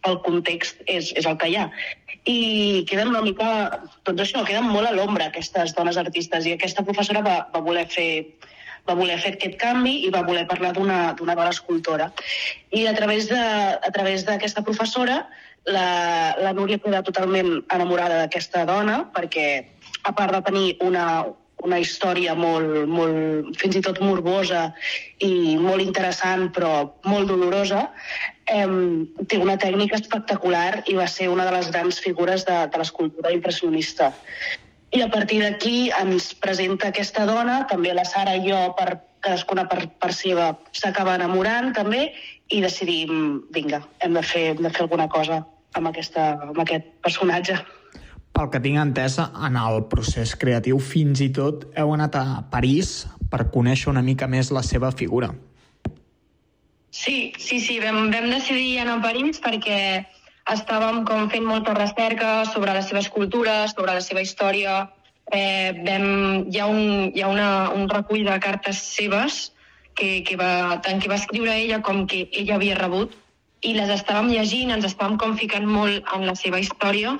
el 0.10 0.18
context 0.26 0.82
és, 0.89 1.12
és 1.18 1.28
el 1.30 1.38
que 1.38 1.49
hi 1.52 1.58
ha. 1.60 1.68
I 2.30 2.86
queden 2.89 3.12
una 3.14 3.24
mica, 3.26 3.49
doncs 4.06 4.24
això, 4.26 4.45
queden 4.45 4.70
molt 4.70 4.89
a 4.89 4.95
l'ombra 4.95 5.30
aquestes 5.30 5.76
dones 5.78 5.97
artistes 5.97 6.45
i 6.45 6.56
aquesta 6.56 6.86
professora 6.88 7.24
va, 7.26 7.38
va 7.54 7.64
voler 7.66 7.88
fer 7.89 8.10
va 8.89 8.95
voler 8.97 9.20
fer 9.22 9.36
aquest 9.36 9.60
canvi 9.62 9.91
i 10.08 10.10
va 10.10 10.24
voler 10.26 10.47
parlar 10.49 10.72
d'una 10.74 11.14
dona 11.20 11.49
escultora. 11.52 12.08
I 12.74 12.88
a 12.89 12.95
través 12.97 13.30
d'aquesta 13.30 14.64
professora 14.66 15.20
la, 15.70 16.34
la 16.41 16.54
Núria 16.58 16.80
queda 16.82 17.04
totalment 17.06 17.60
enamorada 17.70 18.24
d'aquesta 18.24 18.66
dona 18.66 19.04
perquè 19.14 19.47
a 20.04 20.14
part 20.18 20.34
de 20.34 20.41
tenir 20.47 20.68
una, 20.82 21.06
una 21.68 21.80
història 21.82 22.34
molt, 22.38 22.88
molt, 22.89 23.51
fins 23.62 23.78
i 23.78 23.84
tot 23.86 24.01
morbosa 24.03 24.70
i 25.24 25.57
molt 25.62 25.84
interessant 25.84 26.49
però 26.55 26.74
molt 27.05 27.30
dolorosa, 27.30 27.86
eh, 28.49 28.66
té 29.28 29.39
una 29.41 29.57
tècnica 29.62 29.99
espectacular 29.99 30.84
i 30.88 30.97
va 30.97 31.07
ser 31.07 31.30
una 31.30 31.45
de 31.47 31.55
les 31.57 31.72
grans 31.72 32.01
figures 32.01 32.45
de, 32.49 32.57
de 32.72 32.82
l'escultura 32.82 33.34
impressionista. 33.36 34.12
I 34.91 35.05
a 35.05 35.07
partir 35.12 35.39
d'aquí 35.43 35.89
ens 36.01 36.34
presenta 36.36 36.89
aquesta 36.91 37.24
dona, 37.30 37.62
també 37.70 37.93
la 37.95 38.03
Sara 38.03 38.36
i 38.36 38.43
jo, 38.49 38.59
per 38.78 38.99
cadascuna 39.22 39.68
per, 39.70 39.86
per 40.01 40.12
seva 40.18 40.51
s'acaba 40.76 41.16
enamorant 41.16 41.72
també 41.78 42.09
i 42.51 42.62
decidim, 42.64 43.43
vinga, 43.55 43.84
hem 44.01 44.18
de 44.18 44.24
fer, 44.26 44.47
hem 44.55 44.66
de 44.66 44.74
fer 44.74 44.84
alguna 44.88 45.07
cosa 45.14 45.43
amb, 45.78 45.88
aquesta, 45.93 46.34
amb 46.49 46.59
aquest 46.66 46.89
personatge. 47.05 47.55
Pel 48.32 48.49
que 48.51 48.61
tinc 48.63 48.79
entesa, 48.79 49.29
en 49.45 49.57
el 49.59 49.84
procés 49.91 50.34
creatiu 50.39 50.79
fins 50.79 51.21
i 51.21 51.29
tot 51.36 51.67
heu 51.77 51.91
anat 51.93 52.15
a 52.15 52.25
París 52.51 53.05
per 53.32 53.49
conèixer 53.53 53.91
una 53.91 54.03
mica 54.05 54.27
més 54.27 54.51
la 54.55 54.63
seva 54.63 54.91
figura. 54.91 55.32
Sí, 56.91 57.34
sí, 57.39 57.59
sí, 57.63 57.79
vam, 57.79 58.09
vam 58.11 58.27
decidir 58.32 58.82
anar 58.82 58.97
a 58.99 59.03
París 59.03 59.39
perquè 59.43 59.77
estàvem 60.51 61.03
com 61.07 61.29
fent 61.32 61.45
molta 61.47 61.75
recerca 61.77 62.43
sobre 62.49 62.73
les 62.75 62.89
seves 62.91 63.07
cultures, 63.09 63.75
sobre 63.75 63.95
la 63.95 64.03
seva 64.03 64.23
història. 64.23 64.89
Eh, 65.32 65.71
vam, 65.86 66.07
hi 66.51 66.59
ha, 66.59 66.67
un, 66.67 67.11
hi 67.15 67.23
ha 67.23 67.32
una, 67.32 67.49
un 67.75 67.88
recull 67.89 68.25
de 68.27 68.38
cartes 68.43 68.82
seves 68.97 69.51
que, 69.95 70.21
que 70.27 70.36
va, 70.39 70.82
tant 70.84 70.99
que 70.99 71.11
va 71.11 71.19
escriure 71.19 71.55
ella 71.55 71.79
com 71.86 72.05
que 72.07 72.25
ella 72.32 72.57
havia 72.57 72.79
rebut 72.79 73.15
i 73.61 73.75
les 73.77 73.91
estàvem 73.93 74.32
llegint, 74.32 74.73
ens 74.73 74.88
estàvem 74.88 75.19
com 75.21 75.38
ficant 75.38 75.67
molt 75.69 76.07
en 76.15 76.25
la 76.27 76.36
seva 76.36 76.59
història 76.59 77.15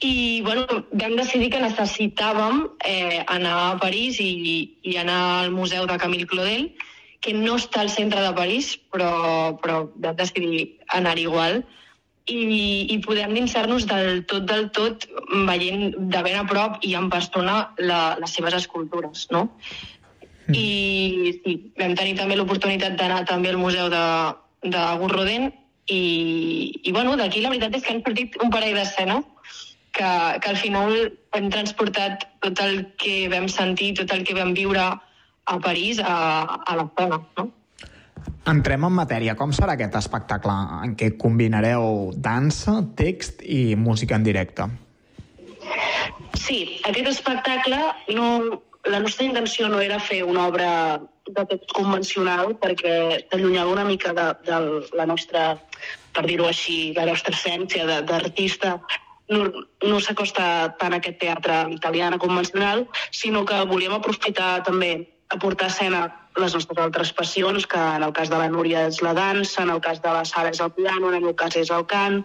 i 0.00 0.40
bueno, 0.42 0.66
vam 0.96 1.16
decidir 1.16 1.50
que 1.52 1.60
necessitàvem 1.60 2.62
eh, 2.88 3.20
anar 3.28 3.56
a 3.64 3.74
París 3.80 4.16
i, 4.20 4.32
i 4.82 4.96
anar 4.96 5.18
al 5.42 5.52
Museu 5.52 5.84
de 5.86 5.98
Camille 6.00 6.28
Claudel, 6.28 6.70
que 7.20 7.34
no 7.36 7.58
està 7.60 7.82
al 7.82 7.92
centre 7.92 8.22
de 8.24 8.32
París, 8.32 8.72
però, 8.92 9.58
però 9.60 9.82
vam 10.00 10.16
decidir 10.16 10.80
anar 10.96 11.18
igual 11.20 11.60
i, 12.24 12.88
i 12.94 12.98
poder 13.04 13.26
endinsar-nos 13.28 13.84
del 13.90 14.24
tot 14.30 14.46
del 14.48 14.70
tot 14.76 15.04
veient 15.48 15.96
de 15.96 16.22
ben 16.24 16.38
a 16.40 16.46
prop 16.48 16.78
i 16.86 16.94
en 16.96 17.10
persona 17.12 17.74
la, 17.78 18.16
les 18.20 18.36
seves 18.36 18.56
escultures, 18.56 19.26
no? 19.34 19.48
I 20.50 21.34
sí, 21.44 21.56
vam 21.78 21.92
tenir 21.98 22.16
també 22.18 22.38
l'oportunitat 22.38 22.96
d'anar 22.98 23.26
també 23.28 23.52
al 23.52 23.60
Museu 23.60 23.90
de, 23.92 24.06
de 24.64 24.86
Gurrodent 25.02 25.50
i, 25.92 26.00
i 26.82 26.92
bueno, 26.92 27.18
d'aquí 27.20 27.44
la 27.44 27.52
veritat 27.52 27.76
és 27.76 27.84
que 27.84 27.94
han 27.94 28.02
sortit 28.06 28.40
un 28.42 28.50
parell 28.54 28.78
d'escenes 28.78 29.28
que, 29.92 30.10
que 30.40 30.48
al 30.50 30.56
final 30.56 30.94
hem 31.36 31.48
transportat 31.50 32.26
tot 32.40 32.60
el 32.64 32.84
que 33.00 33.28
vam 33.32 33.48
sentir, 33.48 33.94
tot 34.00 34.12
el 34.14 34.24
que 34.24 34.34
vam 34.36 34.54
viure 34.54 34.82
a 35.50 35.58
París 35.62 35.98
a, 36.02 36.44
a 36.66 36.76
l'escena, 36.78 37.18
no? 37.38 37.48
Entrem 38.50 38.84
en 38.86 38.92
matèria. 38.96 39.34
Com 39.36 39.52
serà 39.56 39.74
aquest 39.76 39.96
espectacle 39.98 40.52
en 40.84 40.94
què 40.98 41.12
combinareu 41.20 42.10
dansa, 42.16 42.80
text 42.96 43.42
i 43.44 43.74
música 43.76 44.16
en 44.16 44.24
directe? 44.26 44.66
Sí, 46.40 46.80
aquest 46.88 47.08
espectacle, 47.10 47.78
no, 48.16 48.62
la 48.88 49.00
nostra 49.00 49.26
intenció 49.26 49.68
no 49.68 49.80
era 49.84 49.98
fer 50.00 50.22
una 50.24 50.46
obra 50.48 50.70
de 51.30 51.44
text 51.46 51.72
convencional 51.76 52.56
perquè 52.58 53.26
t'allunyava 53.30 53.72
una 53.74 53.84
mica 53.84 54.12
de, 54.16 54.26
de 54.46 54.58
la 54.98 55.06
nostra, 55.06 55.52
per 56.16 56.24
dir-ho 56.26 56.48
així, 56.48 56.92
la 56.96 57.06
nostra 57.10 57.34
essència 57.36 57.86
de- 57.86 58.02
d'artista. 58.08 58.78
No, 59.30 59.44
no 59.86 60.00
s'acosta 60.02 60.44
tant 60.80 60.96
a 60.96 60.98
aquest 60.98 61.20
teatre 61.22 61.62
italiana 61.70 62.18
convencional, 62.18 62.88
sinó 63.14 63.44
que 63.46 63.60
volíem 63.70 63.94
aprofitar 63.94 64.64
també 64.66 64.94
a 65.30 65.38
portar 65.38 65.68
a 65.68 65.70
escena 65.70 66.00
les 66.38 66.54
nostres 66.54 66.78
altres 66.78 67.12
passions, 67.12 67.66
que 67.66 67.78
en 67.78 68.02
el 68.02 68.12
cas 68.12 68.30
de 68.30 68.38
la 68.38 68.48
Núria 68.50 68.86
és 68.88 69.00
la 69.02 69.14
dansa, 69.14 69.62
en 69.62 69.70
el 69.70 69.80
cas 69.82 70.00
de 70.02 70.12
la 70.14 70.24
Sara 70.24 70.50
és 70.50 70.60
el 70.62 70.72
piano, 70.74 71.08
en 71.08 71.18
el 71.18 71.26
meu 71.26 71.34
cas 71.34 71.56
és 71.58 71.70
el 71.74 71.86
cant, 71.90 72.20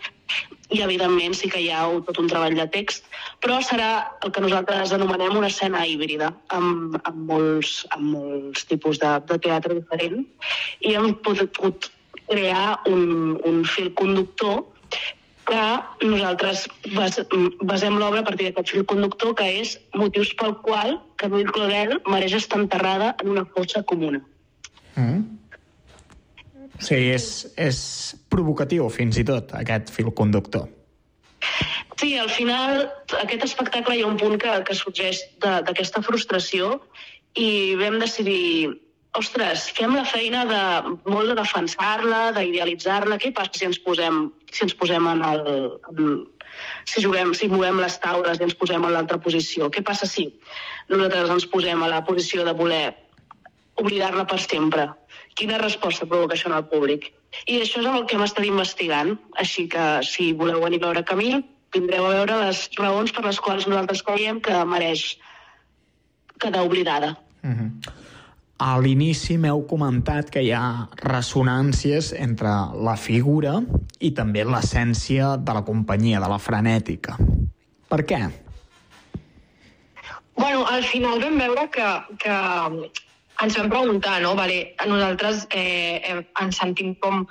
i 0.73 0.81
evidentment 0.81 1.35
sí 1.37 1.49
que 1.49 1.61
hi 1.61 1.69
ha 1.69 1.83
tot 2.07 2.19
un 2.21 2.29
treball 2.29 2.55
de 2.57 2.67
text, 2.73 3.05
però 3.41 3.59
serà 3.61 3.89
el 4.25 4.33
que 4.33 4.41
nosaltres 4.41 4.93
anomenem 4.95 5.37
una 5.37 5.49
escena 5.53 5.85
híbrida, 5.85 6.31
amb, 6.57 6.97
amb, 7.03 7.19
molts, 7.31 7.83
amb 7.97 8.13
molts 8.13 8.65
tipus 8.69 9.01
de, 9.01 9.11
de 9.29 9.39
teatre 9.41 9.77
diferent, 9.81 10.23
i 10.81 10.95
hem 10.97 11.13
pogut 11.25 11.91
crear 12.29 12.79
un, 12.89 13.37
un 13.45 13.61
fil 13.69 13.91
conductor 13.93 14.63
que 15.45 15.61
nosaltres 16.05 16.65
bas, 16.95 17.19
basem 17.61 17.97
l'obra 18.01 18.21
a 18.23 18.27
partir 18.27 18.49
d'aquest 18.49 18.73
fil 18.73 18.85
conductor, 18.89 19.35
que 19.37 19.47
és 19.61 19.75
motius 19.95 20.33
pel 20.39 20.55
qual 20.65 20.97
Camille 21.21 21.53
Claudel 21.53 21.99
mereix 22.09 22.37
estar 22.39 22.59
enterrada 22.61 23.13
en 23.21 23.33
una 23.35 23.45
fossa 23.55 23.83
comuna. 23.83 24.21
Mm. 24.95 25.23
Sigui, 26.79 27.11
és, 27.15 27.27
és 27.61 27.79
provocatiu, 28.31 28.87
fins 28.91 29.19
i 29.21 29.25
tot, 29.27 29.53
aquest 29.55 29.93
fil 29.95 30.11
conductor. 30.17 30.67
Sí, 31.95 32.17
al 32.19 32.29
final, 32.33 32.89
aquest 33.21 33.45
espectacle 33.47 33.95
hi 33.95 34.03
ha 34.03 34.09
un 34.09 34.17
punt 34.19 34.35
que, 34.41 34.57
que 34.67 34.75
sorgeix 34.75 35.21
d'aquesta 35.43 36.01
frustració 36.03 36.73
i 37.39 37.75
vam 37.79 37.99
decidir 38.01 38.73
ostres, 39.19 39.69
fem 39.75 39.95
la 39.95 40.05
feina 40.07 40.43
de 40.49 40.61
molt 41.11 41.31
de 41.31 41.35
defensar-la, 41.39 42.31
d'idealitzar-la. 42.35 43.17
Què 43.21 43.31
passa 43.35 43.59
si 43.59 43.67
ens 43.67 43.79
posem, 43.81 44.29
si 44.51 44.65
ens 44.67 44.77
posem 44.77 45.07
en 45.11 45.23
el... 45.31 45.45
En, 45.91 46.15
si 46.87 47.01
juguem, 47.03 47.33
si 47.35 47.49
movem 47.51 47.81
les 47.83 47.97
taules 47.99 48.39
i 48.39 48.45
ens 48.45 48.55
posem 48.55 48.83
en 48.85 48.93
l'altra 48.95 49.19
posició? 49.19 49.67
Què 49.73 49.83
passa 49.83 50.07
si 50.07 50.29
nosaltres 50.91 51.33
ens 51.33 51.47
posem 51.51 51.83
a 51.83 51.89
la 51.91 52.03
posició 52.07 52.45
de 52.47 52.53
voler 52.55 52.85
oblidar-la 53.81 54.23
per 54.29 54.39
sempre? 54.39 54.87
Quina 55.35 55.59
resposta 55.59 56.07
provoca 56.07 56.37
això 56.37 56.47
en 56.51 56.57
el 56.59 56.67
públic? 56.71 57.09
I 57.51 57.59
això 57.59 57.81
és 57.81 57.89
el 57.91 58.05
que 58.07 58.15
hem 58.15 58.23
estat 58.23 58.47
investigant. 58.47 59.17
Així 59.41 59.67
que, 59.71 59.85
si 60.07 60.31
voleu 60.39 60.63
venir 60.63 60.79
a 60.83 60.87
veure 60.87 61.03
Camil, 61.07 61.43
vindreu 61.75 62.07
a 62.07 62.15
veure 62.15 62.39
les 62.45 62.63
raons 62.79 63.11
per 63.11 63.25
les 63.27 63.41
quals 63.43 63.67
nosaltres 63.67 64.03
creiem 64.07 64.39
que 64.43 64.63
mereix 64.71 65.17
quedar 66.39 66.63
oblidada. 66.63 67.15
Mm 67.43 67.55
-hmm. 67.55 68.04
A 68.55 68.77
l'inici 68.79 69.35
m'heu 69.35 69.65
comentat 69.67 70.29
que 70.31 70.39
hi 70.45 70.53
ha 70.55 70.87
ressonàncies 71.01 72.13
entre 72.15 72.51
la 72.87 72.95
figura 72.95 73.57
i 73.99 74.13
també 74.15 74.45
l'essència 74.47 75.33
de 75.35 75.55
la 75.57 75.63
companyia, 75.67 76.21
de 76.23 76.29
la 76.31 76.39
frenètica. 76.39 77.17
Per 77.91 77.99
què? 78.07 78.21
Bueno, 80.39 80.63
al 80.71 80.83
final 80.87 81.19
vam 81.19 81.35
veure 81.39 81.65
que, 81.71 81.89
que 82.23 82.37
ens 83.43 83.57
vam 83.59 83.69
preguntar, 83.73 84.21
no? 84.23 84.31
Vale, 84.39 84.61
nosaltres 84.87 85.47
eh, 85.51 85.99
eh, 85.99 86.21
ens 86.39 86.59
sentim 86.61 86.93
com 87.03 87.25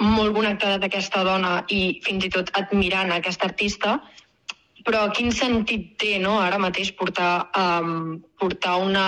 molt 0.00 0.32
connectades 0.34 0.80
a 0.80 0.88
aquesta 0.88 1.20
dona 1.28 1.52
i 1.68 2.00
fins 2.04 2.24
i 2.24 2.30
tot 2.32 2.48
admirant 2.56 3.12
aquesta 3.12 3.50
artista, 3.50 3.98
però 4.86 5.04
quin 5.12 5.28
sentit 5.36 5.92
té 6.00 6.16
no, 6.18 6.38
ara 6.40 6.58
mateix 6.58 6.90
portar, 6.96 7.50
um, 7.60 8.22
portar 8.40 8.78
una, 8.82 9.04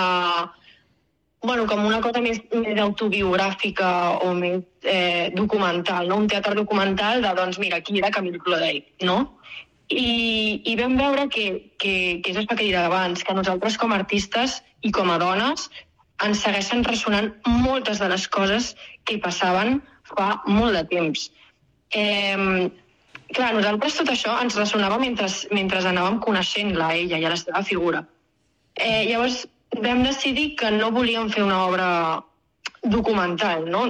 bueno, 1.45 1.65
com 1.69 1.85
una 1.85 2.01
cosa 2.01 2.21
més, 2.21 2.41
més 2.53 2.79
autobiogràfica 2.81 3.89
o 4.25 4.33
més 4.37 4.61
eh, 4.83 5.31
documental, 5.35 6.09
no? 6.09 6.19
un 6.23 6.29
teatre 6.31 6.55
documental 6.57 7.23
de, 7.23 7.31
doncs 7.37 7.59
mira, 7.61 7.81
qui 7.81 7.97
era 7.99 8.11
Camille 8.13 8.41
Claudel, 8.43 8.83
no? 9.07 9.17
I, 9.89 10.61
i 10.65 10.73
vam 10.79 10.95
veure 10.97 11.27
que, 11.29 11.75
que, 11.77 11.95
que 12.25 12.31
és 12.31 12.39
el 12.41 12.47
que 12.49 12.57
deia 12.57 12.87
abans, 12.87 13.21
que 13.21 13.35
nosaltres 13.37 13.77
com 13.77 13.93
a 13.93 13.99
artistes 14.01 14.59
i 14.81 14.91
com 14.95 15.11
a 15.13 15.19
dones 15.21 15.69
ens 16.25 16.41
segueixen 16.41 16.85
ressonant 16.87 17.29
moltes 17.45 17.99
de 18.01 18.09
les 18.09 18.25
coses 18.31 18.71
que 19.05 19.19
passaven 19.21 19.81
fa 20.09 20.39
molt 20.47 20.73
de 20.77 20.83
temps. 20.89 21.27
Eh, 21.93 22.69
clar, 23.35 23.51
nosaltres 23.57 23.99
tot 23.99 24.11
això 24.13 24.37
ens 24.41 24.57
ressonava 24.57 24.97
mentre, 25.01 25.29
mentre 25.53 25.83
anàvem 25.85 26.21
coneixent-la, 26.23 26.93
ella 26.95 27.19
i 27.19 27.27
la 27.27 27.37
seva 27.39 27.63
figura. 27.67 28.05
Eh, 28.75 29.05
llavors 29.09 29.45
vam 29.83 30.03
decidir 30.03 30.55
que 30.59 30.71
no 30.71 30.91
volíem 30.91 31.29
fer 31.29 31.43
una 31.43 31.65
obra 31.65 31.89
documental, 32.83 33.65
no? 33.69 33.87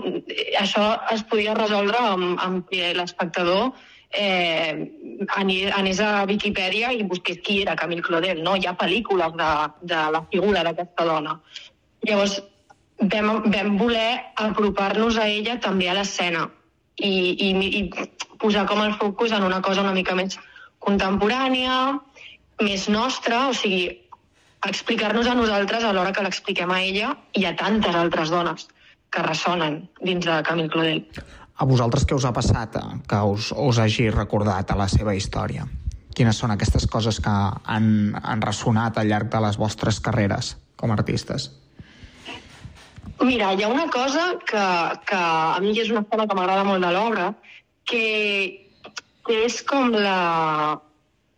Això 0.60 0.86
es 1.12 1.24
podia 1.28 1.56
resoldre 1.58 2.00
amb, 2.00 2.40
amb 2.42 2.70
que 2.70 2.94
l'espectador 2.96 3.74
eh, 4.16 4.88
anés 5.36 6.00
a 6.00 6.26
Viquipèdia 6.30 6.94
i 6.96 7.04
busqués 7.04 7.42
qui 7.44 7.62
era 7.64 7.76
Camille 7.76 8.06
Claudel, 8.06 8.42
no? 8.44 8.56
Hi 8.56 8.68
ha 8.70 8.78
pel·lícules 8.80 9.36
de, 9.36 9.52
de 9.94 10.04
la 10.16 10.24
figura 10.32 10.64
d'aquesta 10.64 11.08
dona. 11.08 11.40
Llavors, 12.08 12.40
vam, 13.02 13.32
vam 13.52 13.78
voler 13.78 14.22
apropar-nos 14.48 15.20
a 15.20 15.28
ella 15.28 15.60
també 15.60 15.90
a 15.90 15.98
l'escena 15.98 16.48
i, 16.96 17.12
i, 17.50 17.52
i 17.82 17.82
posar 18.40 18.66
com 18.70 18.82
el 18.84 18.96
focus 19.00 19.36
en 19.36 19.44
una 19.44 19.62
cosa 19.62 19.84
una 19.84 19.96
mica 19.96 20.16
més 20.16 20.38
contemporània, 20.86 21.98
més 22.62 22.88
nostra, 22.88 23.48
o 23.50 23.56
sigui, 23.58 23.90
explicar-nos 24.66 25.28
a 25.28 25.36
nosaltres 25.38 25.84
a 25.84 25.94
l'hora 25.94 26.14
que 26.14 26.24
l'expliquem 26.26 26.72
a 26.72 26.82
ella 26.82 27.16
i 27.34 27.46
a 27.46 27.56
tantes 27.58 27.96
altres 27.96 28.32
dones 28.34 28.68
que 29.12 29.24
ressonen 29.24 29.82
dins 30.02 30.26
de 30.26 30.42
Camille 30.44 30.72
Claudel. 30.72 31.04
A 31.56 31.68
vosaltres 31.68 32.04
què 32.08 32.16
us 32.18 32.26
ha 32.28 32.34
passat 32.36 32.76
eh, 32.80 32.86
que 33.08 33.20
us, 33.32 33.52
us 33.56 33.80
hagi 33.80 34.10
recordat 34.12 34.72
a 34.72 34.80
la 34.80 34.88
seva 34.92 35.16
història? 35.16 35.68
Quines 36.16 36.40
són 36.40 36.52
aquestes 36.52 36.88
coses 36.88 37.20
que 37.24 37.32
han, 37.32 37.88
han 38.24 38.44
ressonat 38.44 38.98
al 38.98 39.12
llarg 39.12 39.32
de 39.32 39.44
les 39.44 39.60
vostres 39.60 40.00
carreres 40.04 40.56
com 40.80 40.92
a 40.92 40.98
artistes? 41.00 41.50
Mira, 43.24 43.54
hi 43.54 43.64
ha 43.64 43.72
una 43.72 43.88
cosa 43.92 44.34
que, 44.44 44.66
que 45.08 45.20
a 45.20 45.60
mi 45.64 45.72
és 45.80 45.92
una 45.92 46.04
cosa 46.04 46.28
que 46.28 46.36
m'agrada 46.36 46.66
molt 46.68 46.84
de 46.84 46.92
l'obra, 46.92 47.30
que, 47.88 48.04
que 49.28 49.38
és 49.46 49.62
com 49.68 49.96
la... 49.96 50.82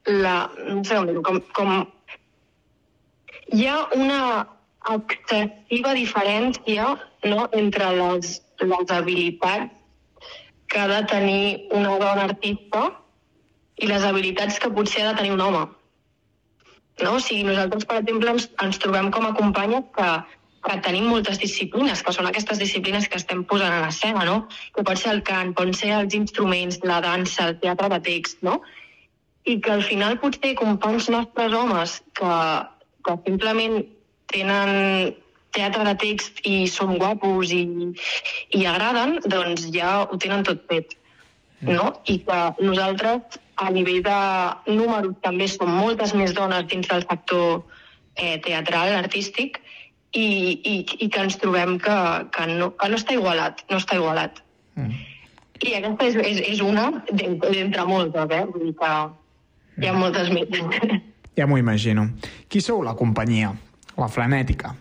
la 0.10 0.36
no 0.66 0.82
sé 0.88 0.98
com 0.98 1.10
dir-ho, 1.10 1.24
com, 1.26 1.40
com... 1.54 1.76
Hi 3.54 3.68
ha 3.68 3.80
una... 3.96 4.22
excessiva 4.88 5.92
diferència 5.96 6.84
no, 7.28 7.48
entre 7.62 7.88
les, 7.96 8.38
les 8.62 8.92
habilitats 8.96 9.74
que 10.72 10.80
ha 10.80 10.88
de 10.88 11.02
tenir 11.12 11.68
una 11.76 11.98
dona 12.00 12.28
artista 12.30 12.86
i 13.84 13.90
les 13.90 14.06
habilitats 14.08 14.62
que 14.64 14.72
potser 14.78 15.04
ha 15.04 15.10
de 15.10 15.18
tenir 15.20 15.34
un 15.34 15.44
home. 15.44 15.66
No? 17.04 17.18
O 17.18 17.20
sigui, 17.20 17.44
nosaltres, 17.50 17.86
per 17.90 17.98
exemple, 18.00 18.32
ens, 18.38 18.48
ens 18.64 18.80
trobem 18.84 19.12
com 19.12 19.28
a 19.28 19.34
companyes 19.42 19.84
que, 19.98 20.08
que 20.70 20.80
tenim 20.88 21.10
moltes 21.12 21.42
disciplines, 21.44 22.06
que 22.06 22.16
són 22.16 22.32
aquestes 22.32 22.64
disciplines 22.64 23.10
que 23.12 23.20
estem 23.20 23.44
posant 23.52 23.76
a 23.76 23.84
l'escena, 23.84 24.24
no? 24.30 24.38
Que 24.76 24.88
pot 24.88 25.04
ser 25.04 25.12
el 25.18 25.22
cant, 25.28 25.52
pot 25.58 25.76
ser 25.76 25.92
els 25.98 26.16
instruments, 26.16 26.80
la 26.88 27.02
dansa, 27.04 27.52
el 27.52 27.60
teatre 27.60 27.92
de 27.98 28.02
text, 28.08 28.40
no? 28.48 28.62
I 29.44 29.60
que 29.60 29.76
al 29.76 29.84
final 29.84 30.18
potser 30.24 30.56
companys 30.64 31.12
nostres 31.14 31.60
homes 31.60 32.00
que, 32.18 32.34
que 33.08 33.16
simplement 33.26 33.80
tenen 34.34 35.16
teatre 35.56 35.86
de 35.88 35.96
text 36.04 36.42
i 36.46 36.68
són 36.70 36.98
guapos 37.00 37.52
i, 37.56 37.64
i 38.54 38.66
agraden, 38.70 39.18
doncs 39.32 39.70
ja 39.74 40.04
ho 40.04 40.18
tenen 40.22 40.44
tot 40.46 40.66
fet. 40.70 40.94
No? 41.66 41.88
I 42.06 42.20
que 42.28 42.40
nosaltres, 42.62 43.40
a 43.58 43.72
nivell 43.74 44.04
de 44.06 44.18
números, 44.76 45.16
també 45.24 45.48
som 45.50 45.72
moltes 45.74 46.14
més 46.14 46.36
dones 46.38 46.68
dins 46.70 46.86
del 46.92 47.02
sector 47.08 47.64
eh, 48.20 48.36
teatral, 48.46 48.94
artístic, 49.00 49.58
i, 50.14 50.28
i, 50.62 50.76
i 51.04 51.08
que 51.10 51.24
ens 51.24 51.40
trobem 51.42 51.80
que, 51.82 51.96
que, 52.36 52.46
no, 52.60 52.70
que 52.78 52.90
no 52.92 53.00
està 53.00 53.16
igualat, 53.18 53.64
no 53.72 53.80
està 53.82 53.98
igualat. 53.98 54.44
Mm. 54.78 54.94
I 55.66 55.74
aquesta 55.80 56.06
és, 56.12 56.16
és, 56.22 56.40
és 56.54 56.62
una 56.62 56.92
d'en- 57.10 57.40
d'entre 57.42 57.88
moltes, 57.90 58.30
eh? 58.30 58.44
Vull 58.52 58.68
dir 58.70 58.76
que 58.78 58.92
hi 59.82 59.90
ha 59.90 59.94
moltes 59.98 60.30
més. 60.30 60.54
Ja 61.38 61.46
m'ho 61.46 61.60
imagino. 61.62 62.08
Qui 62.50 62.62
sou 62.66 62.82
la 62.86 62.96
companyia? 62.98 63.54
La 63.98 64.10
Frenètica. 64.10 64.74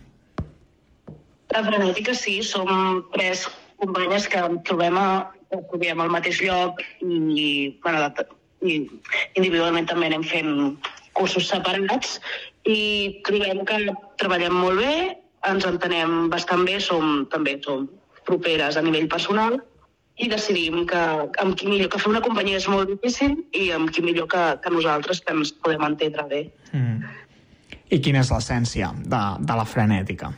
La 1.53 1.61
frenètica 1.63 2.13
sí, 2.17 2.41
som 2.43 2.67
tres 3.13 3.45
companyes 3.79 4.27
que 4.27 4.41
trobem, 4.67 4.97
a, 4.99 5.29
trobem 5.71 6.01
al 6.03 6.11
mateix 6.11 6.41
lloc 6.43 6.81
i, 7.05 7.77
bueno, 7.85 8.09
i 8.65 8.81
individualment 9.37 9.87
també 9.87 10.09
anem 10.09 10.25
fent 10.27 10.51
cursos 11.17 11.47
separats 11.49 12.17
i 12.67 13.21
trobem 13.29 13.63
que 13.69 13.79
treballem 14.19 14.57
molt 14.59 14.81
bé, 14.81 14.97
ens 15.47 15.65
entenem 15.69 16.27
bastant 16.33 16.65
bé, 16.67 16.81
som 16.83 17.23
també 17.31 17.55
som 17.63 17.87
properes 18.27 18.75
a 18.75 18.83
nivell 18.83 19.07
personal 19.07 19.61
i 20.17 20.27
decidim 20.31 20.81
que 20.89 20.99
amb 21.41 21.53
qui 21.57 21.69
millor, 21.69 21.91
que 21.93 22.01
fer 22.01 22.09
una 22.09 22.23
companyia 22.25 22.57
és 22.57 22.67
molt 22.71 22.89
difícil 22.89 23.35
i 23.53 23.69
amb 23.75 23.91
qui 23.93 24.01
millor 24.05 24.27
que, 24.31 24.43
que 24.63 24.73
nosaltres 24.73 25.21
que 25.21 25.35
ens 25.35 25.53
podem 25.63 25.85
entendre 25.85 26.25
bé. 26.31 26.41
Mm. 26.73 27.05
I 27.93 28.01
quina 28.03 28.23
és 28.25 28.31
l'essència 28.33 28.89
de, 28.97 29.21
de 29.39 29.57
la 29.59 29.65
Frenètica? 29.69 30.33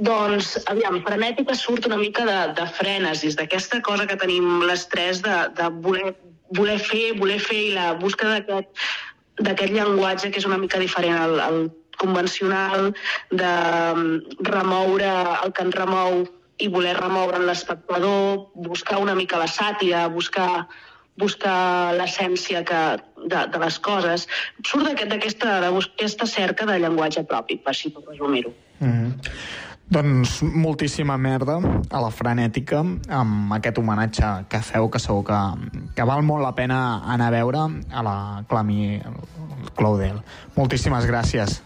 Doncs, 0.00 0.54
aviam, 0.70 0.98
frenètica 1.04 1.54
surt 1.58 1.86
una 1.88 1.98
mica 2.00 2.24
de, 2.24 2.38
de 2.56 2.66
frenesis, 2.76 3.36
d'aquesta 3.36 3.82
cosa 3.84 4.06
que 4.08 4.16
tenim 4.20 4.62
les 4.64 4.86
tres 4.88 5.20
de, 5.24 5.36
de 5.58 5.68
voler, 5.84 6.14
voler 6.56 6.78
fer, 6.80 7.10
voler 7.20 7.38
fer 7.42 7.60
i 7.68 7.74
la 7.76 7.92
busca 8.00 8.38
d'aquest 8.40 9.74
llenguatge 9.74 10.30
que 10.30 10.40
és 10.40 10.48
una 10.48 10.58
mica 10.62 10.80
diferent 10.80 11.18
al, 11.18 11.36
al 11.44 11.60
convencional, 12.00 12.94
de 13.30 13.54
mm, 13.94 14.44
remoure 14.48 15.10
el 15.44 15.52
que 15.52 15.66
ens 15.68 15.76
remou 15.76 16.22
i 16.60 16.68
voler 16.68 16.94
remoure 16.98 17.38
l'espectador, 17.42 18.50
buscar 18.54 18.98
una 19.00 19.14
mica 19.14 19.38
la 19.40 19.48
sàtira, 19.48 20.06
buscar 20.12 20.66
buscar 21.20 21.92
l'essència 21.98 22.62
que, 22.64 22.78
de, 23.28 23.40
de 23.52 23.58
les 23.60 23.78
coses. 23.84 24.22
Surt 24.64 24.86
d'aquest- 24.86 25.10
d'aquesta 25.10 25.58
aquesta 25.68 26.24
cerca 26.26 26.64
de 26.64 26.78
llenguatge 26.80 27.26
propi, 27.28 27.58
per 27.60 27.74
si 27.76 27.90
puc 27.92 28.08
resumir-ho. 28.08 28.54
Mm. 28.78 29.10
Doncs 29.90 30.38
moltíssima 30.42 31.18
merda 31.18 31.58
a 31.90 32.00
la 32.00 32.10
Frenètica 32.14 32.78
amb 33.10 33.52
aquest 33.52 33.76
homenatge 33.82 34.46
que 34.48 34.62
feu, 34.62 34.88
que 34.88 35.00
segur 35.02 35.24
que, 35.26 35.40
que 35.96 36.06
val 36.06 36.22
molt 36.22 36.46
la 36.46 36.54
pena 36.54 37.02
anar 37.04 37.26
a 37.28 37.34
veure 37.34 37.66
a 37.90 38.02
la 38.06 38.16
Clami 38.48 39.02
Claudel. 39.76 40.22
Moltíssimes 40.56 41.04
gràcies. 41.10 41.58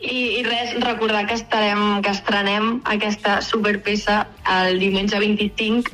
I, 0.00 0.40
I 0.40 0.42
res, 0.46 0.72
recordar 0.80 1.26
que 1.28 1.36
estarem, 1.36 2.00
que 2.00 2.12
estrenem 2.14 2.80
aquesta 2.88 3.40
superpeça 3.44 4.22
el 4.48 4.80
diumenge 4.80 5.20
25 5.20 5.92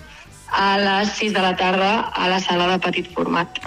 a 0.55 0.77
les 0.79 1.15
6 1.19 1.35
de 1.35 1.43
la 1.43 1.57
tarda 1.59 1.91
a 2.15 2.29
la 2.31 2.39
sala 2.41 2.69
de 2.71 2.79
petit 2.87 3.11
format. 3.13 3.59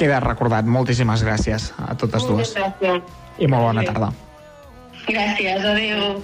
Queda 0.00 0.20
recordat. 0.24 0.64
Moltíssimes 0.64 1.22
gràcies 1.22 1.70
a 1.76 1.92
totes 1.94 2.24
dues. 2.24 2.54
Gràcies. 2.56 3.02
I 3.38 3.48
molt 3.52 3.68
bona 3.68 3.84
tarda. 3.84 4.12
Gràcies, 5.04 5.60
adeu. 5.60 6.22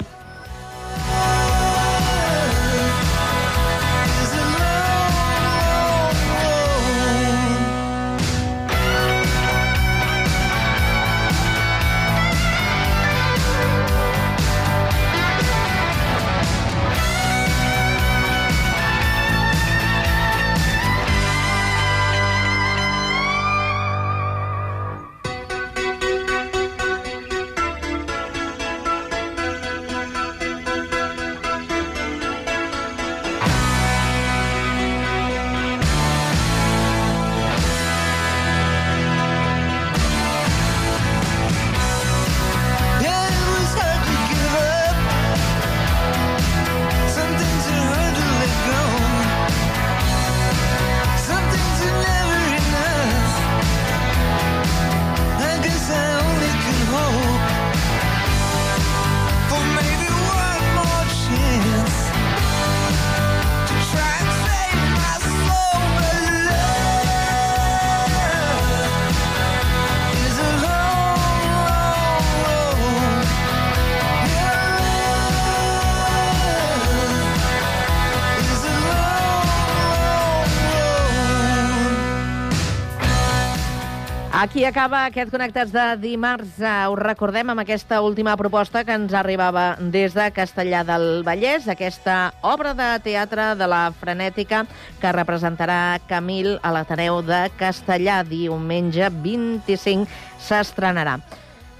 Aquí 84.39 84.63
acaba 84.63 85.01
aquest 85.03 85.33
Connectats 85.35 85.73
de 85.75 85.85
dimarts. 85.99 86.61
Eh, 86.63 86.87
Us 86.93 87.01
recordem 87.01 87.49
amb 87.51 87.59
aquesta 87.59 87.99
última 88.07 88.37
proposta 88.39 88.85
que 88.87 88.95
ens 88.95 89.11
arribava 89.11 89.73
des 89.81 90.15
de 90.15 90.29
Castellà 90.31 90.85
del 90.87 91.25
Vallès, 91.27 91.67
aquesta 91.67 92.31
obra 92.47 92.71
de 92.71 92.87
teatre 93.03 93.57
de 93.59 93.67
la 93.67 93.91
Frenètica 93.91 94.63
que 95.03 95.11
representarà 95.11 95.99
Camil 96.07 96.61
a 96.63 96.71
l'Ateneu 96.71 97.19
de 97.27 97.49
Castellà. 97.59 98.23
Diumenge 98.23 99.11
25 99.11 100.07
s'estrenarà. 100.39 101.19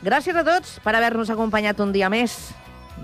Gràcies 0.03 0.35
a 0.35 0.43
tots 0.43 0.81
per 0.83 0.97
haver-nos 0.99 1.31
acompanyat 1.31 1.79
un 1.79 1.95
dia 1.95 2.11
més. 2.11 2.41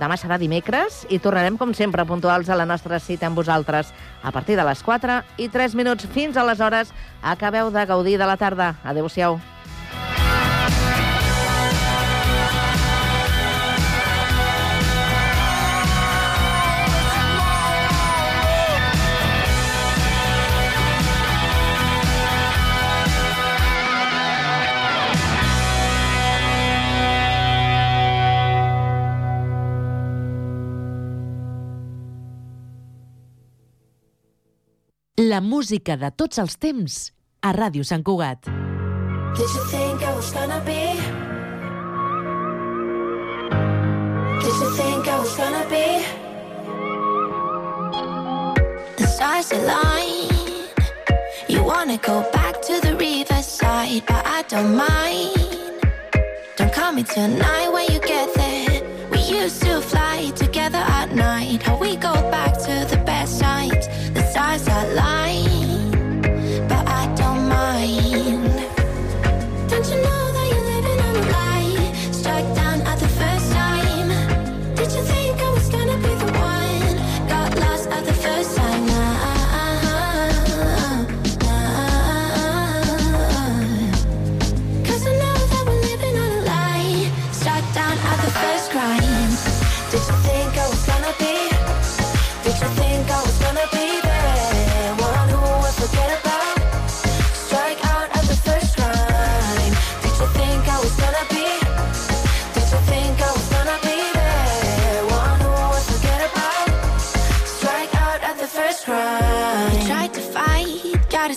Demà 0.00 0.18
serà 0.18 0.38
dimecres 0.40 1.04
i 1.08 1.20
tornarem, 1.22 1.56
com 1.60 1.74
sempre, 1.74 2.04
puntuals 2.08 2.50
a 2.50 2.58
la 2.58 2.66
nostra 2.66 2.98
cita 2.98 3.28
amb 3.30 3.38
vosaltres 3.38 3.94
a 4.22 4.34
partir 4.34 4.58
de 4.58 4.66
les 4.66 4.82
4 4.82 5.22
i 5.38 5.48
3 5.48 5.78
minuts. 5.78 6.10
Fins 6.10 6.36
aleshores, 6.36 6.92
acabeu 7.22 7.70
de 7.70 7.86
gaudir 7.86 8.18
de 8.18 8.26
la 8.26 8.36
tarda. 8.36 8.74
Adéu-siau. 8.84 9.53
la 35.34 35.40
música 35.40 35.96
de 35.98 36.12
tots 36.14 36.38
els 36.38 36.54
temps 36.62 36.96
a 37.42 37.50
Ràdio 37.56 37.82
Sant 37.82 38.04
Cugat. 38.06 38.46
Did 39.34 39.50
you 39.56 39.64
think 39.72 40.02
I 40.06 40.12
was 40.14 40.30
gonna 40.30 40.60
be? 40.68 40.82
Did 44.44 44.56
you 44.62 44.70
think 44.78 45.08
I 45.14 45.16
was 45.18 45.34
gonna 45.40 45.66
be? 45.72 45.88
The 49.00 49.06
stars 49.14 49.50
align. 49.58 50.30
You 51.48 51.64
wanna 51.64 51.98
go 51.98 52.22
back 52.30 52.62
to 52.68 52.74
the 52.86 52.94
riverside, 52.94 54.06
but 54.06 54.22
I 54.36 54.44
don't 54.52 54.76
mind. 54.76 55.34
Don't 56.56 56.72
call 56.72 56.92
me 56.92 57.02
tonight 57.02 57.70
when 57.74 57.86
you 57.92 57.98
get 57.98 58.28
there. 58.34 58.82
We 59.10 59.18
used 59.18 59.60
to 59.62 59.80
fly 59.80 60.30
together 60.36 60.84
at 61.00 61.12
night. 61.12 61.62
How 61.66 61.76
we 61.76 61.96
go 61.96 62.14
back 62.30 62.52
to 62.68 62.74
the 62.90 62.93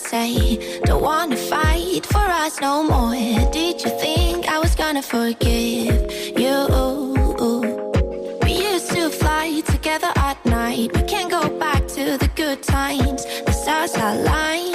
say 0.08 0.80
Don't 0.84 1.02
wanna 1.02 1.36
fight 1.36 2.06
for 2.06 2.26
us 2.44 2.60
no 2.60 2.82
more. 2.82 3.12
Did 3.52 3.82
you 3.84 3.90
think 4.00 4.48
I 4.48 4.58
was 4.58 4.74
gonna 4.74 5.02
forgive 5.02 6.10
you? 6.42 6.56
We 8.44 8.52
used 8.70 8.90
to 8.92 9.10
fly 9.10 9.60
together 9.66 10.12
at 10.16 10.38
night. 10.46 10.88
We 10.96 11.02
can't 11.02 11.30
go 11.30 11.42
back 11.58 11.86
to 11.96 12.04
the 12.22 12.30
good 12.34 12.62
times. 12.62 13.22
The 13.46 13.52
stars 13.52 13.94
align. 13.96 14.67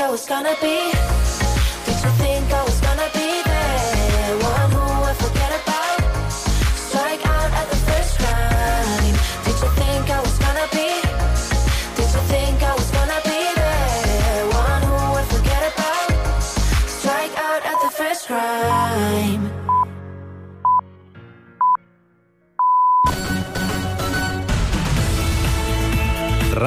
I 0.00 0.08
was 0.08 0.24
gonna 0.24 0.56
be 0.62 1.19